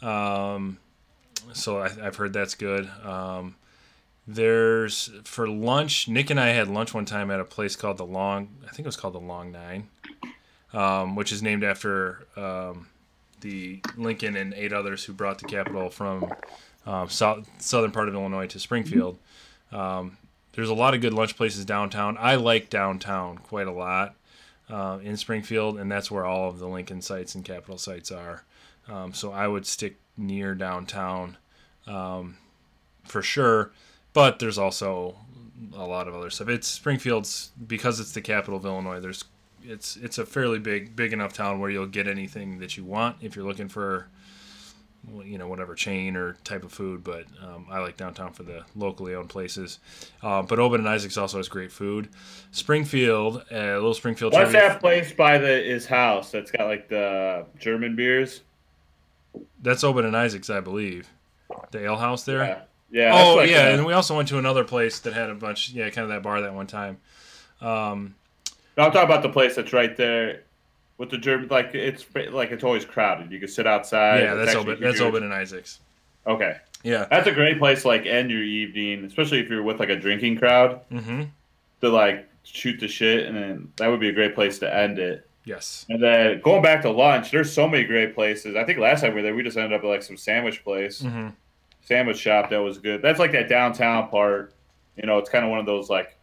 Um, 0.01 0.79
so 1.53 1.83
I, 1.83 1.91
have 1.91 2.17
heard 2.17 2.33
that's 2.33 2.55
good. 2.55 2.89
Um, 3.05 3.57
there's 4.27 5.13
for 5.25 5.47
lunch. 5.47 6.09
Nick 6.09 6.31
and 6.31 6.41
I 6.41 6.49
had 6.49 6.69
lunch 6.69 6.95
one 6.95 7.05
time 7.05 7.31
at 7.31 7.39
a 7.39 7.45
place 7.45 7.77
called 7.77 7.99
the 7.99 8.07
Long. 8.07 8.49
I 8.65 8.69
think 8.69 8.81
it 8.81 8.87
was 8.87 8.97
called 8.97 9.13
the 9.13 9.21
Long 9.21 9.53
Nine 9.53 9.89
um, 10.75 11.15
which 11.15 11.33
is 11.33 11.43
named 11.43 11.65
after 11.65 12.27
um, 12.37 12.89
the 13.41 13.81
Lincoln 13.97 14.37
and 14.37 14.53
eight 14.55 14.73
others 14.73 15.05
who 15.05 15.13
brought 15.13 15.39
the 15.39 15.47
capital 15.47 15.89
from 15.89 16.33
um, 16.87 17.09
south, 17.09 17.49
southern 17.59 17.93
part 17.93 18.09
of 18.09 18.15
Illinois 18.15 18.47
to 18.49 18.59
Springfield. 18.59 19.19
Um, 19.73 20.19
there's 20.53 20.69
a 20.69 20.75
lot 20.75 20.95
of 20.95 21.01
good 21.01 21.15
lunch 21.15 21.37
places 21.37 21.65
downtown. 21.65 22.17
I 22.19 22.35
like 22.35 22.71
downtown 22.71 23.39
quite 23.39 23.67
a 23.67 23.73
lot 23.73 24.15
uh, 24.69 24.99
in 25.03 25.17
Springfield, 25.17 25.79
and 25.79 25.91
that's 25.91 26.11
where 26.11 26.25
all 26.25 26.49
of 26.49 26.59
the 26.59 26.69
Lincoln 26.69 27.03
sites 27.03 27.35
and 27.35 27.45
capital 27.45 27.79
sites 27.79 28.13
are. 28.13 28.45
Um, 28.89 29.15
so 29.15 29.33
I 29.33 29.49
would 29.49 29.67
stick 29.67 29.97
near 30.17 30.55
downtown 30.55 31.37
um, 31.87 32.37
for 33.05 33.23
sure. 33.23 33.73
But 34.13 34.39
there's 34.39 34.59
also 34.59 35.17
a 35.77 35.85
lot 35.85 36.07
of 36.07 36.15
other 36.15 36.31
stuff. 36.31 36.49
It's 36.49 36.69
Springfield's 36.69 37.51
because 37.67 37.99
it's 37.99 38.13
the 38.13 38.21
capital 38.21 38.57
of 38.57 38.65
Illinois. 38.65 39.01
There's 39.01 39.25
it's 39.65 39.97
it's 39.97 40.19
a 40.19 40.27
fairly 40.27 40.59
big 40.59 40.95
big 40.95 41.13
enough 41.13 41.33
town 41.33 41.61
where 41.61 41.71
you'll 41.71 41.87
get 41.87 42.07
anything 42.07 42.59
that 42.59 42.77
you 42.77 42.85
want 42.85 43.17
if 43.21 43.35
you're 43.35 43.45
looking 43.45 43.69
for 43.69 44.09
you 45.25 45.37
know 45.37 45.49
whatever 45.49 45.75
chain 45.75 46.17
or 46.17 46.35
type 46.45 46.65
of 46.65 46.73
food 46.73 47.05
but 47.05 47.25
um, 47.43 47.67
i 47.71 47.79
like 47.79 47.97
downtown 47.97 48.33
for 48.33 48.43
the 48.43 48.65
locally 48.75 49.15
owned 49.15 49.29
places. 49.29 49.79
Uh, 50.23 50.43
but 50.43 50.59
obed 50.59 50.79
and 50.79 50.89
isaac's 50.89 51.17
also 51.19 51.37
has 51.37 51.49
great 51.49 51.73
food. 51.73 52.09
Springfield 52.53 53.45
uh, 53.53 53.75
little 53.75 53.95
springfield 53.95 54.33
what's 54.33 54.53
that 54.53 54.81
place 54.81 55.13
by 55.13 55.39
the 55.39 55.63
his 55.63 55.87
house 55.87 56.31
that's 56.31 56.51
got 56.51 56.67
like 56.67 56.89
the 56.89 57.45
german 57.59 57.97
beers? 57.97 58.43
That's 59.63 59.85
obed 59.85 60.05
and 60.05 60.17
isaac's 60.17 60.51
i 60.51 60.61
believe. 60.61 61.11
The 61.71 61.85
ale 61.85 61.97
house 61.97 62.25
there? 62.25 62.45
Yeah, 62.45 62.63
yeah 62.91 63.11
oh 63.15 63.43
yeah 63.43 63.69
and 63.69 63.85
we 63.85 63.93
also 63.93 64.17
went 64.17 64.29
to 64.29 64.39
another 64.39 64.65
place 64.65 65.01
that 65.01 65.13
had 65.13 65.31
a 65.31 65.35
bunch 65.35 65.71
yeah 65.71 65.91
kind 65.91 66.05
of 66.05 66.11
that 66.11 66.23
bar 66.23 66.41
that 66.41 66.55
one 66.55 66.67
time. 66.67 66.99
Um, 67.61 68.15
no, 68.77 68.85
I'm 68.85 68.93
talking 68.93 69.11
about 69.11 69.23
the 69.23 69.29
place 69.29 69.57
that's 69.57 69.73
right 69.73 69.97
there 69.97 70.43
with 70.99 71.11
the 71.11 71.19
German. 71.19 71.49
Like 71.49 71.75
it's 71.75 72.05
like 72.31 72.51
it's 72.51 72.65
always 72.65 72.85
crowded. 72.85 73.33
You 73.33 73.39
can 73.39 73.49
sit 73.49 73.67
outside. 73.67 74.23
Yeah, 74.23 74.35
that's 74.35 74.55
open. 74.55 74.79
That's 74.81 75.01
Obed 75.01 75.23
and 75.23 75.33
Isaacs. 75.33 75.81
Okay. 76.27 76.57
Yeah, 76.83 77.07
that's 77.11 77.27
a 77.27 77.33
great 77.33 77.59
place 77.59 77.83
to 77.83 77.89
like 77.89 78.05
end 78.05 78.31
your 78.31 78.43
evening, 78.43 79.05
especially 79.05 79.41
if 79.41 79.49
you're 79.49 79.63
with 79.63 79.81
like 79.81 79.89
a 79.89 79.97
drinking 79.97 80.39
crowd. 80.39 80.81
Mm-hmm. 80.91 81.25
To 81.81 81.89
like 81.89 82.29
shoot 82.45 82.79
the 82.81 82.89
shit, 82.89 83.27
and 83.27 83.37
then 83.37 83.73
that 83.77 83.89
would 83.89 84.01
be 84.01 84.09
a 84.09 84.13
great 84.13 84.35
place 84.35 84.59
to 84.61 84.75
end 84.75 84.99
it. 84.99 85.29
Yes. 85.45 85.85
And 85.89 86.03
then 86.03 86.41
going 86.41 86.63
back 86.63 86.83
to 86.83 86.91
lunch, 86.91 87.31
there's 87.31 87.53
so 87.53 87.69
many 87.69 87.85
great 87.85 88.15
places. 88.15 88.57
I 88.57 88.65
think 88.65 88.79
last 88.79 89.03
time 89.03 89.11
we 89.11 89.17
were 89.17 89.23
there, 89.23 89.35
we 89.35 89.43
just 89.43 89.57
ended 89.57 89.75
up 89.75 89.85
at 89.85 89.89
like 89.89 90.03
some 90.03 90.17
sandwich 90.17 90.65
place, 90.65 91.03
mm-hmm. 91.03 91.29
sandwich 91.83 92.19
shop 92.19 92.49
that 92.51 92.59
was 92.59 92.79
good. 92.79 93.03
That's 93.03 93.19
like 93.19 93.33
that 93.33 93.49
downtown 93.49 94.09
part. 94.09 94.55
You 94.97 95.07
know, 95.07 95.19
it's 95.19 95.29
kind 95.29 95.45
of 95.45 95.51
one 95.51 95.59
of 95.59 95.67
those 95.67 95.91
like 95.91 96.14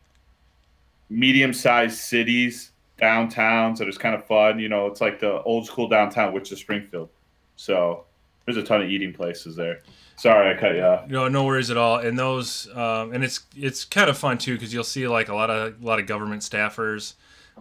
medium-sized 1.12 1.98
cities 1.98 2.72
downtown, 2.98 3.76
so 3.76 3.86
it's 3.86 3.98
kind 3.98 4.16
of 4.16 4.26
fun. 4.26 4.60
You 4.60 4.70
know, 4.70 4.88
it's 4.88 5.02
like 5.02 5.20
the 5.20 5.42
old 5.44 5.66
school 5.66 5.88
downtown, 5.88 6.34
which 6.34 6.52
is 6.52 6.60
Springfield. 6.60 7.10
So 7.56 8.06
there's 8.46 8.58
a 8.58 8.64
ton 8.64 8.82
of 8.82 8.90
eating 8.90 9.14
places 9.14 9.56
there. 9.56 9.82
Sorry, 10.16 10.56
I 10.56 10.60
cut 10.60 10.76
you 10.76 10.84
off. 10.84 11.08
No, 11.10 11.28
no 11.28 11.46
worries 11.46 11.70
at 11.70 11.78
all. 11.78 11.98
And 11.98 12.18
those, 12.18 12.68
um, 12.76 13.12
and 13.12 13.24
it's 13.24 13.42
it's 13.56 13.86
kind 13.86 14.10
of 14.10 14.18
fun 14.18 14.38
too 14.38 14.54
because 14.54 14.74
you'll 14.74 14.84
see 14.84 15.08
like 15.08 15.30
a 15.30 15.36
lot 15.36 15.50
of 15.50 15.82
a 15.82 15.86
lot 15.86 16.00
of 16.00 16.08
government 16.08 16.42
staffers. 16.44 17.16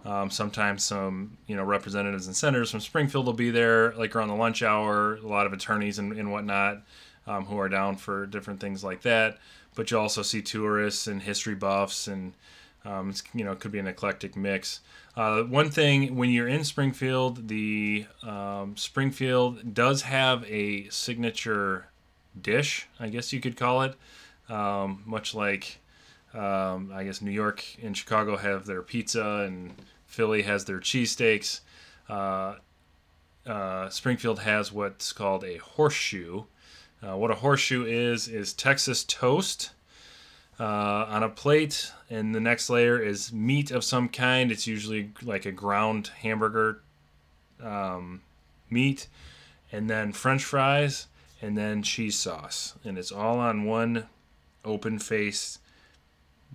Um, 0.05 0.29
sometimes 0.29 0.83
some 0.83 1.37
you 1.47 1.55
know 1.55 1.63
representatives 1.63 2.27
and 2.27 2.35
senators 2.35 2.71
from 2.71 2.79
Springfield 2.79 3.25
will 3.25 3.33
be 3.33 3.51
there, 3.51 3.93
like 3.95 4.15
around 4.15 4.29
the 4.29 4.35
lunch 4.35 4.63
hour. 4.63 5.15
A 5.15 5.27
lot 5.27 5.45
of 5.45 5.53
attorneys 5.53 5.99
and, 5.99 6.13
and 6.13 6.31
whatnot 6.31 6.83
um, 7.27 7.45
who 7.45 7.59
are 7.59 7.69
down 7.69 7.97
for 7.97 8.25
different 8.25 8.59
things 8.59 8.83
like 8.83 9.01
that. 9.01 9.39
But 9.75 9.89
you 9.89 9.97
also 9.97 10.21
see 10.21 10.41
tourists 10.41 11.07
and 11.07 11.21
history 11.21 11.55
buffs 11.55 12.07
and 12.07 12.33
um, 12.85 13.13
you 13.33 13.43
know 13.43 13.51
it 13.51 13.59
could 13.59 13.71
be 13.71 13.79
an 13.79 13.87
eclectic 13.87 14.35
mix. 14.35 14.81
Uh, 15.15 15.43
one 15.43 15.69
thing 15.69 16.15
when 16.15 16.29
you're 16.29 16.47
in 16.47 16.63
Springfield, 16.63 17.47
the 17.47 18.05
um, 18.23 18.75
Springfield 18.77 19.73
does 19.73 20.03
have 20.03 20.45
a 20.45 20.87
signature 20.89 21.87
dish, 22.39 22.87
I 22.99 23.09
guess 23.09 23.33
you 23.33 23.41
could 23.41 23.57
call 23.57 23.81
it, 23.81 23.95
um, 24.49 25.03
much 25.05 25.35
like 25.35 25.79
um, 26.33 26.91
I 26.93 27.03
guess 27.03 27.21
New 27.21 27.31
York 27.31 27.63
and 27.81 27.95
Chicago 27.95 28.37
have 28.37 28.65
their 28.65 28.81
pizza 28.81 29.43
and 29.45 29.73
Philly 30.05 30.43
has 30.43 30.65
their 30.65 30.79
cheesesteaks. 30.79 31.61
Uh, 32.09 32.55
uh, 33.45 33.89
Springfield 33.89 34.39
has 34.39 34.71
what's 34.71 35.11
called 35.13 35.43
a 35.43 35.57
horseshoe. 35.57 36.43
Uh, 37.01 37.17
what 37.17 37.31
a 37.31 37.35
horseshoe 37.35 37.83
is 37.83 38.27
is 38.27 38.53
Texas 38.53 39.03
toast 39.03 39.71
uh, 40.61 41.07
on 41.09 41.23
a 41.23 41.29
plate, 41.29 41.91
and 42.07 42.35
the 42.35 42.39
next 42.39 42.69
layer 42.69 43.01
is 43.01 43.33
meat 43.33 43.71
of 43.71 43.83
some 43.83 44.07
kind. 44.07 44.51
It's 44.51 44.67
usually 44.67 45.09
like 45.23 45.47
a 45.47 45.51
ground 45.51 46.11
hamburger 46.21 46.81
um, 47.63 48.21
meat, 48.69 49.07
and 49.71 49.89
then 49.89 50.11
French 50.13 50.43
fries, 50.43 51.07
and 51.41 51.57
then 51.57 51.81
cheese 51.81 52.15
sauce, 52.15 52.75
and 52.85 52.99
it's 52.99 53.11
all 53.11 53.39
on 53.39 53.65
one 53.65 54.07
open 54.63 54.99
faced 54.99 55.59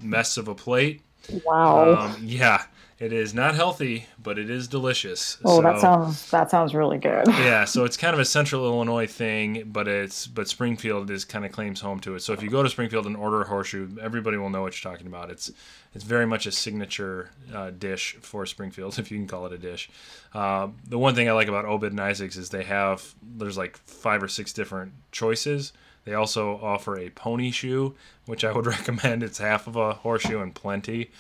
mess 0.01 0.37
of 0.37 0.47
a 0.47 0.55
plate. 0.55 1.03
Wow. 1.45 1.95
Um, 1.95 2.17
yeah, 2.23 2.67
it 2.99 3.13
is 3.13 3.35
not 3.35 3.55
healthy, 3.55 4.07
but 4.19 4.39
it 4.39 4.49
is 4.49 4.69
delicious. 4.69 5.37
oh, 5.45 5.61
that 5.61 5.81
sounds 5.81 6.31
that 6.31 6.51
sounds 6.51 6.75
really 6.75 6.97
good. 6.97 7.27
yeah, 7.29 7.67
so 7.67 7.85
it's 7.85 7.97
kind 7.97 8.15
of 8.15 8.21
a 8.21 8.25
central 8.25 8.65
Illinois 8.65 9.07
thing, 9.07 9.65
but 9.67 9.87
it's 9.87 10.27
but 10.27 10.49
Springfield 10.49 11.11
is 11.11 11.25
kind 11.25 11.45
of 11.45 11.53
claims 11.53 11.81
home 11.81 12.01
to 12.01 12.15
it. 12.15 12.21
So 12.21 12.33
if 12.33 12.43
you 12.43 12.49
go 12.49 12.63
to 12.63 12.71
Springfield 12.71 13.07
and 13.07 13.15
order 13.15 13.43
a 13.43 13.47
horseshoe, 13.47 13.89
everybody 14.01 14.39
will 14.39 14.49
know 14.49 14.63
what 14.63 14.83
you're 14.83 14.91
talking 14.91 15.07
about. 15.07 15.31
It's 15.31 15.53
it's 15.95 16.05
very 16.05 16.27
much 16.27 16.47
a 16.47 16.53
signature 16.53 17.31
uh, 17.55 17.71
dish 17.71 18.17
for 18.23 18.47
Springfield, 18.47 18.99
if 18.99 19.11
you 19.11 19.19
can 19.19 19.27
call 19.27 19.45
it 19.45 19.53
a 19.53 19.59
dish. 19.59 19.91
Uh, 20.33 20.69
the 20.89 20.99
one 20.99 21.15
thing 21.15 21.29
I 21.29 21.33
like 21.33 21.49
about 21.49 21.67
Obed 21.67 21.91
and 21.91 22.01
Isaacs 22.01 22.37
is 22.37 22.49
they 22.49 22.65
have 22.65 23.15
there's 23.23 23.59
like 23.59 23.77
five 23.77 24.23
or 24.23 24.29
six 24.29 24.55
different 24.55 24.93
choices. 25.13 25.75
They 26.07 26.15
also 26.15 26.57
offer 26.63 26.97
a 26.97 27.11
pony 27.11 27.51
shoe, 27.51 27.95
which 28.25 28.45
I 28.45 28.53
would 28.53 28.67
recommend. 28.79 29.23
It's 29.23 29.39
half 29.39 29.67
of 29.67 29.77
a 29.77 29.93
horseshoe 29.93 30.41
and 30.41 30.55
plenty. 30.55 31.11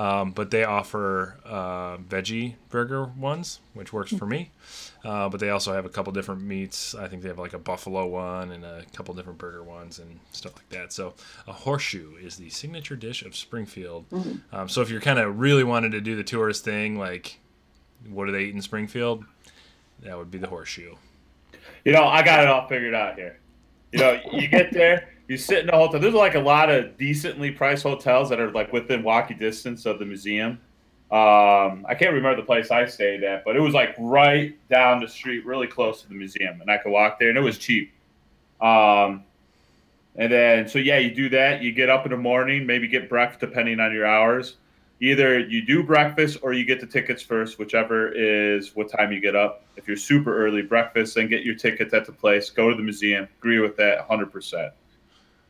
Um, 0.00 0.30
but 0.30 0.50
they 0.50 0.64
offer 0.64 1.36
uh, 1.44 1.98
veggie 1.98 2.54
burger 2.70 3.04
ones, 3.04 3.60
which 3.74 3.92
works 3.92 4.10
for 4.10 4.24
me. 4.24 4.50
Uh, 5.04 5.28
but 5.28 5.40
they 5.40 5.50
also 5.50 5.74
have 5.74 5.84
a 5.84 5.90
couple 5.90 6.10
different 6.10 6.40
meats. 6.40 6.94
I 6.94 7.06
think 7.06 7.20
they 7.20 7.28
have 7.28 7.38
like 7.38 7.52
a 7.52 7.58
buffalo 7.58 8.06
one 8.06 8.50
and 8.50 8.64
a 8.64 8.82
couple 8.94 9.12
different 9.14 9.38
burger 9.38 9.62
ones 9.62 9.98
and 9.98 10.18
stuff 10.32 10.54
like 10.56 10.70
that. 10.70 10.94
So 10.94 11.12
a 11.46 11.52
horseshoe 11.52 12.16
is 12.16 12.36
the 12.36 12.48
signature 12.48 12.96
dish 12.96 13.22
of 13.22 13.36
Springfield. 13.36 14.06
Um, 14.52 14.70
so 14.70 14.80
if 14.80 14.88
you're 14.88 15.02
kind 15.02 15.18
of 15.18 15.38
really 15.38 15.64
wanted 15.64 15.92
to 15.92 16.00
do 16.00 16.16
the 16.16 16.24
tourist 16.24 16.64
thing, 16.64 16.98
like 16.98 17.38
what 18.08 18.24
do 18.24 18.32
they 18.32 18.44
eat 18.44 18.54
in 18.54 18.62
Springfield? 18.62 19.24
That 20.02 20.16
would 20.16 20.30
be 20.30 20.38
the 20.38 20.46
horseshoe. 20.46 20.94
You 21.84 21.92
know, 21.92 22.04
I 22.04 22.22
got 22.22 22.40
it 22.40 22.48
all 22.48 22.66
figured 22.68 22.94
out 22.94 23.16
here. 23.16 23.38
You 23.92 23.98
know, 23.98 24.20
you 24.32 24.48
get 24.48 24.72
there, 24.72 25.10
you 25.30 25.36
sit 25.36 25.60
in 25.60 25.68
a 25.68 25.76
hotel. 25.76 26.00
There's 26.00 26.12
like 26.12 26.34
a 26.34 26.40
lot 26.40 26.70
of 26.70 26.98
decently 26.98 27.52
priced 27.52 27.84
hotels 27.84 28.28
that 28.30 28.40
are 28.40 28.50
like 28.50 28.72
within 28.72 29.04
walking 29.04 29.38
distance 29.38 29.86
of 29.86 30.00
the 30.00 30.04
museum. 30.04 30.58
Um, 31.12 31.86
I 31.88 31.94
can't 31.96 32.12
remember 32.12 32.34
the 32.34 32.46
place 32.46 32.72
I 32.72 32.86
stayed 32.86 33.22
at, 33.22 33.44
but 33.44 33.54
it 33.54 33.60
was 33.60 33.72
like 33.72 33.94
right 33.96 34.58
down 34.68 34.98
the 34.98 35.06
street, 35.06 35.46
really 35.46 35.68
close 35.68 36.02
to 36.02 36.08
the 36.08 36.16
museum, 36.16 36.60
and 36.60 36.68
I 36.68 36.78
could 36.78 36.90
walk 36.90 37.20
there, 37.20 37.28
and 37.28 37.38
it 37.38 37.42
was 37.42 37.58
cheap. 37.58 37.92
Um, 38.60 39.22
and 40.16 40.32
then, 40.32 40.68
so 40.68 40.80
yeah, 40.80 40.98
you 40.98 41.14
do 41.14 41.28
that. 41.28 41.62
You 41.62 41.70
get 41.70 41.88
up 41.88 42.04
in 42.06 42.10
the 42.10 42.16
morning, 42.16 42.66
maybe 42.66 42.88
get 42.88 43.08
breakfast, 43.08 43.38
depending 43.38 43.78
on 43.78 43.92
your 43.92 44.06
hours. 44.06 44.56
Either 44.98 45.38
you 45.38 45.64
do 45.64 45.84
breakfast 45.84 46.38
or 46.42 46.54
you 46.54 46.64
get 46.64 46.80
the 46.80 46.86
tickets 46.88 47.22
first, 47.22 47.56
whichever 47.56 48.10
is 48.10 48.74
what 48.74 48.90
time 48.90 49.12
you 49.12 49.20
get 49.20 49.36
up. 49.36 49.62
If 49.76 49.86
you're 49.86 49.96
super 49.96 50.44
early, 50.44 50.62
breakfast, 50.62 51.14
then 51.14 51.28
get 51.28 51.44
your 51.44 51.54
tickets 51.54 51.94
at 51.94 52.04
the 52.04 52.12
place, 52.12 52.50
go 52.50 52.68
to 52.68 52.74
the 52.74 52.82
museum. 52.82 53.28
Agree 53.38 53.60
with 53.60 53.76
that 53.76 54.08
100%. 54.08 54.72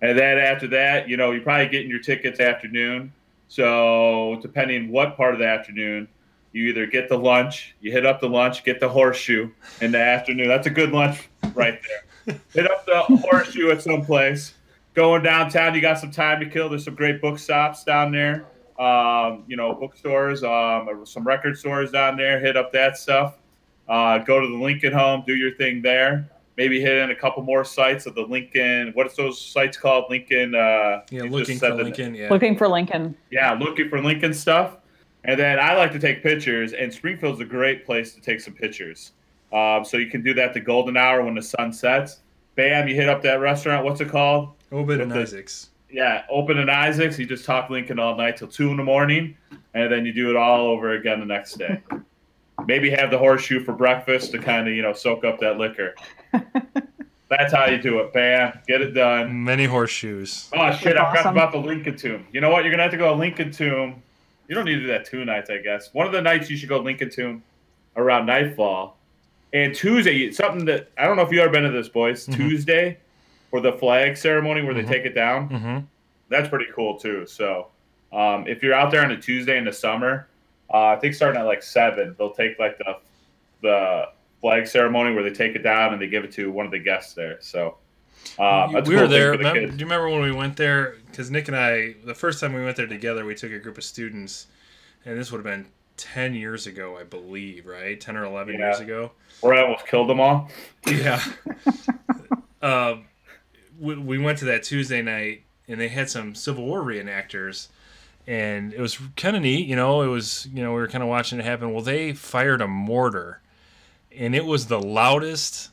And 0.03 0.19
then 0.19 0.39
after 0.39 0.67
that, 0.69 1.09
you 1.09 1.17
know, 1.17 1.31
you're 1.31 1.43
probably 1.43 1.69
getting 1.69 1.91
your 1.91 2.01
tickets 2.01 2.41
afternoon. 2.41 3.13
So 3.49 4.39
depending 4.43 4.91
what 4.91 5.17
part 5.17 5.35
of 5.35 5.41
the 5.41 5.47
afternoon, 5.47 6.09
you 6.53 6.69
either 6.69 6.87
get 6.87 7.09
the 7.09 7.19
lunch, 7.19 7.75
you 7.81 7.93
hit 7.93 8.07
up 8.07 8.21
the 8.21 8.29
lunch, 8.29 8.65
get 8.65 8.81
the 8.81 8.89
horseshoe 8.89 9.51
in 9.81 9.93
the 9.93 10.01
afternoon. 10.01 10.49
That's 10.49 10.67
a 10.67 10.71
good 10.71 10.93
lunch 10.93 11.29
right 11.55 11.81
there. 12.27 12.41
hit 12.53 12.71
up 12.71 12.87
the 12.87 13.01
horseshoe 13.29 13.71
at 13.71 13.83
some 13.83 14.05
place. 14.05 14.55
Going 14.95 15.23
downtown, 15.23 15.75
you 15.75 15.81
got 15.81 15.99
some 15.99 16.11
time 16.11 16.41
to 16.41 16.47
kill. 16.47 16.69
There's 16.69 16.85
some 16.85 16.95
great 16.95 17.21
book 17.21 17.39
stops 17.39 17.85
down 17.85 18.11
there. 18.11 18.47
Um, 18.79 19.45
you 19.47 19.57
know, 19.57 19.75
bookstores, 19.75 20.43
um, 20.43 21.05
some 21.05 21.25
record 21.25 21.57
stores 21.57 21.91
down 21.91 22.17
there. 22.17 22.41
Hit 22.41 22.57
up 22.57 22.73
that 22.73 22.97
stuff. 22.97 23.37
Uh, 23.89 24.19
go 24.19 24.41
to 24.41 24.47
the 24.47 24.57
Lincoln 24.57 24.93
Home, 24.93 25.23
do 25.27 25.35
your 25.35 25.55
thing 25.57 25.83
there. 25.83 26.31
Maybe 26.61 26.79
hit 26.79 26.95
in 26.99 27.11
a 27.11 27.15
couple 27.15 27.43
more 27.43 27.65
sites 27.65 28.05
of 28.05 28.15
the 28.15 28.21
Lincoln. 28.21 28.91
What's 28.93 29.17
those 29.17 29.41
sites 29.41 29.79
called? 29.79 30.05
Lincoln. 30.11 30.55
Uh, 30.55 31.01
Yeah, 31.11 31.23
looking 31.23 31.59
for 31.59 31.73
Lincoln. 31.73 32.15
Yeah. 32.15 32.29
Looking 32.31 32.55
for 32.55 32.69
Lincoln. 32.69 33.17
yeah, 33.31 33.55
looking 33.55 33.89
for 33.89 34.03
Lincoln 34.03 34.35
stuff. 34.35 34.77
And 35.25 35.41
then 35.41 35.59
I 35.59 35.75
like 35.75 35.91
to 35.93 35.99
take 35.99 36.23
pictures, 36.23 36.75
and 36.75 36.93
Springfield's 36.93 37.41
a 37.41 37.47
great 37.47 37.87
place 37.87 38.13
to 38.15 38.21
take 38.21 38.43
some 38.43 38.53
pictures. 38.53 39.13
Um, 39.55 39.87
so 39.87 39.97
you 39.97 40.09
can 40.11 40.23
do 40.23 40.35
that 40.35 40.53
the 40.53 40.61
golden 40.61 40.99
hour 40.99 41.25
when 41.25 41.35
the 41.35 41.41
sun 41.41 41.73
sets. 41.73 42.19
Bam, 42.57 42.87
you 42.89 42.95
hit 42.95 43.09
up 43.09 43.23
that 43.23 43.41
restaurant. 43.41 43.83
What's 43.87 44.03
it 44.03 44.11
called? 44.11 44.51
Open 44.71 45.01
and 45.01 45.11
With 45.11 45.17
the- 45.31 45.39
Isaacs. 45.39 45.71
Yeah, 45.91 46.25
Open 46.29 46.59
and 46.59 46.71
Isaacs. 46.71 47.19
You 47.19 47.25
just 47.25 47.47
talk 47.47 47.71
Lincoln 47.71 47.99
all 47.99 48.17
night 48.19 48.37
till 48.37 48.49
two 48.49 48.71
in 48.71 48.77
the 48.77 48.85
morning, 48.85 49.35
and 49.73 49.91
then 49.91 50.05
you 50.05 50.13
do 50.13 50.29
it 50.29 50.37
all 50.37 50.67
over 50.67 50.91
again 50.93 51.21
the 51.21 51.27
next 51.27 51.55
day. 51.55 51.81
Maybe 52.67 52.91
have 52.91 53.11
the 53.11 53.19
horseshoe 53.19 53.65
for 53.65 53.73
breakfast 53.73 54.33
to 54.33 54.39
kind 54.39 54.69
of 54.69 54.75
you 54.75 54.83
know 54.83 54.93
soak 54.93 55.25
up 55.25 55.39
that 55.41 55.59
liquor. 55.59 55.95
That's 57.29 57.53
how 57.53 57.67
you 57.67 57.79
do 57.79 58.01
it. 58.01 58.13
Bam, 58.13 58.59
get 58.67 58.81
it 58.81 58.91
done. 58.91 59.45
Many 59.45 59.65
horseshoes. 59.65 60.51
Oh 60.53 60.73
shit! 60.73 60.97
I 60.97 61.09
forgot 61.11 61.19
awesome. 61.19 61.37
about 61.37 61.53
the 61.53 61.59
Lincoln 61.59 61.97
Tomb. 61.97 62.27
You 62.33 62.41
know 62.41 62.51
what? 62.51 62.65
You're 62.65 62.73
gonna 62.73 62.83
have 62.83 62.93
to 62.93 62.99
go 62.99 63.13
to 63.13 63.15
Lincoln 63.19 63.53
Tomb. 63.53 64.03
You 64.49 64.57
don't 64.57 64.65
need 64.65 64.75
to 64.75 64.81
do 64.81 64.87
that 64.89 65.05
two 65.05 65.25
nights, 65.25 65.49
I 65.49 65.59
guess. 65.59 65.95
One 65.95 66.07
of 66.07 66.13
the 66.13 66.21
nights 66.21 66.51
you 66.51 66.57
should 66.57 66.69
go 66.69 66.81
Lincoln 66.81 67.09
Tomb 67.09 67.45
around 67.97 68.27
nightfall, 68.27 68.97
and 69.53 69.73
Tuesday 69.75 70.33
something 70.33 70.65
that 70.65 70.91
I 70.99 71.05
don't 71.07 71.17
know 71.17 71.23
if 71.23 71.31
you 71.31 71.41
ever 71.41 71.53
been 71.53 71.63
to 71.63 71.71
this, 71.71 71.89
boys. 71.89 72.27
Tuesday 72.27 72.99
for 73.51 73.61
the 73.61 73.73
flag 73.73 74.17
ceremony 74.17 74.63
where 74.63 74.75
they 74.75 74.83
take 74.83 75.05
it 75.05 75.15
down. 75.15 75.49
hmm 75.49 75.79
That's 76.29 76.49
pretty 76.49 76.67
cool 76.75 76.99
too. 76.99 77.27
So 77.27 77.69
um, 78.13 78.47
if 78.49 78.63
you're 78.63 78.75
out 78.75 78.91
there 78.91 79.05
on 79.05 79.11
a 79.13 79.21
Tuesday 79.21 79.57
in 79.57 79.65
the 79.65 79.73
summer, 79.73 80.27
uh, 80.73 80.87
I 80.89 80.97
think 80.97 81.15
starting 81.15 81.41
at 81.41 81.47
like 81.47 81.63
seven, 81.63 82.15
they'll 82.19 82.33
take 82.35 82.59
like 82.59 82.79
the 82.79 82.97
the 83.63 84.05
flag 84.41 84.67
ceremony 84.67 85.13
where 85.15 85.23
they 85.23 85.31
take 85.31 85.55
it 85.55 85.63
down 85.63 85.93
and 85.93 86.01
they 86.01 86.07
give 86.09 86.25
it 86.25 86.33
to 86.33 86.51
one 86.51 86.65
of 86.67 86.73
the 86.73 86.79
guests 86.79 87.13
there. 87.15 87.39
So. 87.41 87.77
Um, 88.39 88.73
that's 88.75 88.87
we 88.89 88.95
cool 88.97 89.05
were 89.05 89.09
there. 89.09 89.33
the 89.33 89.39
remember- 89.39 89.67
do 89.67 89.77
you 89.79 89.85
remember 89.87 90.09
when 90.11 90.21
we 90.21 90.31
went 90.33 90.57
there? 90.57 90.97
Because 91.07 91.31
Nick 91.31 91.49
and 91.49 91.57
I, 91.57 91.95
the 92.05 92.15
first 92.15 92.39
time 92.39 92.53
we 92.53 92.63
went 92.63 92.77
there 92.77 92.87
together, 92.87 93.25
we 93.25 93.35
took 93.35 93.51
a 93.51 93.59
group 93.59 93.79
of 93.79 93.85
students, 93.85 94.47
and 95.07 95.19
this 95.19 95.33
would 95.33 95.39
have 95.39 95.45
been 95.45 95.67
ten 95.97 96.35
years 96.35 96.67
ago, 96.67 96.99
I 96.99 97.05
believe, 97.05 97.65
right? 97.67 97.99
Ten 97.99 98.19
or 98.19 98.25
eleven 98.25 98.55
Yeah. 98.59 98.67
years 98.69 98.81
ago. 98.81 99.13
Where 99.41 99.55
I 99.55 99.63
almost 99.63 99.87
killed 99.87 100.11
them 100.11 100.21
all. 100.21 100.51
Yeah. 100.87 101.19
um, 102.61 103.07
we, 103.81 103.97
we 103.97 104.19
went 104.19 104.39
to 104.41 104.45
that 104.47 104.65
Tuesday 104.65 105.01
night, 105.01 105.43
and 105.67 105.81
they 105.81 105.89
had 105.89 106.11
some 106.11 106.35
Civil 106.35 106.67
War 106.67 106.83
reenactors, 106.83 107.69
and 108.27 108.73
it 108.73 108.81
was 108.81 108.99
kind 109.17 109.37
of 109.37 109.43
neat. 109.43 109.67
You 109.67 109.77
know, 109.77 110.03
it 110.03 110.09
was 110.09 110.49
you 110.53 110.63
know 110.63 110.71
we 110.71 110.81
were 110.81 110.89
kind 110.89 111.03
of 111.03 111.09
watching 111.09 111.39
it 111.39 111.45
happen. 111.45 111.73
Well, 111.73 111.83
they 111.83 112.13
fired 112.13 112.61
a 112.61 112.69
mortar, 112.69 113.41
and 114.17 114.35
it 114.35 114.45
was 114.45 114.67
the 114.67 114.81
loudest. 114.81 115.71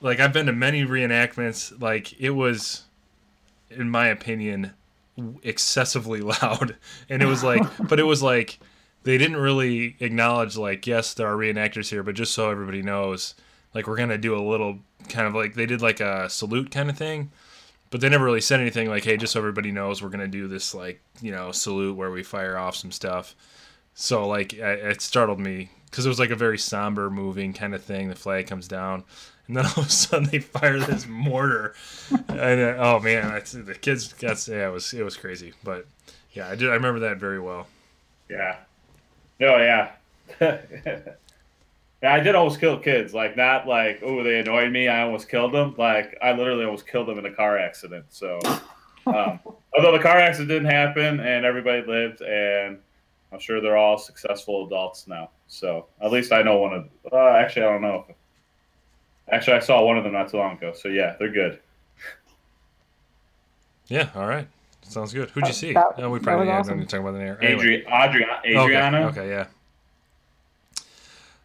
Like 0.00 0.20
I've 0.20 0.32
been 0.32 0.46
to 0.46 0.52
many 0.52 0.84
reenactments. 0.84 1.80
Like 1.80 2.18
it 2.20 2.30
was, 2.30 2.82
in 3.70 3.90
my 3.90 4.08
opinion, 4.08 4.72
excessively 5.42 6.20
loud, 6.42 6.76
and 7.08 7.22
it 7.22 7.26
was 7.26 7.42
like, 7.44 7.62
but 7.88 8.00
it 8.00 8.04
was 8.04 8.22
like 8.22 8.58
they 9.04 9.18
didn't 9.18 9.36
really 9.36 9.96
acknowledge 10.00 10.56
like 10.56 10.86
yes 10.86 11.14
there 11.14 11.26
are 11.26 11.36
reenactors 11.36 11.90
here 11.90 12.02
but 12.02 12.14
just 12.14 12.32
so 12.32 12.50
everybody 12.50 12.82
knows 12.82 13.34
like 13.74 13.86
we're 13.86 13.96
gonna 13.96 14.18
do 14.18 14.36
a 14.36 14.40
little 14.40 14.78
kind 15.08 15.26
of 15.26 15.34
like 15.34 15.54
they 15.54 15.66
did 15.66 15.82
like 15.82 16.00
a 16.00 16.28
salute 16.28 16.70
kind 16.70 16.90
of 16.90 16.96
thing 16.96 17.30
but 17.92 18.00
they 18.00 18.08
never 18.08 18.24
really 18.24 18.40
said 18.40 18.58
anything 18.58 18.88
like 18.88 19.04
hey 19.04 19.16
just 19.16 19.34
so 19.34 19.38
everybody 19.38 19.70
knows 19.70 20.02
we're 20.02 20.08
gonna 20.08 20.26
do 20.26 20.48
this 20.48 20.74
like 20.74 21.00
you 21.20 21.30
know 21.30 21.52
salute 21.52 21.94
where 21.96 22.10
we 22.10 22.24
fire 22.24 22.56
off 22.58 22.74
some 22.74 22.90
stuff 22.90 23.36
so 23.94 24.26
like 24.26 24.54
I, 24.54 24.72
it 24.72 25.00
startled 25.00 25.38
me 25.38 25.70
because 25.84 26.04
it 26.04 26.08
was 26.08 26.18
like 26.18 26.30
a 26.30 26.36
very 26.36 26.58
somber 26.58 27.10
moving 27.10 27.52
kind 27.52 27.74
of 27.74 27.84
thing 27.84 28.08
the 28.08 28.16
flag 28.16 28.46
comes 28.48 28.66
down 28.66 29.04
and 29.46 29.56
then 29.56 29.66
all 29.76 29.82
of 29.82 29.86
a 29.86 29.90
sudden 29.90 30.28
they 30.30 30.38
fire 30.40 30.80
this 30.80 31.06
mortar 31.06 31.74
and 32.28 32.60
uh, 32.60 32.76
oh 32.78 32.98
man 32.98 33.28
that's, 33.28 33.52
the 33.52 33.74
kids 33.74 34.12
got 34.14 34.48
yeah 34.48 34.68
it 34.68 34.72
was 34.72 34.92
it 34.92 35.04
was 35.04 35.16
crazy 35.16 35.52
but 35.62 35.86
yeah 36.32 36.48
i 36.48 36.54
did 36.56 36.70
i 36.70 36.74
remember 36.74 37.00
that 37.00 37.18
very 37.18 37.38
well 37.38 37.66
Yeah. 38.28 38.56
No, 39.38 39.56
yeah. 39.58 39.90
yeah, 42.02 42.14
I 42.14 42.20
did 42.20 42.34
almost 42.34 42.58
kill 42.58 42.78
kids. 42.78 43.14
Like, 43.14 43.36
not 43.36 43.68
like, 43.68 44.00
oh, 44.02 44.24
they 44.24 44.40
annoyed 44.40 44.72
me. 44.72 44.88
I 44.88 45.02
almost 45.02 45.28
killed 45.28 45.52
them. 45.52 45.74
Like, 45.78 46.18
I 46.20 46.32
literally 46.32 46.64
almost 46.64 46.86
killed 46.86 47.06
them 47.06 47.18
in 47.18 47.26
a 47.26 47.32
car 47.32 47.58
accident. 47.58 48.06
So, 48.10 48.40
um, 49.06 49.38
although 49.76 49.92
the 49.92 50.02
car 50.02 50.18
accident 50.18 50.48
didn't 50.48 50.70
happen 50.70 51.20
and 51.20 51.46
everybody 51.46 51.86
lived, 51.86 52.20
and 52.22 52.78
I'm 53.32 53.38
sure 53.38 53.60
they're 53.60 53.76
all 53.76 53.98
successful 53.98 54.66
adults 54.66 55.06
now. 55.06 55.30
So, 55.46 55.86
at 56.00 56.10
least 56.10 56.32
I 56.32 56.42
know 56.42 56.58
one 56.58 56.72
of. 56.72 56.88
Uh, 57.12 57.36
actually, 57.36 57.66
I 57.66 57.70
don't 57.70 57.82
know. 57.82 58.04
Actually, 59.30 59.58
I 59.58 59.60
saw 59.60 59.84
one 59.84 59.96
of 59.96 60.02
them 60.02 60.12
not 60.12 60.28
too 60.28 60.38
long 60.38 60.56
ago. 60.56 60.72
So, 60.74 60.88
yeah, 60.88 61.14
they're 61.20 61.30
good. 61.30 61.60
Yeah, 63.86 64.08
all 64.16 64.26
right. 64.26 64.48
Sounds 64.82 65.12
good. 65.12 65.30
Who'd 65.30 65.46
you 65.46 65.52
see? 65.52 65.72
that- 65.74 65.94
oh, 65.98 66.10
we 66.10 66.18
probably 66.18 66.46
was 66.46 66.48
yeah, 66.48 66.58
awesome. 66.58 66.70
don't 66.70 66.78
need 66.80 66.88
to 66.88 66.96
talk 66.96 67.00
about 67.02 67.12
the 67.12 67.24
name. 67.24 67.36
Anyway. 67.40 67.84
Adri- 67.84 67.86
Adri- 67.86 68.44
Adriana. 68.44 69.06
Okay, 69.06 69.20
okay, 69.20 69.28
yeah. 69.28 69.46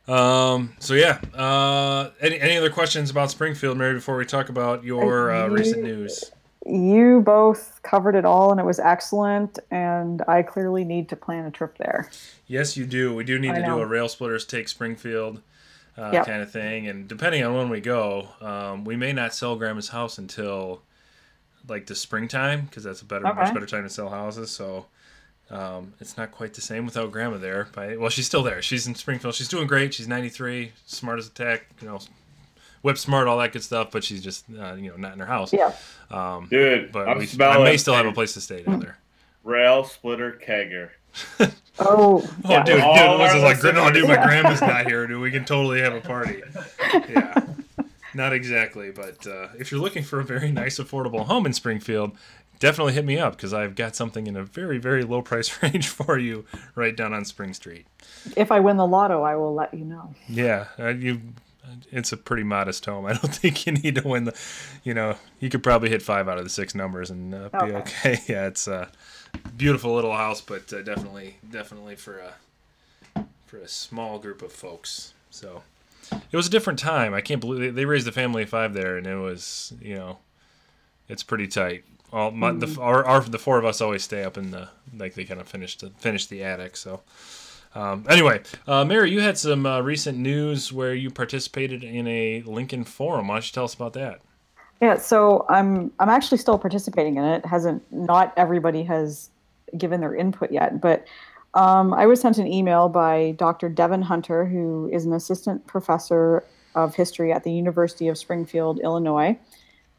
Um. 0.08 0.74
So 0.80 0.94
yeah. 0.94 1.20
Uh. 1.34 2.12
Any 2.22 2.40
any 2.40 2.58
other 2.58 2.70
questions 2.70 3.10
about 3.10 3.30
Springfield, 3.32 3.78
Mary? 3.78 3.94
Before 3.96 4.18
we 4.18 4.26
talk 4.26 4.50
about 4.50 4.84
your 4.84 5.32
uh, 5.32 5.48
recent 5.48 5.84
news. 5.84 6.32
you 6.66 7.22
both 7.22 7.80
covered 7.84 8.16
it 8.16 8.26
all 8.26 8.52
and 8.52 8.60
it 8.60 8.66
was 8.66 8.80
excellent. 8.80 9.60
And 9.72 10.22
I 10.28 10.44
clearly 10.44 10.84
need 10.84 11.10
to 11.10 11.16
plan 11.16 11.46
a 11.46 11.52
trip 11.52 11.78
there. 11.78 12.10
Yes, 12.48 12.76
you 12.78 12.86
do. 12.86 13.14
We 13.16 13.24
do 13.24 13.38
need 13.40 13.52
I 13.52 13.60
to 13.60 13.66
do 13.66 13.80
a 13.80 13.86
Rail 13.86 14.08
Splitters 14.10 14.46
Take 14.46 14.68
Springfield 14.68 15.42
uh, 15.98 16.12
Yep. 16.14 16.26
kind 16.26 16.42
of 16.42 16.52
thing. 16.52 16.88
And 16.88 17.08
depending 17.08 17.44
on 17.44 17.56
when 17.56 17.70
we 17.70 17.82
go, 17.82 18.30
um, 18.42 18.86
we 18.86 18.96
may 18.96 19.14
not 19.14 19.34
sell 19.34 19.56
Grandma's 19.56 19.90
house 19.90 20.18
until 20.18 20.82
like 21.68 21.86
the 21.86 21.96
springtime 21.96 22.62
because 22.66 22.84
that's 22.84 23.02
a 23.02 23.06
better, 23.06 23.24
much 23.26 23.54
better 23.54 23.66
time 23.66 23.84
to 23.84 23.90
sell 23.90 24.10
houses. 24.10 24.52
So 24.52 24.86
um, 25.50 25.94
it's 26.00 26.18
not 26.18 26.32
quite 26.32 26.54
the 26.54 26.62
same 26.62 26.86
without 26.86 27.12
Grandma 27.12 27.38
there. 27.38 27.68
By, 27.74 27.96
well, 27.98 28.10
she's 28.10 28.26
still 28.26 28.44
there. 28.44 28.62
She's 28.62 28.88
in 28.88 28.96
Springfield. 28.96 29.36
She's 29.36 29.48
doing 29.48 29.68
great. 29.68 29.94
She's 29.94 30.08
93, 30.08 30.72
smart 30.86 31.20
as 31.20 31.28
a 31.28 31.32
tack, 31.32 31.66
you 31.82 31.88
know, 31.88 32.00
whip 32.82 32.98
smart, 32.98 33.28
all 33.28 33.38
that 33.40 33.54
good 33.54 33.64
stuff. 33.64 33.92
But 33.92 34.04
she's 34.04 34.22
just, 34.24 34.46
uh, 34.60 34.74
you 34.74 34.90
know, 34.92 34.98
not 34.98 35.14
in 35.14 35.20
her 35.20 35.26
house. 35.26 35.54
Yeah. 35.54 35.74
Dude, 36.50 36.92
But 36.92 37.08
I'm 37.10 37.18
we, 37.20 37.28
I 37.44 37.64
may 37.64 37.78
still 37.78 37.94
have 37.96 38.06
a 38.06 38.12
place 38.12 38.34
to 38.34 38.42
stay 38.42 38.64
down 38.64 38.80
there. 38.80 38.98
rail 39.44 39.84
splitter 39.84 40.40
kegger. 40.46 40.90
Oh, 41.80 42.28
Oh, 42.44 42.50
yeah. 42.50 42.64
dude, 42.64 42.76
dude, 42.78 42.84
All 42.84 43.20
this 43.20 43.34
our 43.34 43.40
like, 43.40 43.64
no, 43.76 43.92
dude, 43.92 44.08
my 44.08 44.16
grandma's 44.16 44.62
not 44.62 44.88
here, 44.88 45.06
dude. 45.06 45.22
We 45.22 45.30
can 45.30 45.46
totally 45.46 45.80
have 45.80 45.94
a 45.94 46.02
party. 46.02 46.42
Yeah, 47.08 47.46
not 48.16 48.34
exactly, 48.34 48.90
but 48.90 49.28
uh, 49.28 49.50
if 49.60 49.72
you're 49.72 49.80
looking 49.80 50.02
for 50.02 50.20
a 50.20 50.24
very 50.24 50.52
nice, 50.52 50.80
affordable 50.80 51.28
home 51.28 51.46
in 51.46 51.54
Springfield, 51.54 52.14
definitely 52.60 52.94
hit 52.94 53.06
me 53.06 53.18
up 53.18 53.36
because 53.36 53.54
I've 53.54 53.76
got 53.76 53.96
something 53.96 54.28
in 54.28 54.36
a 54.36 54.44
very, 54.44 54.78
very 54.78 55.04
low 55.04 55.22
price 55.22 55.62
range 55.64 55.88
for 55.88 56.18
you 56.18 56.46
right 56.76 56.96
down 56.96 57.14
on 57.14 57.26
Spring 57.26 57.54
Street. 57.54 57.86
If 58.36 58.52
I 58.52 58.60
win 58.60 58.78
the 58.78 58.88
lotto, 58.88 59.24
I 59.24 59.36
will 59.36 59.54
let 59.54 59.74
you 59.74 59.86
know. 59.86 60.14
Yeah, 60.28 60.68
uh, 60.80 60.90
you. 60.90 61.22
It's 61.92 62.14
a 62.14 62.18
pretty 62.18 62.44
modest 62.44 62.86
home. 62.86 63.06
I 63.06 63.10
don't 63.14 63.34
think 63.36 63.66
you 63.66 63.74
need 63.74 63.96
to 63.96 64.08
win 64.08 64.24
the. 64.24 64.36
You 64.84 64.94
know, 64.94 65.16
you 65.40 65.50
could 65.50 65.64
probably 65.64 65.90
hit 65.90 66.02
five 66.02 66.28
out 66.30 66.38
of 66.38 66.44
the 66.46 66.50
six 66.50 66.74
numbers 66.74 67.10
and 67.10 67.34
uh, 67.36 67.50
be 67.52 67.58
Okay. 67.58 67.76
okay. 67.76 68.20
Yeah, 68.28 68.48
it's 68.48 68.68
a 68.68 68.90
beautiful 69.58 69.94
little 69.94 70.16
house, 70.16 70.40
but 70.42 70.72
uh, 70.72 70.82
definitely, 70.82 71.38
definitely 71.50 71.96
for 71.96 72.20
a 72.20 73.26
for 73.46 73.58
a 73.58 73.68
small 73.68 74.18
group 74.20 74.42
of 74.42 74.52
folks. 74.52 75.14
So 75.30 75.62
it 76.32 76.36
was 76.38 76.48
a 76.48 76.50
different 76.50 76.80
time. 76.80 77.14
I 77.14 77.20
can't 77.22 77.42
believe 77.42 77.60
they, 77.60 77.70
they 77.70 77.86
raised 77.86 78.08
the 78.08 78.12
family 78.14 78.44
of 78.44 78.50
five 78.50 78.74
there, 78.74 78.96
and 78.98 79.06
it 79.06 79.16
was 79.18 79.74
you 79.82 79.96
know, 79.96 80.18
it's 81.10 81.24
pretty 81.24 81.48
tight. 81.48 81.84
All 82.12 82.32
my, 82.32 82.54
the 82.54 82.80
our, 82.80 83.06
our 83.06 83.22
the 83.22 83.38
four 83.38 83.60
of 83.60 83.66
us 83.66 83.82
always 83.82 84.04
stay 84.04 84.24
up 84.24 84.38
in 84.38 84.52
the 84.52 84.70
like 84.96 85.16
they 85.16 85.26
kind 85.26 85.42
of 85.42 85.48
finished 85.48 85.82
the 85.82 85.90
finish 85.92 86.26
the 86.26 86.44
attic. 86.44 86.78
So 86.78 87.02
um, 87.76 88.06
anyway, 88.10 88.42
uh, 88.66 88.86
Mary, 88.86 89.12
you 89.12 89.20
had 89.20 89.38
some 89.38 89.66
uh, 89.66 89.82
recent 89.82 90.18
news 90.18 90.72
where 90.72 90.96
you 90.96 91.12
participated 91.12 91.84
in 91.84 92.08
a 92.08 92.42
Lincoln 92.44 92.84
forum. 92.86 93.28
Why 93.28 93.36
don't 93.36 93.46
you 93.46 93.54
tell 93.54 93.66
us 93.66 93.74
about 93.74 93.94
that? 93.94 94.22
Yeah, 94.82 94.98
so 94.98 95.46
I'm 95.50 95.92
I'm 96.00 96.10
actually 96.10 96.38
still 96.38 96.58
participating 96.58 97.18
in 97.18 97.24
it. 97.24 97.46
Hasn't 97.46 97.84
not 97.92 98.34
everybody 98.38 98.84
has 98.84 99.30
given 99.78 100.00
their 100.00 100.16
input 100.16 100.52
yet, 100.52 100.80
but 100.80 101.06
um, 101.54 101.94
I 101.94 102.06
was 102.06 102.22
sent 102.22 102.38
an 102.38 102.48
email 102.48 102.88
by 102.88 103.32
Dr. 103.38 103.68
Devin 103.70 104.04
Hunter, 104.04 104.46
who 104.46 104.90
is 104.94 105.06
an 105.06 105.14
assistant 105.14 105.66
professor 105.68 106.44
of 106.76 106.94
history 106.96 107.34
at 107.34 107.44
the 107.44 107.52
University 107.52 108.08
of 108.08 108.18
Springfield, 108.18 108.80
Illinois. 108.80 109.38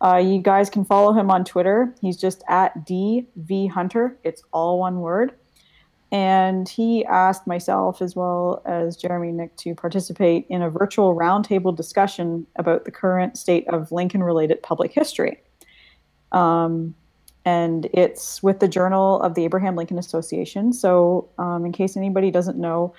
Uh, 0.00 0.16
you 0.16 0.38
guys 0.40 0.70
can 0.70 0.84
follow 0.84 1.12
him 1.12 1.30
on 1.30 1.44
Twitter. 1.44 1.94
He's 2.00 2.16
just 2.16 2.42
at 2.48 2.86
DV 2.86 3.70
Hunter. 3.70 4.16
It's 4.22 4.42
all 4.52 4.78
one 4.78 5.00
word. 5.00 5.34
And 6.10 6.68
he 6.68 7.04
asked 7.04 7.46
myself, 7.46 8.00
as 8.00 8.16
well 8.16 8.62
as 8.64 8.96
Jeremy 8.96 9.30
Nick, 9.32 9.56
to 9.56 9.74
participate 9.74 10.46
in 10.48 10.62
a 10.62 10.70
virtual 10.70 11.14
roundtable 11.14 11.76
discussion 11.76 12.46
about 12.56 12.84
the 12.84 12.90
current 12.90 13.36
state 13.36 13.68
of 13.68 13.92
Lincoln 13.92 14.22
related 14.22 14.62
public 14.62 14.92
history. 14.92 15.42
Um, 16.32 16.94
and 17.44 17.88
it's 17.92 18.42
with 18.42 18.60
the 18.60 18.68
Journal 18.68 19.20
of 19.20 19.34
the 19.34 19.44
Abraham 19.44 19.76
Lincoln 19.76 19.98
Association. 19.98 20.72
So, 20.72 21.28
um, 21.38 21.66
in 21.66 21.72
case 21.72 21.96
anybody 21.96 22.30
doesn't 22.30 22.58
know, 22.58 22.94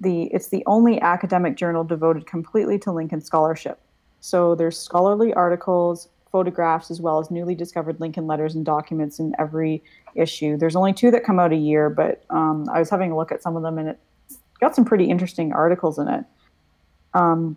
the 0.00 0.24
it's 0.24 0.48
the 0.48 0.62
only 0.66 1.00
academic 1.00 1.56
journal 1.56 1.84
devoted 1.84 2.26
completely 2.26 2.78
to 2.80 2.92
Lincoln 2.92 3.20
scholarship. 3.20 3.78
So 4.20 4.54
there's 4.54 4.78
scholarly 4.78 5.32
articles, 5.34 6.08
photographs, 6.30 6.90
as 6.90 7.00
well 7.00 7.18
as 7.18 7.30
newly 7.30 7.54
discovered 7.54 8.00
Lincoln 8.00 8.26
letters 8.26 8.54
and 8.54 8.64
documents 8.64 9.18
in 9.18 9.34
every 9.38 9.82
issue. 10.14 10.56
There's 10.56 10.76
only 10.76 10.92
two 10.92 11.10
that 11.10 11.24
come 11.24 11.38
out 11.38 11.52
a 11.52 11.56
year, 11.56 11.90
but 11.90 12.24
um, 12.30 12.68
I 12.72 12.78
was 12.78 12.90
having 12.90 13.10
a 13.10 13.16
look 13.16 13.32
at 13.32 13.42
some 13.42 13.56
of 13.56 13.62
them, 13.62 13.78
and 13.78 13.88
it's 13.88 14.38
got 14.60 14.74
some 14.74 14.84
pretty 14.84 15.04
interesting 15.04 15.52
articles 15.52 15.98
in 15.98 16.08
it. 16.08 16.24
Um, 17.14 17.56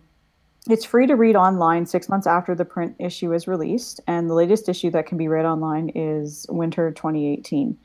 it's 0.68 0.84
free 0.84 1.06
to 1.06 1.14
read 1.14 1.36
online 1.36 1.84
six 1.84 2.08
months 2.08 2.26
after 2.26 2.54
the 2.54 2.64
print 2.64 2.96
issue 2.98 3.32
is 3.32 3.46
released, 3.46 4.00
and 4.06 4.30
the 4.30 4.34
latest 4.34 4.68
issue 4.68 4.90
that 4.90 5.06
can 5.06 5.18
be 5.18 5.28
read 5.28 5.44
online 5.44 5.90
is 5.94 6.46
Winter 6.48 6.90
2018. 6.90 7.76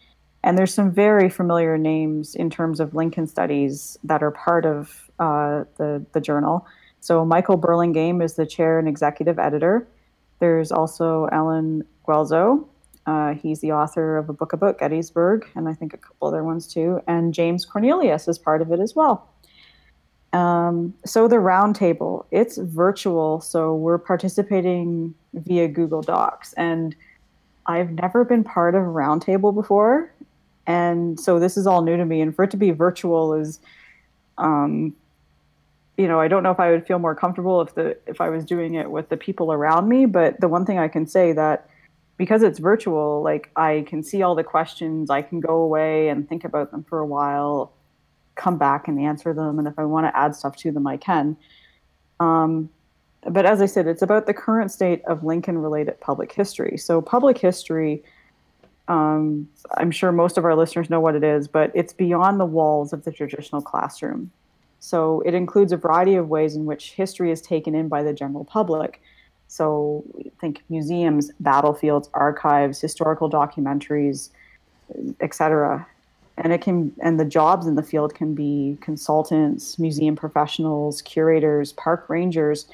And 0.44 0.58
there's 0.58 0.74
some 0.74 0.92
very 0.92 1.30
familiar 1.30 1.78
names 1.78 2.34
in 2.34 2.50
terms 2.50 2.80
of 2.80 2.96
Lincoln 2.96 3.28
studies 3.28 3.98
that 4.06 4.24
are 4.24 4.32
part 4.32 4.66
of 4.66 5.12
uh, 5.20 5.66
the, 5.78 6.06
the 6.14 6.22
journal. 6.22 6.66
So 7.02 7.26
Michael 7.26 7.58
Burlingame 7.58 8.22
is 8.22 8.36
the 8.36 8.46
chair 8.46 8.80
and 8.80 8.88
executive 8.88 9.38
editor. 9.38 9.86
There's 10.40 10.72
also 10.72 11.28
Allen 11.32 11.84
Guelzo. 12.08 12.66
Uh, 13.06 13.34
he's 13.34 13.60
the 13.60 13.72
author 13.72 14.18
of 14.18 14.30
a 14.30 14.34
book 14.34 14.54
about 14.54 14.80
Gettysburg, 14.80 15.50
and 15.56 15.68
I 15.68 15.74
think 15.74 15.94
a 15.94 15.98
couple 15.98 16.28
other 16.28 16.44
ones 16.44 16.72
too. 16.72 17.02
And 17.08 17.34
James 17.34 17.66
Cornelius 17.66 18.28
is 18.28 18.38
part 18.38 18.62
of 18.62 18.72
it 18.72 18.80
as 18.80 18.96
well. 18.96 19.28
Um, 20.32 20.94
so 21.06 21.28
the 21.28 21.38
roundtable, 21.38 22.26
it's 22.30 22.58
virtual, 22.58 23.42
so 23.42 23.74
we're 23.74 23.98
participating 23.98 25.16
via 25.34 25.68
Google 25.68 26.04
Docs, 26.04 26.54
and 26.54 26.96
I've 27.66 27.92
never 27.92 28.24
been 28.24 28.44
part 28.44 28.76
of 28.76 28.84
a 28.84 28.86
roundtable 28.86 29.54
before, 29.56 30.14
and 30.68 31.20
so 31.20 31.40
this 31.40 31.58
is 31.58 31.66
all 31.66 31.82
new 31.82 31.98
to 31.98 32.06
me. 32.06 32.22
And 32.22 32.36
for 32.36 32.44
it 32.44 32.52
to 32.52 32.58
be 32.58 32.70
virtual 32.70 33.34
is, 33.34 33.60
um, 34.38 34.96
you 36.00 36.08
know, 36.08 36.20
I 36.20 36.28
don't 36.28 36.44
know 36.44 36.52
if 36.52 36.60
I 36.60 36.72
would 36.72 36.88
feel 36.88 37.00
more 37.00 37.16
comfortable 37.16 37.62
if 37.62 37.76
the 37.76 37.98
if 38.08 38.22
I 38.22 38.30
was 38.30 38.46
doing 38.46 38.76
it 38.76 38.90
with 38.90 39.10
the 39.10 39.18
people 39.18 39.52
around 39.52 39.90
me. 39.90 40.06
But 40.06 40.40
the 40.40 40.48
one 40.48 40.66
thing 40.66 40.80
I 40.80 40.88
can 40.88 41.06
say 41.06 41.34
that 41.34 41.70
because 42.18 42.44
it's 42.44 42.60
virtual, 42.60 43.22
like 43.22 43.50
I 43.56 43.86
can 43.88 44.04
see 44.04 44.22
all 44.22 44.36
the 44.36 44.44
questions, 44.44 45.10
I 45.10 45.22
can 45.22 45.40
go 45.40 45.56
away 45.58 46.10
and 46.10 46.28
think 46.28 46.44
about 46.44 46.72
them 46.72 46.84
for 46.84 47.00
a 47.00 47.06
while 47.06 47.74
come 48.40 48.58
back 48.58 48.88
and 48.88 49.00
answer 49.00 49.34
them 49.34 49.60
and 49.60 49.68
if 49.68 49.78
i 49.78 49.84
want 49.84 50.06
to 50.06 50.18
add 50.18 50.34
stuff 50.34 50.56
to 50.56 50.72
them 50.72 50.88
i 50.88 50.96
can 50.96 51.36
um, 52.22 52.70
but 53.30 53.46
as 53.46 53.62
i 53.62 53.66
said 53.66 53.86
it's 53.86 54.02
about 54.02 54.26
the 54.26 54.34
current 54.34 54.72
state 54.72 55.04
of 55.06 55.26
lincoln 55.26 55.58
related 55.58 56.00
public 56.00 56.32
history 56.32 56.78
so 56.78 57.02
public 57.02 57.38
history 57.38 58.02
um, 58.88 59.48
i'm 59.78 59.92
sure 59.92 60.14
most 60.14 60.38
of 60.38 60.46
our 60.46 60.56
listeners 60.56 60.90
know 60.90 61.02
what 61.02 61.16
it 61.16 61.24
is 61.24 61.50
but 61.50 61.70
it's 61.76 61.92
beyond 61.92 62.40
the 62.40 62.46
walls 62.46 62.94
of 62.94 63.04
the 63.04 63.12
traditional 63.12 63.62
classroom 63.62 64.32
so 64.80 65.22
it 65.22 65.34
includes 65.34 65.72
a 65.72 65.78
variety 65.78 66.16
of 66.16 66.30
ways 66.30 66.56
in 66.56 66.66
which 66.66 66.92
history 66.92 67.32
is 67.32 67.42
taken 67.42 67.76
in 67.76 67.88
by 67.88 68.04
the 68.04 68.14
general 68.14 68.46
public. 68.46 69.02
So 69.48 70.04
think 70.40 70.62
museums 70.70 71.32
battlefields 71.40 72.10
archives 72.14 72.80
historical 72.80 73.30
documentaries 73.30 74.30
etc 75.22 75.86
and 76.38 76.54
it 76.54 76.62
can 76.62 76.92
and 77.02 77.20
the 77.20 77.26
jobs 77.26 77.68
in 77.68 77.76
the 77.76 77.84
field 77.84 78.16
can 78.16 78.34
be 78.34 78.78
consultants 78.82 79.78
museum 79.78 80.16
professionals 80.16 81.02
curators 81.02 81.74
park 81.74 82.10
rangers 82.10 82.68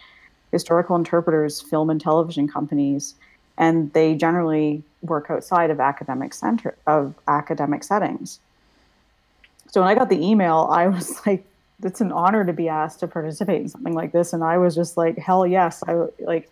historical 0.55 0.95
interpreters 0.95 1.59
film 1.59 1.89
and 1.89 1.99
television 1.99 2.47
companies. 2.47 3.15
And 3.57 3.91
they 3.91 4.15
generally 4.15 4.83
work 5.01 5.29
outside 5.29 5.69
of 5.69 5.81
academic 5.81 6.33
center 6.33 6.77
of 6.87 7.13
academic 7.27 7.83
settings. 7.83 8.39
So 9.67 9.81
when 9.81 9.89
i 9.89 9.95
got 9.95 10.09
the 10.09 10.21
email 10.25 10.69
i 10.71 10.87
was 10.87 11.07
like 11.27 11.43
it's 11.83 12.01
an 12.01 12.11
honor 12.11 12.45
to 12.45 12.53
be 12.53 12.69
asked 12.69 12.99
to 12.99 13.07
participate 13.07 13.61
in 13.61 13.69
something 13.69 13.93
like 13.93 14.11
this 14.11 14.33
and 14.33 14.43
i 14.43 14.57
was 14.57 14.75
just 14.75 14.97
like 14.97 15.17
hell 15.17 15.45
yes 15.45 15.83
i 15.87 15.93
like 16.19 16.49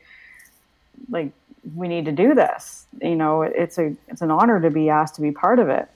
like 1.10 1.32
we 1.76 1.88
need 1.88 2.06
to 2.06 2.12
do 2.12 2.34
this 2.34 2.86
you 3.02 3.16
know 3.16 3.42
it's 3.42 3.78
a 3.78 3.96
it's 4.08 4.22
an 4.22 4.32
honor 4.32 4.62
to 4.62 4.70
be 4.70 4.90
asked 4.90 5.16
to 5.16 5.22
be 5.22 5.32
part 5.32 5.60
of 5.60 5.70
it 5.70 5.90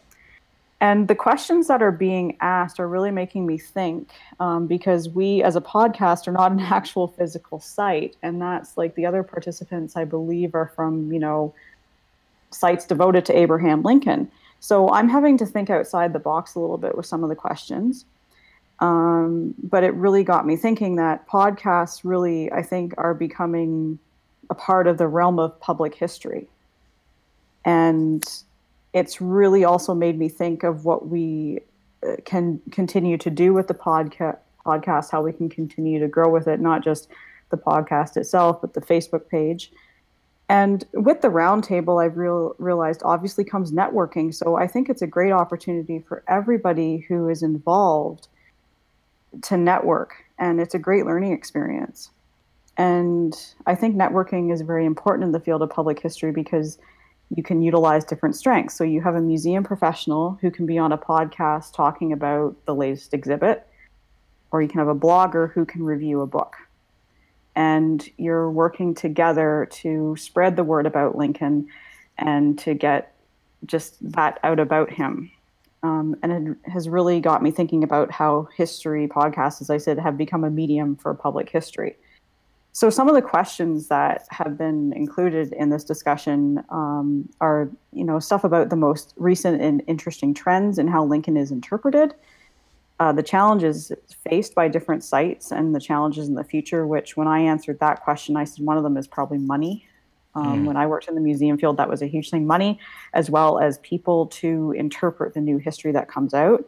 and 0.80 1.08
the 1.08 1.16
questions 1.16 1.68
that 1.68 1.82
are 1.82 1.92
being 1.92 2.38
asked 2.40 2.80
are 2.80 2.88
really 2.88 3.10
making 3.10 3.48
me 3.48 3.58
think 3.58 4.12
um, 4.40 4.68
because 4.68 5.10
we, 5.10 5.42
as 5.42 5.56
a 5.56 5.62
podcast, 5.62 6.28
are 6.28 6.32
not 6.32 6.52
an 6.52 6.60
actual 6.60 7.08
physical 7.08 7.60
site. 7.60 8.16
And 8.22 8.40
that's 8.42 8.78
like 8.78 8.94
the 8.96 9.06
other 9.06 9.24
participants, 9.24 9.96
I 9.96 10.06
believe, 10.06 10.54
are 10.54 10.72
from, 10.76 11.12
you 11.12 11.20
know, 11.20 11.54
sites 12.52 12.86
devoted 12.86 13.26
to 13.26 13.38
Abraham 13.38 13.82
Lincoln. 13.82 14.32
So 14.60 14.92
I'm 14.92 15.10
having 15.10 15.38
to 15.40 15.46
think 15.46 15.70
outside 15.70 16.14
the 16.14 16.20
box 16.20 16.56
a 16.56 16.60
little 16.60 16.78
bit 16.78 16.96
with 16.96 17.06
some 17.06 17.24
of 17.24 17.30
the 17.30 17.36
questions. 17.36 18.06
Um, 18.80 19.56
but 19.62 19.84
it 19.84 19.94
really 19.96 20.24
got 20.24 20.46
me 20.46 20.56
thinking 20.56 20.98
that 20.98 21.28
podcasts 21.28 22.02
really, 22.04 22.52
I 22.52 22.62
think, 22.62 22.94
are 22.98 23.14
becoming 23.14 23.98
a 24.50 24.56
part 24.56 24.88
of 24.88 24.98
the 24.98 25.08
realm 25.08 25.40
of 25.40 25.60
public 25.60 25.96
history. 25.96 26.48
And 27.66 28.24
it's 28.94 29.20
really 29.20 29.64
also 29.64 29.94
made 29.94 30.18
me 30.18 30.30
think 30.30 30.64
of 30.64 30.86
what 30.86 31.08
we 31.08 31.60
uh, 32.08 32.18
can 32.24 32.62
continue 32.72 33.18
to 33.18 33.30
do 33.30 33.54
with 33.54 33.68
the 33.68 33.74
podca- 33.74 34.38
podcast, 34.66 35.12
how 35.12 35.22
we 35.22 35.34
can 35.34 35.50
continue 35.50 36.00
to 36.00 36.08
grow 36.08 36.30
with 36.30 36.48
it, 36.48 36.60
not 36.60 36.84
just 36.84 37.10
the 37.50 37.58
podcast 37.58 38.16
itself, 38.16 38.62
but 38.62 38.74
the 38.74 38.82
Facebook 38.82 39.28
page. 39.28 39.72
And 40.50 40.86
with 40.94 41.22
the 41.22 41.28
roundtable, 41.28 42.04
I've 42.04 42.16
real, 42.16 42.56
realized 42.58 43.02
obviously 43.04 43.44
comes 43.44 43.72
networking. 43.72 44.34
So 44.34 44.56
I 44.56 44.68
think 44.68 44.90
it's 44.90 45.02
a 45.02 45.08
great 45.08 45.32
opportunity 45.32 46.00
for 46.08 46.24
everybody 46.28 46.98
who 47.00 47.28
is 47.28 47.44
involved 47.44 48.28
to 49.44 49.58
network, 49.58 50.26
and 50.38 50.60
it's 50.60 50.74
a 50.74 50.80
great 50.80 51.06
learning 51.06 51.34
experience. 51.34 52.10
And 52.78 53.36
I 53.66 53.76
think 53.76 53.96
networking 53.96 54.54
is 54.54 54.62
very 54.62 54.86
important 54.86 55.26
in 55.26 55.32
the 55.32 55.40
field 55.40 55.62
of 55.62 55.70
public 55.70 56.00
history 56.00 56.32
because 56.32 56.78
you 57.36 57.44
can 57.44 57.62
utilize 57.62 58.06
different 58.06 58.36
strengths. 58.36 58.76
So 58.76 58.84
you 58.84 59.02
have 59.02 59.16
a 59.16 59.22
museum 59.22 59.64
professional 59.64 60.38
who 60.42 60.52
can 60.52 60.66
be 60.66 60.78
on 60.78 60.92
a 60.92 60.98
podcast 60.98 61.74
talking 61.74 62.14
about 62.14 62.56
the 62.66 62.76
latest 62.76 63.14
exhibit, 63.14 63.68
or 64.52 64.62
you 64.62 64.68
can 64.68 64.80
have 64.80 64.88
a 64.88 64.96
blogger 64.96 65.52
who 65.52 65.66
can 65.66 65.84
review 65.84 66.22
a 66.22 66.28
book. 66.28 66.56
And 67.56 68.08
you're 68.18 68.52
working 68.52 68.94
together 68.94 69.68
to 69.72 70.16
spread 70.18 70.56
the 70.56 70.64
word 70.64 70.86
about 70.86 71.18
Lincoln 71.18 71.68
and 72.18 72.58
to 72.60 72.76
get 72.76 73.16
just 73.66 73.96
that 74.14 74.40
out 74.44 74.60
about 74.60 74.92
him. 74.92 75.32
Um, 75.84 76.16
and 76.24 76.32
it 76.50 76.72
has 76.72 76.90
really 76.90 77.20
got 77.20 77.44
me 77.44 77.52
thinking 77.52 77.84
about 77.84 78.12
how 78.12 78.48
history 78.56 79.08
podcasts, 79.08 79.62
as 79.62 79.70
I 79.70 79.78
said, 79.78 80.00
have 80.00 80.18
become 80.18 80.44
a 80.44 80.50
medium 80.50 80.96
for 80.96 81.14
public 81.14 81.50
history. 81.50 81.96
So 82.72 82.92
some 82.92 83.08
of 83.10 83.16
the 83.16 83.24
questions 83.24 83.88
that 83.88 84.28
have 84.30 84.58
been 84.58 84.94
included 84.94 85.54
in 85.54 85.70
this 85.70 85.84
discussion 85.84 86.64
um, 86.70 87.28
are, 87.42 87.70
you 87.92 88.04
know, 88.04 88.20
stuff 88.20 88.44
about 88.44 88.70
the 88.70 88.76
most 88.76 89.14
recent 89.18 89.62
and 89.62 89.82
interesting 89.88 90.34
trends 90.34 90.78
and 90.78 90.88
how 90.88 91.04
Lincoln 91.04 91.38
is 91.38 91.52
interpreted, 91.52 92.14
uh, 93.00 93.12
the 93.12 93.24
challenges 93.24 93.92
faced 94.30 94.54
by 94.54 94.68
different 94.68 95.04
sites, 95.04 95.52
and 95.52 95.74
the 95.74 95.80
challenges 95.80 96.28
in 96.28 96.36
the 96.36 96.44
future. 96.44 96.86
Which, 96.86 97.18
when 97.18 97.28
I 97.28 97.40
answered 97.40 97.80
that 97.80 98.04
question, 98.04 98.38
I 98.38 98.44
said 98.44 98.64
one 98.66 98.78
of 98.78 98.84
them 98.84 98.98
is 98.98 99.08
probably 99.08 99.40
money. 99.40 99.88
Um, 100.38 100.64
mm. 100.64 100.68
When 100.68 100.78
I 100.78 100.86
worked 100.86 101.08
in 101.08 101.16
the 101.16 101.22
museum 101.22 101.58
field, 101.58 101.78
that 101.78 101.90
was 101.90 102.02
a 102.02 102.08
huge 102.08 102.30
thing: 102.30 102.46
money, 102.46 102.80
as 103.14 103.30
well 103.30 103.60
as 103.60 103.80
people 103.80 104.28
to 104.28 104.72
interpret 104.78 105.34
the 105.34 105.42
new 105.42 105.58
history 105.58 105.92
that 105.94 106.08
comes 106.08 106.34
out. 106.34 106.64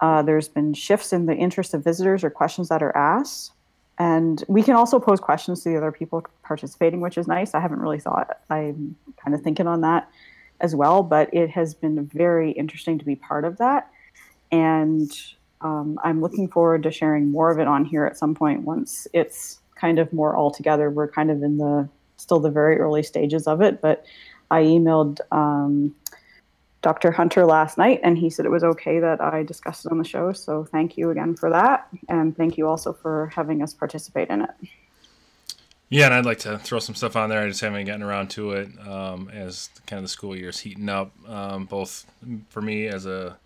Uh, 0.00 0.22
there's 0.22 0.48
been 0.48 0.74
shifts 0.74 1.12
in 1.12 1.26
the 1.26 1.34
interest 1.34 1.74
of 1.74 1.82
visitors 1.84 2.24
or 2.24 2.30
questions 2.30 2.68
that 2.68 2.82
are 2.82 2.96
asked. 2.96 3.52
And 3.98 4.44
we 4.46 4.62
can 4.62 4.74
also 4.74 5.00
pose 5.00 5.18
questions 5.18 5.62
to 5.62 5.70
the 5.70 5.76
other 5.76 5.90
people 5.90 6.24
participating, 6.44 7.00
which 7.00 7.18
is 7.18 7.26
nice. 7.26 7.52
I 7.52 7.60
haven't 7.60 7.80
really 7.80 7.98
thought, 7.98 8.38
I'm 8.48 8.94
kind 9.16 9.34
of 9.34 9.42
thinking 9.42 9.66
on 9.66 9.80
that 9.80 10.08
as 10.60 10.74
well, 10.74 11.02
but 11.02 11.32
it 11.34 11.50
has 11.50 11.74
been 11.74 12.06
very 12.06 12.52
interesting 12.52 12.98
to 12.98 13.04
be 13.04 13.16
part 13.16 13.44
of 13.44 13.58
that. 13.58 13.90
And 14.52 15.10
um, 15.62 15.98
I'm 16.04 16.20
looking 16.20 16.48
forward 16.48 16.84
to 16.84 16.92
sharing 16.92 17.32
more 17.32 17.50
of 17.50 17.58
it 17.58 17.66
on 17.66 17.84
here 17.84 18.06
at 18.06 18.16
some 18.16 18.36
point 18.36 18.62
once 18.62 19.08
it's 19.12 19.58
kind 19.74 19.98
of 19.98 20.12
more 20.12 20.36
all 20.36 20.52
together. 20.52 20.90
We're 20.90 21.08
kind 21.08 21.30
of 21.30 21.42
in 21.42 21.58
the 21.58 21.88
still 22.28 22.40
the 22.40 22.50
very 22.50 22.78
early 22.78 23.02
stages 23.02 23.46
of 23.46 23.62
it, 23.62 23.80
but 23.80 24.04
I 24.50 24.62
emailed 24.62 25.20
um, 25.32 25.94
Dr. 26.82 27.10
Hunter 27.10 27.46
last 27.46 27.78
night, 27.78 28.00
and 28.02 28.18
he 28.18 28.28
said 28.28 28.44
it 28.44 28.50
was 28.50 28.64
okay 28.64 29.00
that 29.00 29.22
I 29.22 29.42
discussed 29.42 29.86
it 29.86 29.92
on 29.92 29.96
the 29.96 30.04
show. 30.04 30.32
So 30.32 30.62
thank 30.64 30.98
you 30.98 31.08
again 31.08 31.34
for 31.34 31.48
that, 31.48 31.88
and 32.10 32.36
thank 32.36 32.58
you 32.58 32.68
also 32.68 32.92
for 32.92 33.32
having 33.34 33.62
us 33.62 33.72
participate 33.72 34.28
in 34.28 34.42
it. 34.42 34.50
Yeah, 35.88 36.04
and 36.04 36.14
I'd 36.14 36.26
like 36.26 36.40
to 36.40 36.58
throw 36.58 36.80
some 36.80 36.94
stuff 36.94 37.16
on 37.16 37.30
there. 37.30 37.40
I 37.40 37.48
just 37.48 37.62
haven't 37.62 37.86
gotten 37.86 38.02
around 38.02 38.28
to 38.32 38.52
it 38.52 38.68
um, 38.86 39.30
as 39.32 39.70
kind 39.86 39.96
of 39.96 40.04
the 40.04 40.08
school 40.08 40.36
year 40.36 40.50
is 40.50 40.60
heating 40.60 40.90
up, 40.90 41.12
um, 41.26 41.64
both 41.64 42.04
for 42.50 42.60
me 42.60 42.88
as 42.88 43.06
a 43.06 43.38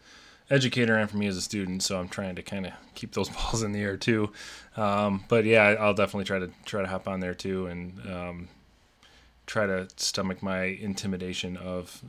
educator 0.51 0.97
and 0.97 1.09
for 1.09 1.19
me 1.19 1.29
as 1.29 1.37
a 1.37 1.41
student. 1.41 1.85
So 1.85 2.01
I'm 2.01 2.09
trying 2.09 2.35
to 2.35 2.43
kind 2.43 2.67
of 2.67 2.73
keep 2.97 3.13
those 3.13 3.29
balls 3.37 3.63
in 3.63 3.71
the 3.71 3.81
air 3.81 3.97
too. 3.97 4.33
Um, 4.77 5.23
but 5.29 5.45
yeah, 5.45 5.77
I'll 5.79 5.95
definitely 5.95 6.25
try 6.25 6.41
to 6.41 6.51
try 6.65 6.83
to 6.83 6.89
hop 6.89 7.07
on 7.07 7.21
there 7.21 7.35
too 7.35 7.69
and 7.69 8.01
um, 8.11 8.49
try 9.53 9.67
to 9.67 9.87
stomach 9.97 10.43
my 10.43 10.63
intimidation 10.63 11.59
of 11.59 12.03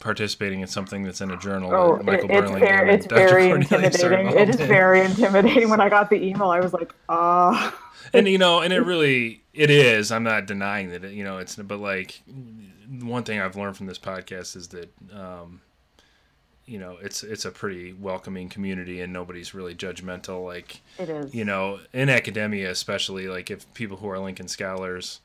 participating 0.00 0.62
in 0.62 0.66
something 0.66 1.04
that's 1.04 1.20
in 1.20 1.30
a 1.30 1.36
journal. 1.36 1.72
Oh, 1.72 2.02
Michael 2.02 2.28
it, 2.28 2.40
it's 2.40 2.50
very, 2.50 2.94
it's 2.94 3.06
very 3.06 3.50
intimidating. 3.50 4.36
It 4.36 4.48
is 4.48 4.56
very 4.56 5.00
intimidating. 5.00 5.70
When 5.70 5.80
I 5.80 5.88
got 5.88 6.10
the 6.10 6.20
email, 6.20 6.50
I 6.50 6.58
was 6.58 6.72
like, 6.72 6.92
ah. 7.08 7.72
And 8.12 8.26
you 8.26 8.36
know, 8.36 8.60
and 8.62 8.72
it 8.72 8.80
really 8.80 9.44
it 9.54 9.70
is. 9.70 10.10
I'm 10.10 10.24
not 10.24 10.46
denying 10.46 10.90
that. 10.90 11.04
It, 11.04 11.12
you 11.12 11.22
know, 11.22 11.38
it's 11.38 11.54
but 11.54 11.78
like 11.78 12.20
one 13.00 13.22
thing 13.22 13.40
I've 13.40 13.54
learned 13.54 13.76
from 13.76 13.86
this 13.86 13.98
podcast 13.98 14.56
is 14.56 14.68
that. 14.68 14.92
Um, 15.12 15.60
you 16.64 16.78
know 16.78 16.96
it's 17.02 17.24
it's 17.24 17.44
a 17.44 17.50
pretty 17.50 17.92
welcoming 17.92 18.48
community 18.48 19.00
and 19.00 19.12
nobody's 19.12 19.52
really 19.52 19.74
judgmental 19.74 20.44
like 20.44 20.80
it 20.96 21.08
is 21.08 21.34
you 21.34 21.44
know 21.44 21.80
in 21.92 22.08
academia 22.08 22.70
especially 22.70 23.26
like 23.26 23.50
if 23.50 23.74
people 23.74 23.96
who 23.96 24.08
are 24.08 24.20
lincoln 24.20 24.46
scholars 24.46 25.18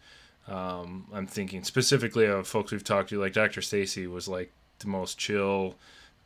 um, 0.48 1.06
i'm 1.14 1.28
thinking 1.28 1.64
specifically 1.64 2.26
of 2.26 2.48
folks 2.48 2.72
we've 2.72 2.84
talked 2.84 3.10
to 3.10 3.20
like 3.20 3.34
dr 3.34 3.62
stacy 3.62 4.08
was 4.08 4.28
like 4.28 4.52
the 4.80 4.88
most 4.88 5.18
chill, 5.18 5.76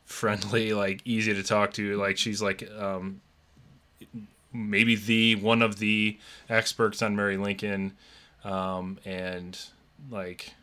friendly, 0.04 0.72
like 0.74 1.00
easy 1.04 1.34
to 1.34 1.42
talk 1.42 1.72
to. 1.74 1.96
Like 1.96 2.18
she's 2.18 2.42
like 2.42 2.68
um, 2.78 3.20
maybe 4.52 4.96
the 4.96 5.36
one 5.36 5.62
of 5.62 5.78
the 5.78 6.18
experts 6.48 7.02
on 7.02 7.16
Mary 7.16 7.36
Lincoln, 7.36 7.94
um, 8.44 8.98
and 9.04 9.58
like 10.10 10.54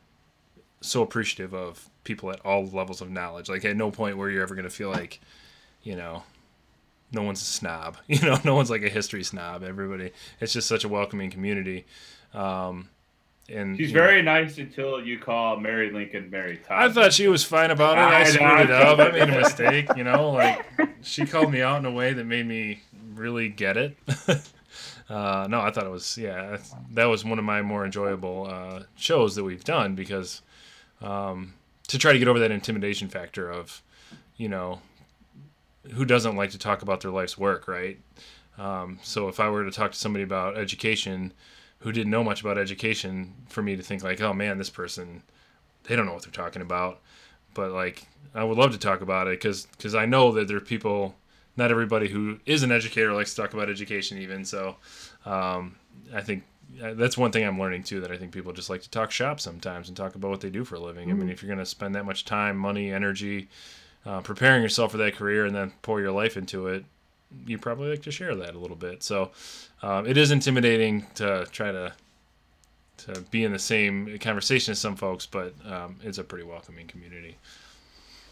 so 0.82 1.02
appreciative 1.02 1.54
of 1.54 1.90
people 2.04 2.32
at 2.32 2.40
all 2.42 2.66
levels 2.66 3.02
of 3.02 3.10
knowledge. 3.10 3.50
Like 3.50 3.66
at 3.66 3.76
no 3.76 3.92
point 3.92 4.18
where 4.18 4.30
you're 4.30 4.44
ever 4.44 4.56
gonna 4.56 4.70
feel 4.70 4.90
like, 4.90 5.20
you 5.84 5.96
know, 5.96 6.24
no 7.12 7.24
one's 7.24 7.42
a 7.42 7.46
snob. 7.46 7.98
You 8.08 8.22
know, 8.22 8.40
no 8.44 8.56
one's 8.56 8.70
like 8.70 8.84
a 8.84 8.90
history 8.90 9.24
snob. 9.24 9.64
Everybody, 9.64 10.12
it's 10.40 10.54
just 10.54 10.68
such 10.68 10.84
a 10.84 10.90
welcoming 10.90 11.30
community. 11.30 11.86
Um, 12.34 12.90
and 13.52 13.78
she's 13.78 13.92
very 13.92 14.22
know, 14.22 14.34
nice 14.34 14.58
until 14.58 15.04
you 15.04 15.20
call 15.20 15.58
Mary 15.58 15.92
Lincoln 15.92 16.30
Mary 16.30 16.58
Todd. 16.58 16.78
I 16.78 16.92
thought 16.92 17.14
she 17.14 17.28
was 17.28 17.44
fine 17.44 17.72
about 17.72 17.98
it. 17.98 18.02
I, 18.02 18.22
I 18.22 18.24
screwed 18.26 18.60
it 18.62 18.72
up. 18.72 19.00
I 19.00 19.12
made 19.12 19.30
a 19.30 19.42
mistake. 19.42 19.88
You 19.96 20.04
know, 20.04 20.32
like 20.32 20.66
she 21.02 21.26
called 21.26 21.52
me 21.52 21.62
out 21.62 21.80
in 21.80 21.86
a 21.86 21.92
way 21.92 22.14
that 22.14 22.26
made 22.26 22.46
me 22.46 22.82
really 23.14 23.50
get 23.50 23.78
it. 23.78 23.98
uh, 25.10 25.48
no, 25.50 25.62
I 25.62 25.72
thought 25.72 25.86
it 25.86 25.92
was 25.92 26.18
yeah. 26.18 26.58
That 26.92 27.06
was 27.06 27.26
one 27.26 27.40
of 27.40 27.46
my 27.46 27.62
more 27.62 27.86
enjoyable 27.86 28.48
uh, 28.50 28.84
shows 28.96 29.36
that 29.36 29.44
we've 29.44 29.64
done 29.64 29.96
because 29.96 30.42
um, 31.02 31.54
to 31.88 31.98
try 31.98 32.14
to 32.14 32.20
get 32.20 32.28
over 32.28 32.40
that 32.40 32.52
intimidation 32.52 33.10
factor 33.10 33.50
of 33.50 33.82
you 34.38 34.50
know 34.50 34.82
who 35.94 36.06
doesn't 36.06 36.36
like 36.36 36.52
to 36.52 36.60
talk 36.60 36.82
about 36.82 37.02
their 37.02 37.12
life's 37.12 37.38
work, 37.38 37.68
right? 37.68 38.00
Um, 38.58 39.00
so 39.02 39.30
if 39.30 39.40
I 39.40 39.50
were 39.50 39.64
to 39.64 39.72
talk 39.72 39.94
to 39.94 39.98
somebody 39.98 40.24
about 40.24 40.58
education 40.58 41.34
who 41.80 41.92
didn't 41.92 42.12
know 42.12 42.24
much 42.24 42.42
about 42.42 42.58
education 42.58 43.34
for 43.48 43.62
me 43.62 43.76
to 43.76 43.84
think 43.84 44.04
like, 44.04 44.22
oh 44.22 44.34
man, 44.34 44.58
this 44.58 44.70
person, 44.70 45.24
they 45.84 45.96
don't 45.96 46.06
know 46.06 46.14
what 46.14 46.24
they're 46.24 46.32
talking 46.32 46.62
about. 46.62 47.00
But 47.54 47.72
like, 47.72 48.08
I 48.36 48.44
would 48.44 48.58
love 48.58 48.72
to 48.72 48.78
talk 48.78 49.02
about 49.02 49.28
it 49.28 49.40
because 49.40 49.66
because 49.66 49.96
I 49.96 50.06
know 50.06 50.32
that 50.34 50.48
there 50.48 50.58
are 50.58 50.62
people. 50.62 51.16
Not 51.58 51.72
everybody 51.72 52.08
who 52.08 52.40
is 52.46 52.64
an 52.64 52.72
educator 52.72 53.12
likes 53.12 53.34
to 53.34 53.42
talk 53.42 53.54
about 53.54 53.70
education, 53.70 54.18
even. 54.20 54.46
So, 54.46 54.78
um, 55.26 55.76
I 56.14 56.22
think 56.22 56.44
uh, 56.82 56.94
that's 56.94 57.18
one 57.18 57.32
thing 57.32 57.46
I'm 57.46 57.60
learning 57.60 57.84
too. 57.84 58.00
That 58.00 58.12
I 58.12 58.18
think 58.18 58.32
people 58.32 58.54
just 58.54 58.70
like 58.70 58.82
to 58.84 58.90
talk 58.90 59.12
shop 59.12 59.42
sometimes 59.42 59.90
and 59.90 59.98
talk 59.98 60.16
about 60.16 60.30
what 60.30 60.42
they 60.42 60.50
do 60.50 60.64
for 60.64 60.76
a 60.76 60.80
living. 60.80 61.10
Mm-hmm. 61.10 61.12
I 61.12 61.14
mean, 61.14 61.24
mm-hmm. 61.24 61.32
if 61.32 61.42
you're 61.42 61.54
going 61.54 61.60
to 61.60 61.66
spend 61.66 61.96
that 61.96 62.06
much 62.06 62.24
time, 62.24 62.56
money, 62.56 62.94
energy, 62.94 63.50
uh, 64.06 64.22
preparing 64.22 64.62
yourself 64.62 64.92
for 64.92 64.98
that 64.98 65.16
career, 65.16 65.46
and 65.46 65.54
then 65.54 65.74
pour 65.82 66.00
your 66.00 66.12
life 66.12 66.38
into 66.38 66.68
it, 66.68 66.86
you 67.46 67.58
probably 67.58 67.90
like 67.90 68.04
to 68.04 68.12
share 68.12 68.36
that 68.36 68.56
a 68.56 68.60
little 68.60 68.78
bit. 68.78 69.04
So 69.04 69.32
um, 69.82 70.06
it 70.08 70.18
is 70.18 70.32
intimidating 70.32 71.06
to 71.16 71.48
try 71.52 71.72
to 71.72 71.94
to 72.98 73.22
be 73.32 73.46
in 73.46 73.54
the 73.54 73.60
same 73.60 74.18
conversation 74.20 74.74
as 74.74 74.80
some 74.80 74.96
folks, 74.98 75.26
but 75.26 75.54
um, 75.66 75.96
it's 76.04 76.18
a 76.18 76.24
pretty 76.24 76.44
welcoming 76.44 76.86
community. 76.86 77.38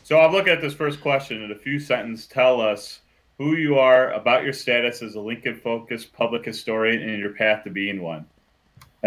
So 0.04 0.18
I'll 0.18 0.32
look 0.32 0.48
at 0.48 0.62
this 0.62 0.74
first 0.74 1.00
question 1.00 1.42
in 1.42 1.52
a 1.52 1.56
few 1.56 1.80
sentences. 1.80 2.28
Tell 2.28 2.60
us 2.60 3.00
who 3.38 3.56
you 3.56 3.78
are, 3.78 4.12
about 4.12 4.44
your 4.44 4.52
status 4.52 5.02
as 5.02 5.16
a 5.16 5.22
Lincoln-focused 5.22 6.12
public 6.12 6.44
historian, 6.44 7.08
and 7.08 7.18
your 7.20 7.34
path 7.34 7.64
to 7.64 7.70
being 7.70 8.02
one. 8.02 8.26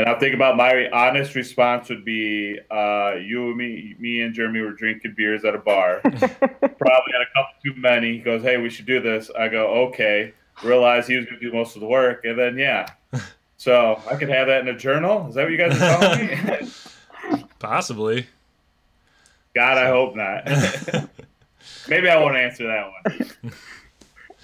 And 0.01 0.09
I 0.09 0.19
think 0.19 0.35
about 0.35 0.57
my 0.57 0.89
honest 0.89 1.35
response 1.35 1.91
would 1.91 2.07
be, 2.07 2.59
uh, 2.71 3.17
you 3.23 3.49
and 3.49 3.57
me, 3.59 3.95
me 3.99 4.23
and 4.23 4.33
Jeremy 4.33 4.63
were 4.63 4.73
drinking 4.73 5.13
beers 5.15 5.45
at 5.45 5.55
a 5.55 5.59
bar, 5.59 6.01
probably 6.03 6.23
had 6.33 7.21
a 7.21 7.31
couple 7.35 7.53
too 7.63 7.75
many. 7.77 8.15
He 8.15 8.21
goes, 8.21 8.43
"Hey, 8.43 8.57
we 8.57 8.71
should 8.71 8.87
do 8.87 9.03
this." 9.03 9.31
I 9.39 9.49
go, 9.49 9.67
"Okay." 9.89 10.33
Realize 10.63 11.07
he 11.07 11.17
was 11.17 11.27
going 11.27 11.39
to 11.39 11.51
do 11.51 11.55
most 11.55 11.77
of 11.77 11.81
the 11.83 11.87
work, 11.87 12.25
and 12.25 12.39
then 12.39 12.57
yeah. 12.57 12.87
So 13.59 14.01
I 14.11 14.17
could 14.17 14.31
have 14.31 14.47
that 14.47 14.63
in 14.63 14.69
a 14.69 14.79
journal. 14.79 15.29
Is 15.29 15.35
that 15.35 15.43
what 15.43 15.53
you 15.53 15.59
guys 15.59 15.79
are 15.79 16.01
telling 16.01 16.47
me? 16.47 17.45
Possibly. 17.59 18.27
God, 19.55 19.77
I 19.77 19.89
hope 19.89 20.17
not. 20.17 20.47
Maybe 21.87 22.09
I 22.09 22.17
won't 22.17 22.39
answer 22.39 22.67
that 22.69 22.91
one 23.05 23.53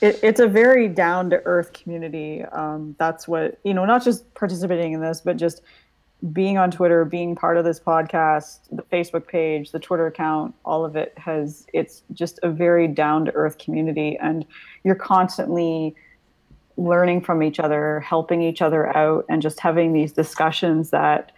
it, 0.01 0.21
it's 0.23 0.41
a 0.41 0.47
very 0.47 0.89
down 0.89 1.31
to 1.31 1.43
earth 1.45 1.73
community. 1.73 2.45
Um, 2.45 2.97
that's 2.99 3.27
what 3.27 3.59
you 3.65 3.75
know, 3.75 3.85
not 3.85 4.05
just 4.05 4.33
participating 4.35 4.93
in 4.93 5.01
this, 5.01 5.21
but 5.21 5.37
just 5.37 5.63
being 6.33 6.57
on 6.59 6.71
Twitter, 6.71 7.05
being 7.05 7.35
part 7.35 7.57
of 7.57 7.65
this 7.65 7.79
podcast, 7.79 8.61
the 8.73 8.83
Facebook 8.85 9.27
page, 9.27 9.71
the 9.71 9.79
Twitter 9.79 10.07
account, 10.07 10.55
all 10.65 10.85
of 10.85 10.97
it 10.97 11.17
has 11.19 11.67
it's 11.73 12.03
just 12.13 12.39
a 12.43 12.51
very 12.51 12.89
down 12.89 13.25
to 13.27 13.35
earth 13.35 13.59
community, 13.59 14.19
and 14.21 14.45
you're 14.85 14.95
constantly 14.95 15.95
learning 16.79 17.23
from 17.23 17.43
each 17.43 17.59
other, 17.59 18.01
helping 18.01 18.43
each 18.43 18.61
other 18.61 18.95
out, 18.97 19.25
and 19.29 19.41
just 19.41 19.61
having 19.61 19.93
these 19.93 20.13
discussions 20.13 20.91
that 20.91 21.33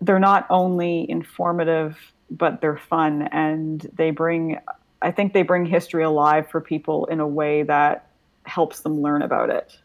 they're 0.00 0.18
not 0.18 0.46
only 0.50 1.08
informative 1.10 2.12
but 2.30 2.60
they're 2.60 2.76
fun 2.76 3.22
and 3.32 3.90
they 3.94 4.10
bring 4.10 4.58
I 5.02 5.10
think 5.10 5.32
they 5.32 5.42
bring 5.42 5.64
history 5.64 6.02
alive 6.02 6.48
for 6.50 6.60
people 6.60 7.06
in 7.06 7.20
a 7.20 7.26
way 7.26 7.62
that 7.64 8.06
helps 8.44 8.80
them 8.80 9.00
learn 9.00 9.22
about 9.22 9.50
it. 9.50 9.78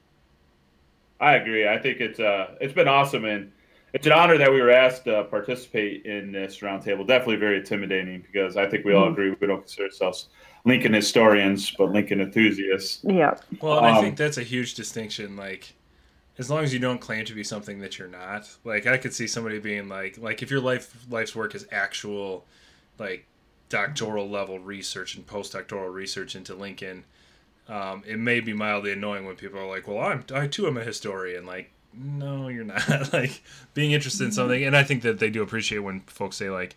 I 1.19 1.35
agree. 1.35 1.67
I 1.67 1.77
think 1.77 1.99
it's 1.99 2.19
uh 2.19 2.55
it's 2.59 2.73
been 2.73 2.87
awesome 2.87 3.25
and 3.25 3.51
it's 3.93 4.07
an 4.07 4.13
honor 4.13 4.37
that 4.39 4.51
we 4.51 4.59
were 4.59 4.71
asked 4.71 5.05
to 5.05 5.23
participate 5.25 6.05
in 6.05 6.31
this 6.31 6.59
roundtable. 6.59 7.05
Definitely 7.05 7.35
very 7.35 7.57
intimidating 7.57 8.21
because 8.21 8.57
I 8.57 8.67
think 8.67 8.85
we 8.85 8.93
all 8.93 9.07
Mhm. 9.07 9.11
agree 9.11 9.35
we 9.39 9.47
don't 9.47 9.59
consider 9.59 9.85
ourselves 9.85 10.29
Lincoln 10.65 10.93
historians, 10.93 11.69
but 11.71 11.91
Lincoln 11.91 12.19
enthusiasts. 12.21 13.03
Yeah. 13.03 13.35
Well, 13.61 13.77
and 13.77 13.85
I 13.85 13.91
Um, 13.91 14.03
think 14.03 14.17
that's 14.17 14.37
a 14.37 14.43
huge 14.43 14.73
distinction. 14.75 15.35
Like, 15.35 15.73
as 16.39 16.49
long 16.49 16.63
as 16.63 16.73
you 16.73 16.79
don't 16.79 16.99
claim 16.99 17.25
to 17.25 17.33
be 17.35 17.43
something 17.43 17.79
that 17.81 17.99
you're 17.99 18.07
not. 18.07 18.49
Like, 18.63 18.87
I 18.87 18.97
could 18.97 19.13
see 19.13 19.27
somebody 19.27 19.59
being 19.59 19.87
like, 19.89 20.17
like 20.17 20.41
if 20.41 20.49
your 20.49 20.61
life 20.61 21.05
life's 21.09 21.35
work 21.35 21.53
is 21.53 21.67
actual, 21.71 22.45
like, 22.97 23.27
doctoral 23.69 24.29
level 24.29 24.59
research 24.59 25.15
and 25.15 25.25
postdoctoral 25.25 25.93
research 25.93 26.35
into 26.35 26.53
Lincoln, 26.53 27.05
um, 27.67 28.03
it 28.05 28.19
may 28.19 28.39
be 28.39 28.53
mildly 28.53 28.91
annoying 28.91 29.25
when 29.25 29.35
people 29.35 29.59
are 29.59 29.67
like, 29.67 29.87
"Well, 29.87 29.99
I'm 29.99 30.25
I 30.33 30.47
too 30.47 30.67
am 30.67 30.77
a 30.77 30.83
historian." 30.83 31.45
Like, 31.45 31.71
no, 31.93 32.49
you're 32.49 32.65
not. 32.65 33.13
like, 33.13 33.41
being 33.73 33.91
interested 33.91 34.25
in 34.25 34.31
something, 34.31 34.63
and 34.63 34.75
I 34.75 34.83
think 34.83 35.01
that 35.03 35.19
they 35.19 35.29
do 35.29 35.41
appreciate 35.41 35.79
when 35.79 36.01
folks 36.01 36.37
say 36.37 36.49
like. 36.49 36.75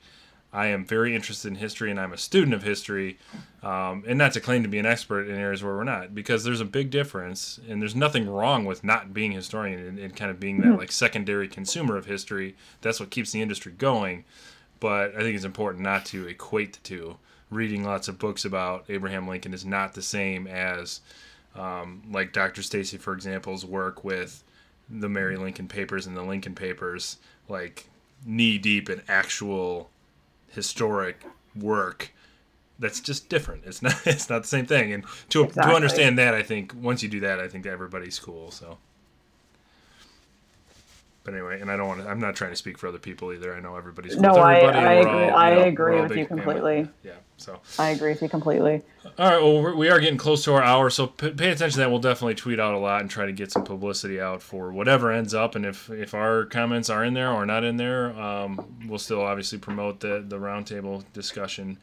I 0.52 0.68
am 0.68 0.86
very 0.86 1.14
interested 1.14 1.48
in 1.48 1.56
history 1.56 1.90
and 1.90 2.00
I'm 2.00 2.14
a 2.14 2.16
student 2.16 2.54
of 2.54 2.62
history, 2.62 3.18
um, 3.62 4.04
and 4.06 4.16
not 4.16 4.32
to 4.34 4.40
claim 4.40 4.62
to 4.62 4.70
be 4.70 4.78
an 4.78 4.86
expert 4.86 5.28
in 5.28 5.36
areas 5.36 5.62
where 5.62 5.76
we're 5.76 5.84
not, 5.84 6.14
because 6.14 6.44
there's 6.44 6.62
a 6.62 6.64
big 6.64 6.88
difference, 6.88 7.60
and 7.68 7.82
there's 7.82 7.96
nothing 7.96 8.26
wrong 8.26 8.64
with 8.64 8.82
not 8.82 9.12
being 9.12 9.32
a 9.32 9.36
historian 9.36 9.80
and, 9.80 9.98
and 9.98 10.16
kind 10.16 10.30
of 10.30 10.40
being 10.40 10.62
that 10.62 10.78
like 10.78 10.92
secondary 10.92 11.46
consumer 11.46 11.98
of 11.98 12.06
history. 12.06 12.56
That's 12.80 13.00
what 13.00 13.10
keeps 13.10 13.32
the 13.32 13.42
industry 13.42 13.72
going. 13.76 14.24
But 14.80 15.14
I 15.14 15.20
think 15.20 15.36
it's 15.36 15.44
important 15.44 15.82
not 15.82 16.04
to 16.06 16.26
equate 16.26 16.74
the 16.74 16.80
two. 16.80 17.16
Reading 17.50 17.84
lots 17.84 18.08
of 18.08 18.18
books 18.18 18.44
about 18.44 18.84
Abraham 18.88 19.28
Lincoln 19.28 19.54
is 19.54 19.64
not 19.64 19.94
the 19.94 20.02
same 20.02 20.46
as, 20.46 21.00
um, 21.54 22.02
like 22.10 22.32
Dr. 22.32 22.62
Stacy, 22.62 22.98
for 22.98 23.12
example's 23.12 23.64
work 23.64 24.02
with 24.04 24.42
the 24.90 25.08
Mary 25.08 25.36
Lincoln 25.36 25.68
Papers 25.68 26.06
and 26.06 26.16
the 26.16 26.22
Lincoln 26.22 26.54
Papers, 26.54 27.18
like 27.48 27.88
knee 28.24 28.58
deep 28.58 28.90
in 28.90 29.00
actual 29.08 29.90
historic 30.48 31.24
work 31.54 32.12
that's 32.78 33.00
just 33.00 33.28
different 33.28 33.62
it's 33.64 33.82
not 33.82 33.94
it's 34.06 34.28
not 34.28 34.42
the 34.42 34.48
same 34.48 34.66
thing 34.66 34.92
and 34.92 35.04
to 35.28 35.44
Exactly. 35.44 35.70
to 35.70 35.76
understand 35.76 36.18
that 36.18 36.34
i 36.34 36.42
think 36.42 36.72
once 36.74 37.02
you 37.02 37.08
do 37.08 37.20
that 37.20 37.38
i 37.40 37.48
think 37.48 37.66
everybody's 37.66 38.18
cool 38.18 38.50
so 38.50 38.78
but 41.26 41.34
anyway 41.34 41.60
and 41.60 41.70
i 41.70 41.76
don't 41.76 41.88
want 41.88 42.00
to 42.00 42.08
i'm 42.08 42.18
not 42.20 42.34
trying 42.34 42.50
to 42.50 42.56
speak 42.56 42.78
for 42.78 42.86
other 42.88 42.98
people 42.98 43.32
either 43.34 43.54
i 43.54 43.60
know 43.60 43.76
everybody's 43.76 44.16
No, 44.16 44.30
with 44.30 44.38
I- 44.38 44.54
everybody, 44.60 44.78
I 44.86 44.92
and 44.94 45.06
we're 45.08 45.12
agree- 45.16 45.28
all, 45.28 45.36
I 45.38 45.50
you 45.50 45.56
know, 45.56 45.62
agree 45.64 46.00
with 46.00 46.08
big 46.10 46.18
you 46.18 46.26
family. 46.26 46.42
completely. 46.44 46.88
yeah 47.04 47.12
so 47.38 47.60
I 47.78 47.90
agree 47.90 48.12
with 48.12 48.22
you 48.22 48.30
completely. 48.30 48.80
all 49.18 49.30
right, 49.30 49.42
well, 49.42 49.60
we're- 49.62 49.76
we 49.76 49.90
are 49.90 50.00
getting 50.00 50.16
close 50.16 50.42
to 50.44 50.54
our 50.54 50.62
hour, 50.62 50.88
so 50.88 51.06
p- 51.08 51.28
pay 51.32 51.50
attention 51.50 51.72
to 51.72 51.78
that. 51.80 51.90
We'll 51.90 51.98
definitely 52.00 52.34
tweet 52.34 52.58
out 52.58 52.72
a 52.72 52.78
lot 52.78 53.02
and 53.02 53.10
try 53.10 53.26
to 53.26 53.32
get 53.32 53.52
some 53.52 53.62
publicity 53.62 54.18
out 54.18 54.40
for 54.40 54.72
whatever 54.72 55.12
ends 55.12 55.34
up. 55.34 55.54
And 55.54 55.66
if, 55.66 55.90
if 55.90 56.14
our 56.14 56.46
comments 56.46 56.88
are 56.88 57.04
in 57.04 57.12
there 57.12 57.30
or 57.30 57.44
not 57.44 57.62
in 57.62 57.76
there, 57.76 58.18
um, 58.18 58.78
we'll 58.88 58.98
still 58.98 59.20
obviously 59.20 59.58
promote 59.58 60.00
the, 60.00 60.24
the 60.26 60.38
roundtable 60.38 61.04
discussion. 61.12 61.76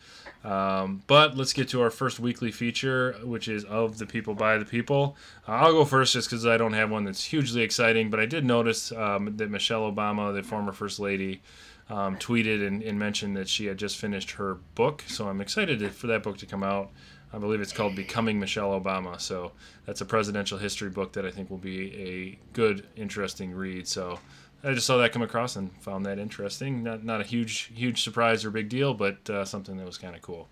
Um, 0.43 1.03
but 1.05 1.37
let's 1.37 1.53
get 1.53 1.69
to 1.69 1.83
our 1.83 1.91
first 1.91 2.19
weekly 2.19 2.51
feature, 2.51 3.15
which 3.23 3.47
is 3.47 3.63
Of 3.65 3.99
the 3.99 4.07
People, 4.07 4.33
by 4.33 4.57
the 4.57 4.65
People. 4.65 5.15
I'll 5.47 5.73
go 5.73 5.83
first 5.83 6.13
just 6.13 6.29
because 6.29 6.45
I 6.45 6.57
don't 6.57 6.73
have 6.73 6.89
one 6.89 7.03
that's 7.03 7.25
hugely 7.25 7.61
exciting, 7.61 8.09
but 8.09 8.19
I 8.19 8.25
did 8.25 8.45
notice 8.45 8.91
um, 8.93 9.35
that 9.37 9.49
Michelle 9.49 9.91
Obama, 9.91 10.33
the 10.33 10.41
former 10.41 10.71
First 10.71 10.99
Lady, 10.99 11.41
um, 11.89 12.17
tweeted 12.17 12.65
and, 12.65 12.81
and 12.81 12.97
mentioned 12.97 13.35
that 13.35 13.49
she 13.49 13.65
had 13.65 13.77
just 13.77 13.97
finished 13.97 14.31
her 14.31 14.55
book. 14.75 15.03
So 15.07 15.27
I'm 15.27 15.41
excited 15.41 15.79
to, 15.79 15.89
for 15.89 16.07
that 16.07 16.23
book 16.23 16.37
to 16.37 16.45
come 16.45 16.63
out. 16.63 16.91
I 17.33 17.39
believe 17.39 17.61
it's 17.61 17.73
called 17.73 17.95
Becoming 17.95 18.39
Michelle 18.39 18.79
Obama. 18.79 19.19
So 19.19 19.51
that's 19.85 20.01
a 20.01 20.05
presidential 20.05 20.57
history 20.57 20.89
book 20.89 21.13
that 21.13 21.25
I 21.25 21.31
think 21.31 21.49
will 21.49 21.57
be 21.57 21.93
a 21.95 22.39
good, 22.53 22.87
interesting 22.95 23.53
read. 23.53 23.87
So 23.87 24.19
I 24.63 24.73
just 24.73 24.87
saw 24.87 24.97
that 24.97 25.11
come 25.11 25.23
across 25.23 25.55
and 25.55 25.71
found 25.81 26.05
that 26.05 26.19
interesting. 26.19 26.83
Not 26.83 27.03
not 27.03 27.19
a 27.19 27.23
huge 27.23 27.71
huge 27.73 28.03
surprise 28.03 28.45
or 28.45 28.51
big 28.51 28.69
deal, 28.69 28.93
but 28.93 29.29
uh, 29.29 29.43
something 29.43 29.77
that 29.77 29.85
was 29.85 29.97
kind 29.97 30.15
of 30.15 30.21
cool. 30.21 30.47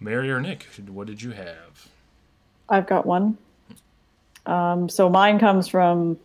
Mary 0.00 0.30
or 0.30 0.40
Nick, 0.40 0.66
what 0.88 1.08
did 1.08 1.20
you 1.20 1.32
have? 1.32 1.88
I've 2.68 2.86
got 2.86 3.04
one. 3.04 3.36
Um, 4.48 4.88
so 4.88 5.10
mine 5.10 5.38
comes 5.38 5.68
from, 5.68 6.18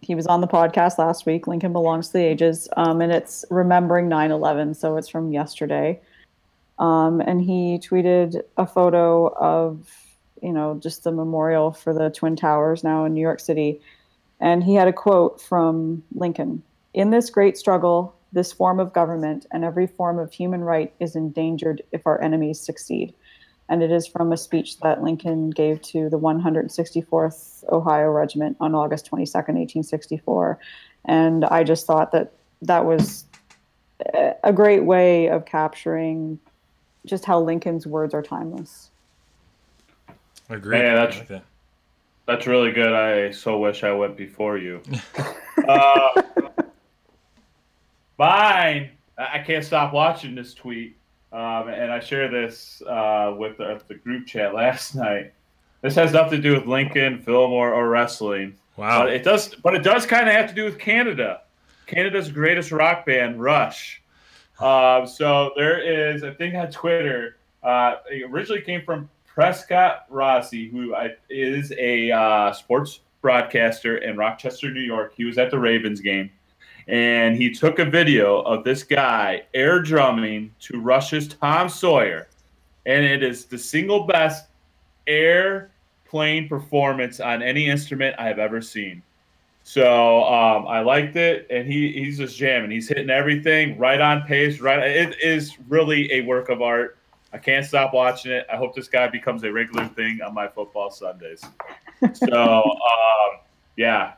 he 0.00 0.14
was 0.14 0.26
on 0.26 0.40
the 0.40 0.46
podcast 0.46 0.96
last 0.96 1.26
week, 1.26 1.46
Lincoln 1.46 1.72
Belongs 1.72 2.08
to 2.08 2.12
the 2.14 2.24
Ages, 2.24 2.68
um, 2.76 3.00
and 3.00 3.12
it's 3.12 3.44
Remembering 3.50 4.08
9 4.08 4.30
11. 4.30 4.74
So 4.74 4.96
it's 4.96 5.08
from 5.08 5.32
yesterday. 5.32 6.00
Um, 6.78 7.20
and 7.20 7.40
he 7.40 7.78
tweeted 7.78 8.42
a 8.56 8.66
photo 8.66 9.28
of, 9.28 9.86
you 10.40 10.52
know, 10.52 10.78
just 10.82 11.04
the 11.04 11.12
memorial 11.12 11.72
for 11.72 11.92
the 11.92 12.10
Twin 12.10 12.36
Towers 12.36 12.84
now 12.84 13.04
in 13.04 13.14
New 13.14 13.20
York 13.20 13.40
City. 13.40 13.80
And 14.40 14.62
he 14.62 14.74
had 14.74 14.88
a 14.88 14.92
quote 14.92 15.40
from 15.40 16.02
Lincoln 16.14 16.62
In 16.92 17.10
this 17.10 17.30
great 17.30 17.56
struggle, 17.56 18.14
this 18.32 18.52
form 18.52 18.80
of 18.80 18.92
government 18.92 19.46
and 19.52 19.64
every 19.64 19.86
form 19.86 20.18
of 20.18 20.32
human 20.32 20.62
right 20.62 20.92
is 21.00 21.16
endangered 21.16 21.82
if 21.92 22.06
our 22.06 22.20
enemies 22.20 22.60
succeed 22.60 23.14
and 23.68 23.82
it 23.82 23.90
is 23.90 24.06
from 24.06 24.32
a 24.32 24.36
speech 24.36 24.78
that 24.80 25.02
Lincoln 25.02 25.50
gave 25.50 25.80
to 25.82 26.08
the 26.10 26.18
164th 26.18 27.64
Ohio 27.70 28.10
Regiment 28.10 28.56
on 28.60 28.74
August 28.74 29.10
22nd, 29.10 29.54
1864. 29.56 30.58
And 31.06 31.44
I 31.46 31.64
just 31.64 31.86
thought 31.86 32.12
that 32.12 32.32
that 32.62 32.84
was 32.84 33.24
a- 34.14 34.34
a 34.44 34.52
great 34.52 34.84
way 34.84 35.28
of 35.28 35.44
capturing 35.46 36.38
just 37.06 37.24
how 37.24 37.40
Lincoln's 37.40 37.86
words 37.86 38.14
are 38.14 38.22
timeless. 38.22 38.90
Agreed. 40.50 40.78
Yeah, 40.80 40.92
I 40.92 40.94
that's- 40.96 41.18
like 41.18 41.28
that. 41.28 41.44
That's 42.26 42.46
really 42.46 42.72
good. 42.72 42.92
I 42.94 43.30
so 43.32 43.58
wish 43.58 43.84
I 43.84 43.92
went 43.92 44.16
before 44.16 44.56
you. 44.56 44.80
uh, 45.68 46.22
mine, 48.18 48.90
I 49.18 49.38
I 49.38 49.38
can't 49.46 49.64
stop 49.64 49.92
watching 49.92 50.34
this 50.34 50.54
tweet, 50.54 50.96
um, 51.34 51.68
and 51.68 51.92
I 51.92 51.98
shared 51.98 52.32
this 52.32 52.80
uh, 52.82 53.34
with 53.36 53.58
the, 53.58 53.80
the 53.88 53.94
group 53.94 54.26
chat 54.26 54.54
last 54.54 54.94
night. 54.94 55.32
This 55.82 55.96
has 55.96 56.12
nothing 56.12 56.40
to 56.40 56.48
do 56.48 56.54
with 56.54 56.66
Lincoln, 56.66 57.20
Fillmore, 57.20 57.74
or 57.74 57.88
wrestling. 57.88 58.54
Wow. 58.76 59.02
But 59.02 59.12
it 59.12 59.24
does, 59.24 59.54
but 59.56 59.74
it 59.74 59.82
does 59.82 60.06
kind 60.06 60.28
of 60.28 60.34
have 60.34 60.48
to 60.48 60.54
do 60.54 60.64
with 60.64 60.78
Canada. 60.78 61.42
Canada's 61.86 62.30
greatest 62.30 62.70
rock 62.72 63.04
band, 63.04 63.42
Rush. 63.42 64.00
Um, 64.60 65.06
so 65.06 65.50
there 65.56 65.80
is 66.14 66.22
a 66.22 66.32
thing 66.32 66.56
on 66.56 66.70
Twitter. 66.70 67.36
Uh, 67.62 67.96
it 68.08 68.30
originally 68.30 68.62
came 68.62 68.82
from 68.82 69.10
Prescott 69.26 70.06
Rossi, 70.08 70.68
who 70.68 70.94
I, 70.94 71.16
is 71.28 71.72
a 71.76 72.12
uh, 72.12 72.52
sports 72.52 73.00
broadcaster 73.20 73.98
in 73.98 74.16
Rochester, 74.16 74.70
New 74.70 74.80
York. 74.80 75.14
He 75.16 75.24
was 75.24 75.38
at 75.38 75.50
the 75.50 75.58
Ravens 75.58 76.00
game, 76.00 76.30
and 76.88 77.36
he 77.36 77.50
took 77.50 77.78
a 77.78 77.84
video 77.84 78.40
of 78.42 78.64
this 78.64 78.82
guy 78.82 79.42
air 79.54 79.80
drumming 79.80 80.52
to 80.60 80.80
Rush's 80.80 81.28
Tom 81.28 81.68
Sawyer, 81.68 82.28
and 82.86 83.04
it 83.04 83.22
is 83.22 83.46
the 83.46 83.58
single 83.58 84.04
best 84.04 84.46
air 85.06 85.70
playing 86.04 86.48
performance 86.48 87.20
on 87.20 87.42
any 87.42 87.66
instrument 87.66 88.14
I 88.18 88.26
have 88.28 88.38
ever 88.38 88.60
seen. 88.60 89.02
So 89.64 90.24
um, 90.24 90.66
I 90.66 90.80
liked 90.80 91.16
it, 91.16 91.46
and 91.50 91.66
he 91.66 91.90
he's 91.92 92.18
just 92.18 92.36
jamming. 92.36 92.70
He's 92.70 92.86
hitting 92.86 93.08
everything 93.08 93.78
right 93.78 94.00
on 94.00 94.22
pace. 94.22 94.60
Right, 94.60 94.82
it 94.82 95.16
is 95.22 95.56
really 95.68 96.12
a 96.12 96.20
work 96.20 96.50
of 96.50 96.60
art. 96.60 96.98
I 97.32 97.38
can't 97.38 97.64
stop 97.64 97.94
watching 97.94 98.30
it. 98.30 98.46
I 98.52 98.56
hope 98.56 98.76
this 98.76 98.88
guy 98.88 99.08
becomes 99.08 99.42
a 99.42 99.50
regular 99.50 99.88
thing 99.88 100.20
on 100.20 100.34
my 100.34 100.46
football 100.46 100.90
Sundays. 100.90 101.42
So 102.12 102.62
um, 102.62 103.40
yeah, 103.76 104.12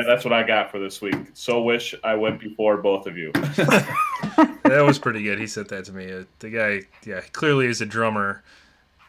yeah, 0.00 0.06
that's 0.06 0.24
what 0.24 0.32
I 0.32 0.42
got 0.42 0.70
for 0.70 0.78
this 0.78 1.00
week. 1.00 1.16
So 1.34 1.62
wish 1.62 1.94
I 2.02 2.14
went 2.14 2.40
before 2.40 2.78
both 2.78 3.06
of 3.06 3.16
you. 3.16 3.32
that 3.32 4.82
was 4.84 4.98
pretty 4.98 5.22
good. 5.22 5.38
He 5.38 5.46
sent 5.46 5.68
that 5.68 5.84
to 5.86 5.92
me. 5.92 6.10
Uh, 6.12 6.24
the 6.38 6.50
guy, 6.50 6.82
yeah, 7.04 7.20
clearly 7.32 7.66
is 7.66 7.80
a 7.80 7.86
drummer 7.86 8.42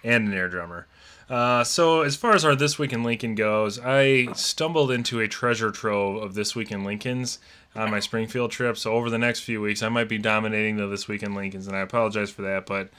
and 0.04 0.28
an 0.28 0.34
air 0.34 0.50
drummer. 0.50 0.88
Uh, 1.30 1.64
so 1.64 2.02
as 2.02 2.18
far 2.18 2.34
as 2.34 2.44
our 2.44 2.56
this 2.56 2.78
week 2.78 2.92
in 2.92 3.04
Lincoln 3.04 3.36
goes, 3.36 3.80
I 3.80 4.34
stumbled 4.34 4.92
into 4.92 5.22
a 5.22 5.30
treasure 5.30 5.72
trove 5.72 6.22
of 6.22 6.34
this 6.34 6.56
week 6.56 6.72
in 6.72 6.84
Lincolns 6.84 7.40
on 7.74 7.90
my 7.90 8.02
Springfield 8.02 8.52
trip. 8.52 8.78
So 8.78 8.92
over 8.92 9.10
the 9.10 9.18
next 9.18 9.42
few 9.42 9.62
weeks, 9.62 9.82
I 9.82 9.88
might 9.88 10.10
be 10.10 10.18
dominating 10.18 10.76
the 10.76 10.88
this 10.88 11.08
week 11.08 11.24
in 11.24 11.34
Lincolns, 11.34 11.68
and 11.68 11.76
I 11.76 11.80
apologize 11.80 12.32
for 12.32 12.42
that. 12.42 12.66
But 12.66 12.90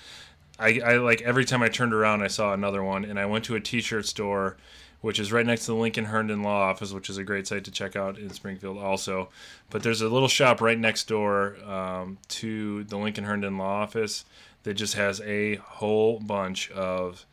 I, 0.59 0.81
I 0.83 0.97
like 0.97 1.21
every 1.21 1.45
time 1.45 1.63
I 1.63 1.69
turned 1.69 1.93
around, 1.93 2.23
I 2.23 2.29
saw 2.29 2.55
another 2.55 2.83
one, 2.83 3.05
and 3.05 3.19
I 3.21 3.27
went 3.27 3.45
to 3.47 3.55
a 3.55 3.61
T-shirt 3.61 4.07
store. 4.07 4.57
Which 5.03 5.19
is 5.19 5.33
right 5.33 5.45
next 5.45 5.67
to 5.67 5.73
the 5.73 5.77
Lincoln 5.77 6.07
Herndon 6.07 6.43
Law 6.43 6.61
Office, 6.63 6.93
which 6.93 7.11
is 7.11 7.19
a 7.19 7.25
great 7.25 7.47
site 7.47 7.65
to 7.65 7.71
check 7.71 7.97
out 7.97 8.19
in 8.19 8.31
Springfield, 8.31 8.79
also. 8.79 9.29
But 9.69 9.83
there's 9.83 10.01
a 10.01 10.09
little 10.09 10.29
shop 10.29 10.61
right 10.61 10.79
next 10.79 11.09
door 11.09 11.57
um, 11.65 12.19
to 12.29 12.85
the 12.85 12.97
Lincoln 12.97 13.25
Herndon 13.25 13.59
Law 13.59 13.83
Office 13.83 14.25
that 14.63 14.75
just 14.75 14.95
has 14.95 15.21
a 15.23 15.57
whole 15.57 16.21
bunch 16.21 16.71
of 16.71 17.27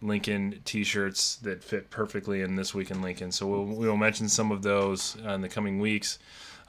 Lincoln 0.00 0.60
T-shirts 0.64 1.36
that 1.36 1.64
fit 1.64 1.90
perfectly 1.90 2.40
in 2.40 2.54
this 2.54 2.72
week 2.72 2.90
in 2.90 3.02
Lincoln. 3.02 3.32
So 3.32 3.46
we'll, 3.46 3.64
we'll 3.64 3.96
mention 3.96 4.28
some 4.28 4.52
of 4.52 4.62
those 4.62 5.16
in 5.16 5.40
the 5.40 5.48
coming 5.48 5.80
weeks. 5.80 6.20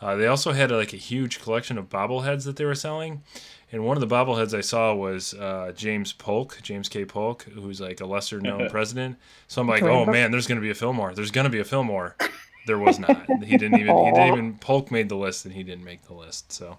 Uh, 0.02 0.16
they 0.16 0.28
also 0.28 0.54
had 0.54 0.72
like 0.72 0.94
a 0.94 0.98
huge 0.98 1.42
collection 1.42 1.78
of 1.78 1.90
bobbleheads 1.90 2.46
that 2.46 2.56
they 2.56 2.66
were 2.66 2.76
selling, 2.76 3.22
and 3.72 3.86
one 3.86 3.98
of 3.98 4.02
the 4.08 4.16
bobbleheads 4.16 4.58
I 4.58 4.62
saw 4.62 4.94
was 4.96 5.34
uh, 5.34 5.74
James 5.76 6.14
Polk, 6.14 6.58
James 6.64 6.90
K. 6.90 7.06
Polk, 7.06 7.44
who's 7.44 7.82
like 7.82 8.02
a 8.02 8.06
lesser 8.06 8.40
known 8.40 8.70
president. 8.72 9.18
So 9.48 9.62
I'm 9.62 9.68
like, 9.68 9.84
oh 9.84 10.06
man, 10.06 10.32
there's 10.32 10.48
gonna 10.48 10.62
be 10.62 10.70
a 10.70 10.76
Fillmore. 10.76 11.14
There's 11.14 11.32
gonna 11.32 11.50
be 11.50 11.60
a 11.60 11.66
Fillmore. 11.66 12.16
There 12.66 12.78
was 12.78 13.00
not. 13.00 13.26
He 13.44 13.58
didn't 13.58 13.80
even. 13.80 13.98
He 13.98 14.12
didn't 14.12 14.34
even. 14.34 14.58
Polk 14.60 14.92
made 14.92 15.10
the 15.10 15.16
list, 15.16 15.46
and 15.46 15.54
he 15.54 15.64
didn't 15.64 15.84
make 15.84 16.04
the 16.04 16.14
list. 16.14 16.52
So 16.52 16.78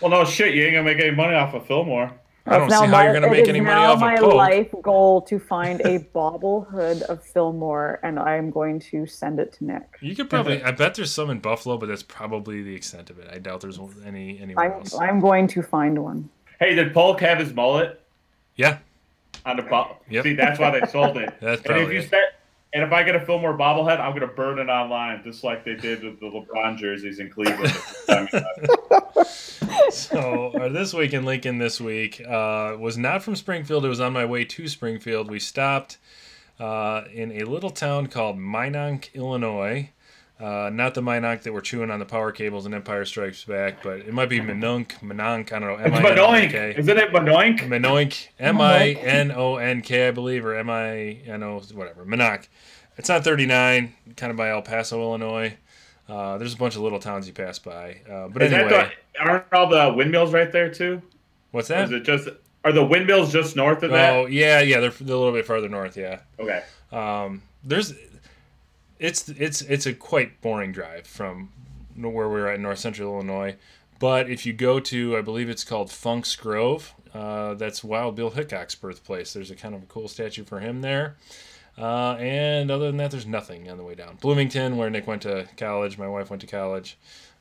Well, 0.00 0.10
no 0.10 0.24
shit. 0.24 0.54
You 0.54 0.64
ain't 0.64 0.74
gonna 0.74 0.84
make 0.84 0.98
any 0.98 1.14
money 1.14 1.34
off 1.34 1.54
of 1.54 1.66
Fillmore. 1.66 2.12
I 2.48 2.58
don't 2.58 2.68
Now 2.68 2.80
see 2.80 2.86
how 2.86 2.92
my- 2.92 3.04
you're 3.04 3.12
gonna 3.14 3.30
make 3.30 3.48
any 3.48 3.60
money 3.60 3.74
now 3.74 3.92
off 3.94 4.00
my 4.00 4.14
of 4.14 4.20
Polk. 4.20 4.34
life 4.34 4.68
goal 4.82 5.20
to 5.22 5.38
find 5.38 5.80
a 5.80 5.98
bobblehead 6.14 7.02
of 7.02 7.24
Fillmore, 7.24 7.98
and 8.04 8.18
I'm 8.18 8.50
going 8.50 8.78
to 8.80 9.04
send 9.06 9.40
it 9.40 9.52
to 9.54 9.64
Nick. 9.64 9.82
You 10.00 10.14
could 10.14 10.30
probably. 10.30 10.62
I 10.62 10.70
bet 10.70 10.94
there's 10.94 11.10
some 11.12 11.28
in 11.30 11.40
Buffalo, 11.40 11.76
but 11.76 11.86
that's 11.86 12.02
probably 12.04 12.62
the 12.62 12.74
extent 12.74 13.10
of 13.10 13.18
it. 13.18 13.28
I 13.32 13.38
doubt 13.38 13.62
there's 13.62 13.80
any 14.06 14.38
anywhere 14.38 14.64
I'm, 14.66 14.72
else. 14.80 14.94
I'm 14.98 15.18
going 15.20 15.48
to 15.48 15.62
find 15.62 15.98
one. 16.02 16.28
Hey, 16.60 16.74
did 16.74 16.94
Polk 16.94 17.20
have 17.20 17.38
his 17.38 17.52
mullet 17.52 18.00
Yeah, 18.54 18.78
on 19.44 19.56
the 19.56 19.62
bo- 19.62 19.96
Yep. 20.08 20.22
See, 20.24 20.34
that's 20.34 20.58
why 20.58 20.78
they 20.78 20.86
sold 20.86 21.16
it. 21.18 21.34
That's 21.40 21.62
and 21.66 21.76
if 21.78 21.92
you 21.92 21.98
it. 21.98 22.06
start, 22.08 22.24
and 22.72 22.82
if 22.84 22.92
I 22.92 23.02
get 23.02 23.14
a 23.16 23.20
Fillmore 23.20 23.58
bobblehead, 23.58 23.98
I'm 24.00 24.12
gonna 24.14 24.26
burn 24.28 24.58
it 24.58 24.68
online, 24.70 25.22
just 25.24 25.42
like 25.44 25.64
they 25.64 25.74
did 25.74 26.02
with 26.04 26.20
the 26.20 26.26
LeBron 26.26 26.78
jerseys 26.78 27.18
in 27.18 27.28
Cleveland. 27.30 27.72
So 29.96 30.52
uh, 30.60 30.68
this 30.68 30.92
week 30.92 31.14
in 31.14 31.24
Lincoln 31.24 31.56
this 31.56 31.80
week 31.80 32.20
uh, 32.20 32.76
was 32.78 32.98
not 32.98 33.22
from 33.22 33.34
Springfield. 33.34 33.82
It 33.84 33.88
was 33.88 34.00
on 34.00 34.12
my 34.12 34.26
way 34.26 34.44
to 34.44 34.68
Springfield. 34.68 35.30
We 35.30 35.40
stopped 35.40 35.96
uh, 36.60 37.04
in 37.10 37.32
a 37.32 37.44
little 37.44 37.70
town 37.70 38.08
called 38.08 38.36
Minonk, 38.36 39.14
Illinois. 39.14 39.90
Uh, 40.38 40.68
not 40.70 40.92
the 40.92 41.00
Minonk 41.00 41.44
that 41.44 41.52
were 41.52 41.62
chewing 41.62 41.90
on 41.90 41.98
the 41.98 42.04
power 42.04 42.30
cables 42.30 42.66
in 42.66 42.74
Empire 42.74 43.06
Strikes 43.06 43.44
Back, 43.44 43.82
but 43.82 44.00
it 44.00 44.12
might 44.12 44.28
be 44.28 44.38
Minonk, 44.38 45.00
Minonk. 45.00 45.50
I 45.50 45.58
don't 45.60 45.62
know. 45.62 45.76
it's 45.82 45.96
Manoink. 45.96 46.18
M-I-N-O-N-K. 46.18 46.74
Isn't 46.76 46.98
it 46.98 47.10
Manoink? 47.10 47.60
Minoink, 47.60 48.28
M 48.38 48.60
I 48.60 48.88
N 48.90 49.32
O 49.32 49.56
N 49.56 49.80
K, 49.80 50.08
I 50.08 50.10
believe, 50.10 50.44
or 50.44 50.54
M 50.54 50.68
I 50.68 51.22
N 51.24 51.42
O, 51.42 51.60
whatever. 51.72 52.04
Minonk. 52.04 52.48
It's 52.98 53.08
on 53.08 53.22
39, 53.22 53.94
kind 54.16 54.30
of 54.30 54.36
by 54.36 54.50
El 54.50 54.60
Paso, 54.60 55.00
Illinois. 55.00 55.56
Uh, 56.08 56.38
there's 56.38 56.54
a 56.54 56.56
bunch 56.56 56.76
of 56.76 56.82
little 56.82 57.00
towns 57.00 57.26
you 57.26 57.32
pass 57.32 57.58
by. 57.58 58.00
Uh, 58.08 58.28
but 58.28 58.42
Is 58.42 58.52
anyway, 58.52 58.70
that 58.70 58.92
the, 59.14 59.20
aren't 59.20 59.52
all 59.52 59.68
the 59.68 59.92
windmills 59.96 60.32
right 60.32 60.50
there 60.52 60.70
too? 60.72 61.02
what's 61.50 61.70
Or 61.70 61.74
that? 61.74 61.84
is 61.84 61.92
it 61.92 62.02
just 62.04 62.28
are 62.64 62.72
the 62.72 62.84
windmills 62.84 63.32
just 63.32 63.56
north 63.56 63.82
of 63.82 63.90
that? 63.92 64.12
Oh, 64.12 64.26
yeah, 64.26 64.60
yeah, 64.60 64.80
they're, 64.80 64.90
they're 64.90 65.14
a 65.14 65.18
little 65.18 65.32
bit 65.32 65.46
farther 65.46 65.68
north, 65.68 65.96
yeah. 65.96 66.20
Okay. 66.38 66.62
Um, 66.92 67.42
there's, 67.64 67.94
it's 68.98 69.28
it's 69.28 69.62
it's 69.62 69.86
a 69.86 69.92
quite 69.92 70.40
boring 70.40 70.72
drive 70.72 71.06
from 71.06 71.50
where 71.96 72.28
we're 72.28 72.48
at 72.48 72.56
in 72.56 72.62
North 72.62 72.78
Central 72.78 73.14
Illinois. 73.14 73.56
But 73.98 74.28
if 74.28 74.44
you 74.46 74.52
go 74.52 74.78
to, 74.80 75.16
I 75.16 75.22
believe 75.22 75.48
it's 75.48 75.64
called 75.64 75.90
Funk's 75.90 76.36
Grove. 76.36 76.92
Uh, 77.14 77.54
that's 77.54 77.82
Wild 77.82 78.14
Bill 78.14 78.30
Hickok's 78.30 78.74
birthplace. 78.74 79.32
There's 79.32 79.50
a 79.50 79.56
kind 79.56 79.74
of 79.74 79.82
a 79.82 79.86
cool 79.86 80.06
statue 80.08 80.44
for 80.44 80.60
him 80.60 80.82
there. 80.82 81.16
Uh, 81.78 82.16
and 82.18 82.70
other 82.70 82.86
than 82.86 82.96
that, 82.96 83.10
there's 83.10 83.26
nothing 83.26 83.70
on 83.70 83.76
the 83.76 83.84
way 83.84 83.94
down. 83.94 84.16
Bloomington, 84.16 84.76
where 84.76 84.88
Nick 84.88 85.06
went 85.06 85.22
to 85.22 85.46
college, 85.56 85.98
my 85.98 86.08
wife 86.08 86.30
went 86.30 86.40
to 86.40 86.46
college, 86.46 86.96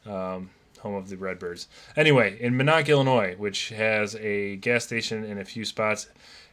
um, 0.06 0.50
home 0.80 0.96
of 0.96 1.10
the 1.10 1.16
Redbirds. 1.16 1.68
Anyway, 1.96 2.38
in 2.40 2.54
Minonk, 2.54 2.88
Illinois, 2.88 3.36
which 3.38 3.70
has 3.70 4.16
a 4.16 4.58
gas 4.58 4.84
station 4.84 5.24
and 5.24 5.40
a 5.40 5.46
few 5.46 5.64
spots, 5.64 6.08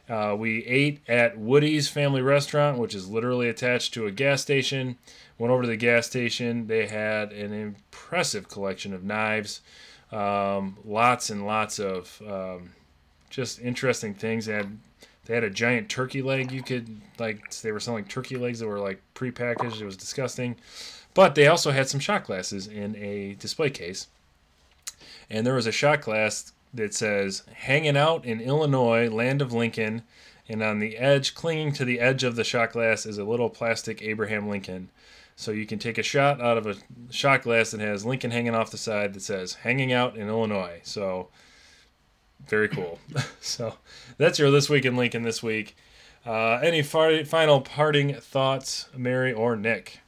uh, 0.09 0.35
we 0.37 0.65
ate 0.65 1.01
at 1.07 1.37
Woody's 1.37 1.87
Family 1.87 2.21
Restaurant, 2.21 2.77
which 2.77 2.93
is 2.95 3.09
literally 3.09 3.47
attached 3.47 3.93
to 3.93 4.05
a 4.05 4.11
gas 4.11 4.41
station. 4.41 4.97
Went 5.37 5.51
over 5.51 5.63
to 5.63 5.67
the 5.67 5.77
gas 5.77 6.07
station. 6.07 6.67
They 6.67 6.87
had 6.87 7.31
an 7.31 7.53
impressive 7.53 8.49
collection 8.49 8.93
of 8.93 9.03
knives, 9.03 9.61
um, 10.11 10.77
lots 10.83 11.29
and 11.29 11.45
lots 11.45 11.79
of 11.79 12.21
um, 12.27 12.71
just 13.29 13.59
interesting 13.61 14.13
things. 14.13 14.45
They 14.45 14.53
had 14.53 14.77
they 15.25 15.35
had 15.35 15.43
a 15.43 15.49
giant 15.49 15.89
turkey 15.89 16.21
leg. 16.21 16.51
You 16.51 16.63
could 16.63 17.01
like 17.17 17.49
they 17.61 17.71
were 17.71 17.79
selling 17.79 18.05
turkey 18.05 18.35
legs 18.35 18.59
that 18.59 18.67
were 18.67 18.79
like 18.79 19.01
prepackaged. 19.15 19.79
It 19.79 19.85
was 19.85 19.97
disgusting. 19.97 20.57
But 21.13 21.35
they 21.35 21.47
also 21.47 21.71
had 21.71 21.87
some 21.87 21.99
shot 21.99 22.25
glasses 22.25 22.67
in 22.67 22.95
a 22.95 23.35
display 23.35 23.69
case. 23.69 24.07
And 25.29 25.45
there 25.45 25.53
was 25.53 25.67
a 25.67 25.71
shot 25.71 26.01
glass 26.01 26.51
that 26.73 26.93
says 26.93 27.43
"Hanging 27.53 27.95
out 27.95 28.25
in 28.25 28.41
Illinois, 28.41 29.09
land 29.09 29.41
of 29.41 29.53
Lincoln," 29.53 30.03
and 30.49 30.61
on 30.61 30.79
the 30.79 30.97
edge, 30.97 31.35
clinging 31.35 31.71
to 31.73 31.85
the 31.85 31.99
edge 31.99 32.23
of 32.23 32.35
the 32.35 32.43
shot 32.43 32.71
glass, 32.73 33.05
is 33.05 33.17
a 33.17 33.23
little 33.23 33.49
plastic 33.49 34.01
Abraham 34.01 34.49
Lincoln. 34.49 34.89
So 35.35 35.51
you 35.51 35.65
can 35.65 35.79
take 35.79 35.97
a 35.97 36.03
shot 36.03 36.41
out 36.41 36.57
of 36.57 36.67
a 36.67 36.75
shot 37.09 37.43
glass 37.43 37.71
that 37.71 37.79
has 37.79 38.05
Lincoln 38.05 38.31
hanging 38.31 38.55
off 38.55 38.71
the 38.71 38.77
side 38.77 39.13
that 39.13 39.21
says 39.21 39.53
"Hanging 39.55 39.93
out 39.93 40.17
in 40.17 40.27
Illinois." 40.27 40.81
So 40.83 41.29
very 42.47 42.67
cool. 42.67 42.99
so 43.41 43.75
that's 44.17 44.39
your 44.39 44.51
this 44.51 44.69
week 44.69 44.85
in 44.85 44.95
Lincoln 44.95 45.23
this 45.23 45.41
week. 45.41 45.75
Uh, 46.25 46.59
any 46.63 46.81
far- 46.81 47.25
final 47.25 47.61
parting 47.61 48.15
thoughts, 48.15 48.87
Mary 48.95 49.33
or 49.33 49.55
Nick? 49.55 49.99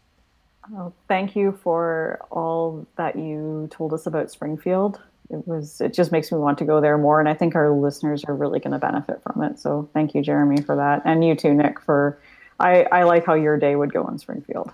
Well, 0.72 0.94
thank 1.08 1.36
you 1.36 1.52
for 1.64 2.20
all 2.32 2.88
that 2.96 3.16
you 3.16 3.68
told 3.72 3.94
us 3.94 4.06
about 4.06 4.32
Springfield. 4.32 5.00
It 5.30 5.48
was 5.48 5.82
it 5.82 5.94
just 5.94 6.12
makes 6.12 6.32
me 6.32 6.38
want 6.38 6.58
to 6.60 6.66
go 6.66 6.80
there 6.80 6.98
more, 6.98 7.20
and 7.20 7.28
I 7.28 7.34
think 7.34 7.56
our 7.56 7.72
listeners 7.72 8.24
are 8.26 8.36
really 8.36 8.60
going 8.60 8.74
to 8.74 8.80
benefit 8.80 9.22
from 9.24 9.44
it. 9.44 9.60
So 9.60 9.90
thank 9.94 10.14
you, 10.14 10.22
Jeremy, 10.22 10.62
for 10.62 10.76
that, 10.76 11.02
and 11.04 11.26
you 11.26 11.36
too, 11.36 11.54
Nick. 11.54 11.82
For 11.82 12.20
I 12.60 12.84
I 12.92 13.04
like 13.04 13.26
how 13.26 13.34
your 13.34 13.58
day 13.58 13.76
would 13.76 13.92
go 13.92 14.08
in 14.08 14.20
Springfield. 14.20 14.72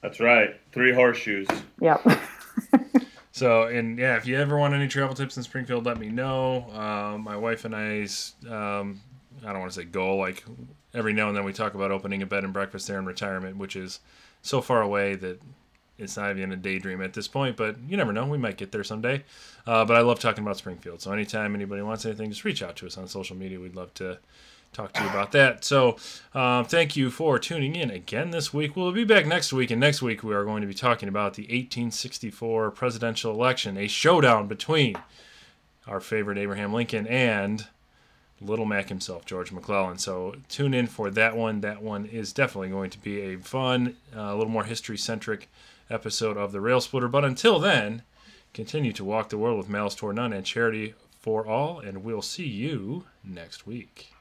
That's 0.00 0.20
right. 0.20 0.58
Three 0.72 0.92
horseshoes. 0.92 1.48
Yep. 1.80 2.06
So, 3.40 3.62
and 3.62 3.98
yeah, 3.98 4.18
if 4.18 4.26
you 4.26 4.36
ever 4.36 4.58
want 4.58 4.74
any 4.74 4.86
travel 4.86 5.14
tips 5.14 5.38
in 5.38 5.42
Springfield, 5.42 5.86
let 5.86 5.98
me 5.98 6.10
know. 6.10 6.66
Um, 6.74 7.22
my 7.22 7.38
wife 7.38 7.64
and 7.64 7.74
I's, 7.74 8.34
um, 8.46 9.00
I 9.42 9.50
don't 9.50 9.60
want 9.60 9.72
to 9.72 9.80
say 9.80 9.86
goal, 9.86 10.18
like 10.18 10.44
every 10.92 11.14
now 11.14 11.28
and 11.28 11.34
then 11.34 11.44
we 11.44 11.54
talk 11.54 11.72
about 11.72 11.90
opening 11.90 12.20
a 12.20 12.26
bed 12.26 12.44
and 12.44 12.52
breakfast 12.52 12.86
there 12.86 12.98
in 12.98 13.06
retirement, 13.06 13.56
which 13.56 13.76
is 13.76 14.00
so 14.42 14.60
far 14.60 14.82
away 14.82 15.14
that 15.14 15.40
it's 15.96 16.18
not 16.18 16.36
even 16.36 16.52
a 16.52 16.56
daydream 16.56 17.00
at 17.00 17.14
this 17.14 17.28
point, 17.28 17.56
but 17.56 17.76
you 17.88 17.96
never 17.96 18.12
know. 18.12 18.26
We 18.26 18.36
might 18.36 18.58
get 18.58 18.72
there 18.72 18.84
someday. 18.84 19.24
Uh, 19.66 19.86
but 19.86 19.96
I 19.96 20.00
love 20.00 20.20
talking 20.20 20.44
about 20.44 20.58
Springfield. 20.58 21.00
So, 21.00 21.10
anytime 21.10 21.54
anybody 21.54 21.80
wants 21.80 22.04
anything, 22.04 22.28
just 22.28 22.44
reach 22.44 22.62
out 22.62 22.76
to 22.76 22.86
us 22.88 22.98
on 22.98 23.08
social 23.08 23.36
media. 23.36 23.58
We'd 23.58 23.74
love 23.74 23.94
to 23.94 24.18
talk 24.72 24.92
to 24.92 25.02
you 25.02 25.08
about 25.08 25.32
that. 25.32 25.64
So, 25.64 25.96
um, 26.34 26.64
thank 26.64 26.96
you 26.96 27.10
for 27.10 27.38
tuning 27.38 27.76
in 27.76 27.90
again 27.90 28.30
this 28.30 28.54
week. 28.54 28.76
We'll 28.76 28.92
be 28.92 29.04
back 29.04 29.26
next 29.26 29.52
week, 29.52 29.70
and 29.70 29.80
next 29.80 30.02
week 30.02 30.22
we 30.22 30.34
are 30.34 30.44
going 30.44 30.60
to 30.60 30.66
be 30.66 30.74
talking 30.74 31.08
about 31.08 31.34
the 31.34 31.42
1864 31.42 32.70
presidential 32.70 33.32
election, 33.32 33.76
a 33.76 33.88
showdown 33.88 34.46
between 34.46 34.96
our 35.86 36.00
favorite 36.00 36.38
Abraham 36.38 36.72
Lincoln 36.72 37.06
and 37.06 37.66
Little 38.40 38.64
Mac 38.64 38.88
himself, 38.88 39.26
George 39.26 39.52
McClellan. 39.52 39.98
So, 39.98 40.36
tune 40.48 40.72
in 40.72 40.86
for 40.86 41.10
that 41.10 41.36
one. 41.36 41.60
That 41.60 41.82
one 41.82 42.06
is 42.06 42.32
definitely 42.32 42.70
going 42.70 42.90
to 42.90 42.98
be 42.98 43.20
a 43.20 43.38
fun, 43.38 43.96
uh, 44.16 44.20
a 44.20 44.36
little 44.36 44.52
more 44.52 44.64
history 44.64 44.98
centric 44.98 45.48
episode 45.90 46.36
of 46.36 46.52
the 46.52 46.60
Rail 46.60 46.80
Splitter. 46.80 47.08
But 47.08 47.24
until 47.24 47.58
then, 47.58 48.02
continue 48.54 48.92
to 48.92 49.04
walk 49.04 49.28
the 49.28 49.38
world 49.38 49.58
with 49.58 49.68
malice 49.68 49.94
toward 49.94 50.16
none 50.16 50.32
and 50.32 50.46
charity 50.46 50.94
for 51.18 51.46
all, 51.46 51.80
and 51.80 52.02
we'll 52.02 52.22
see 52.22 52.46
you 52.46 53.04
next 53.22 53.66
week. 53.66 54.12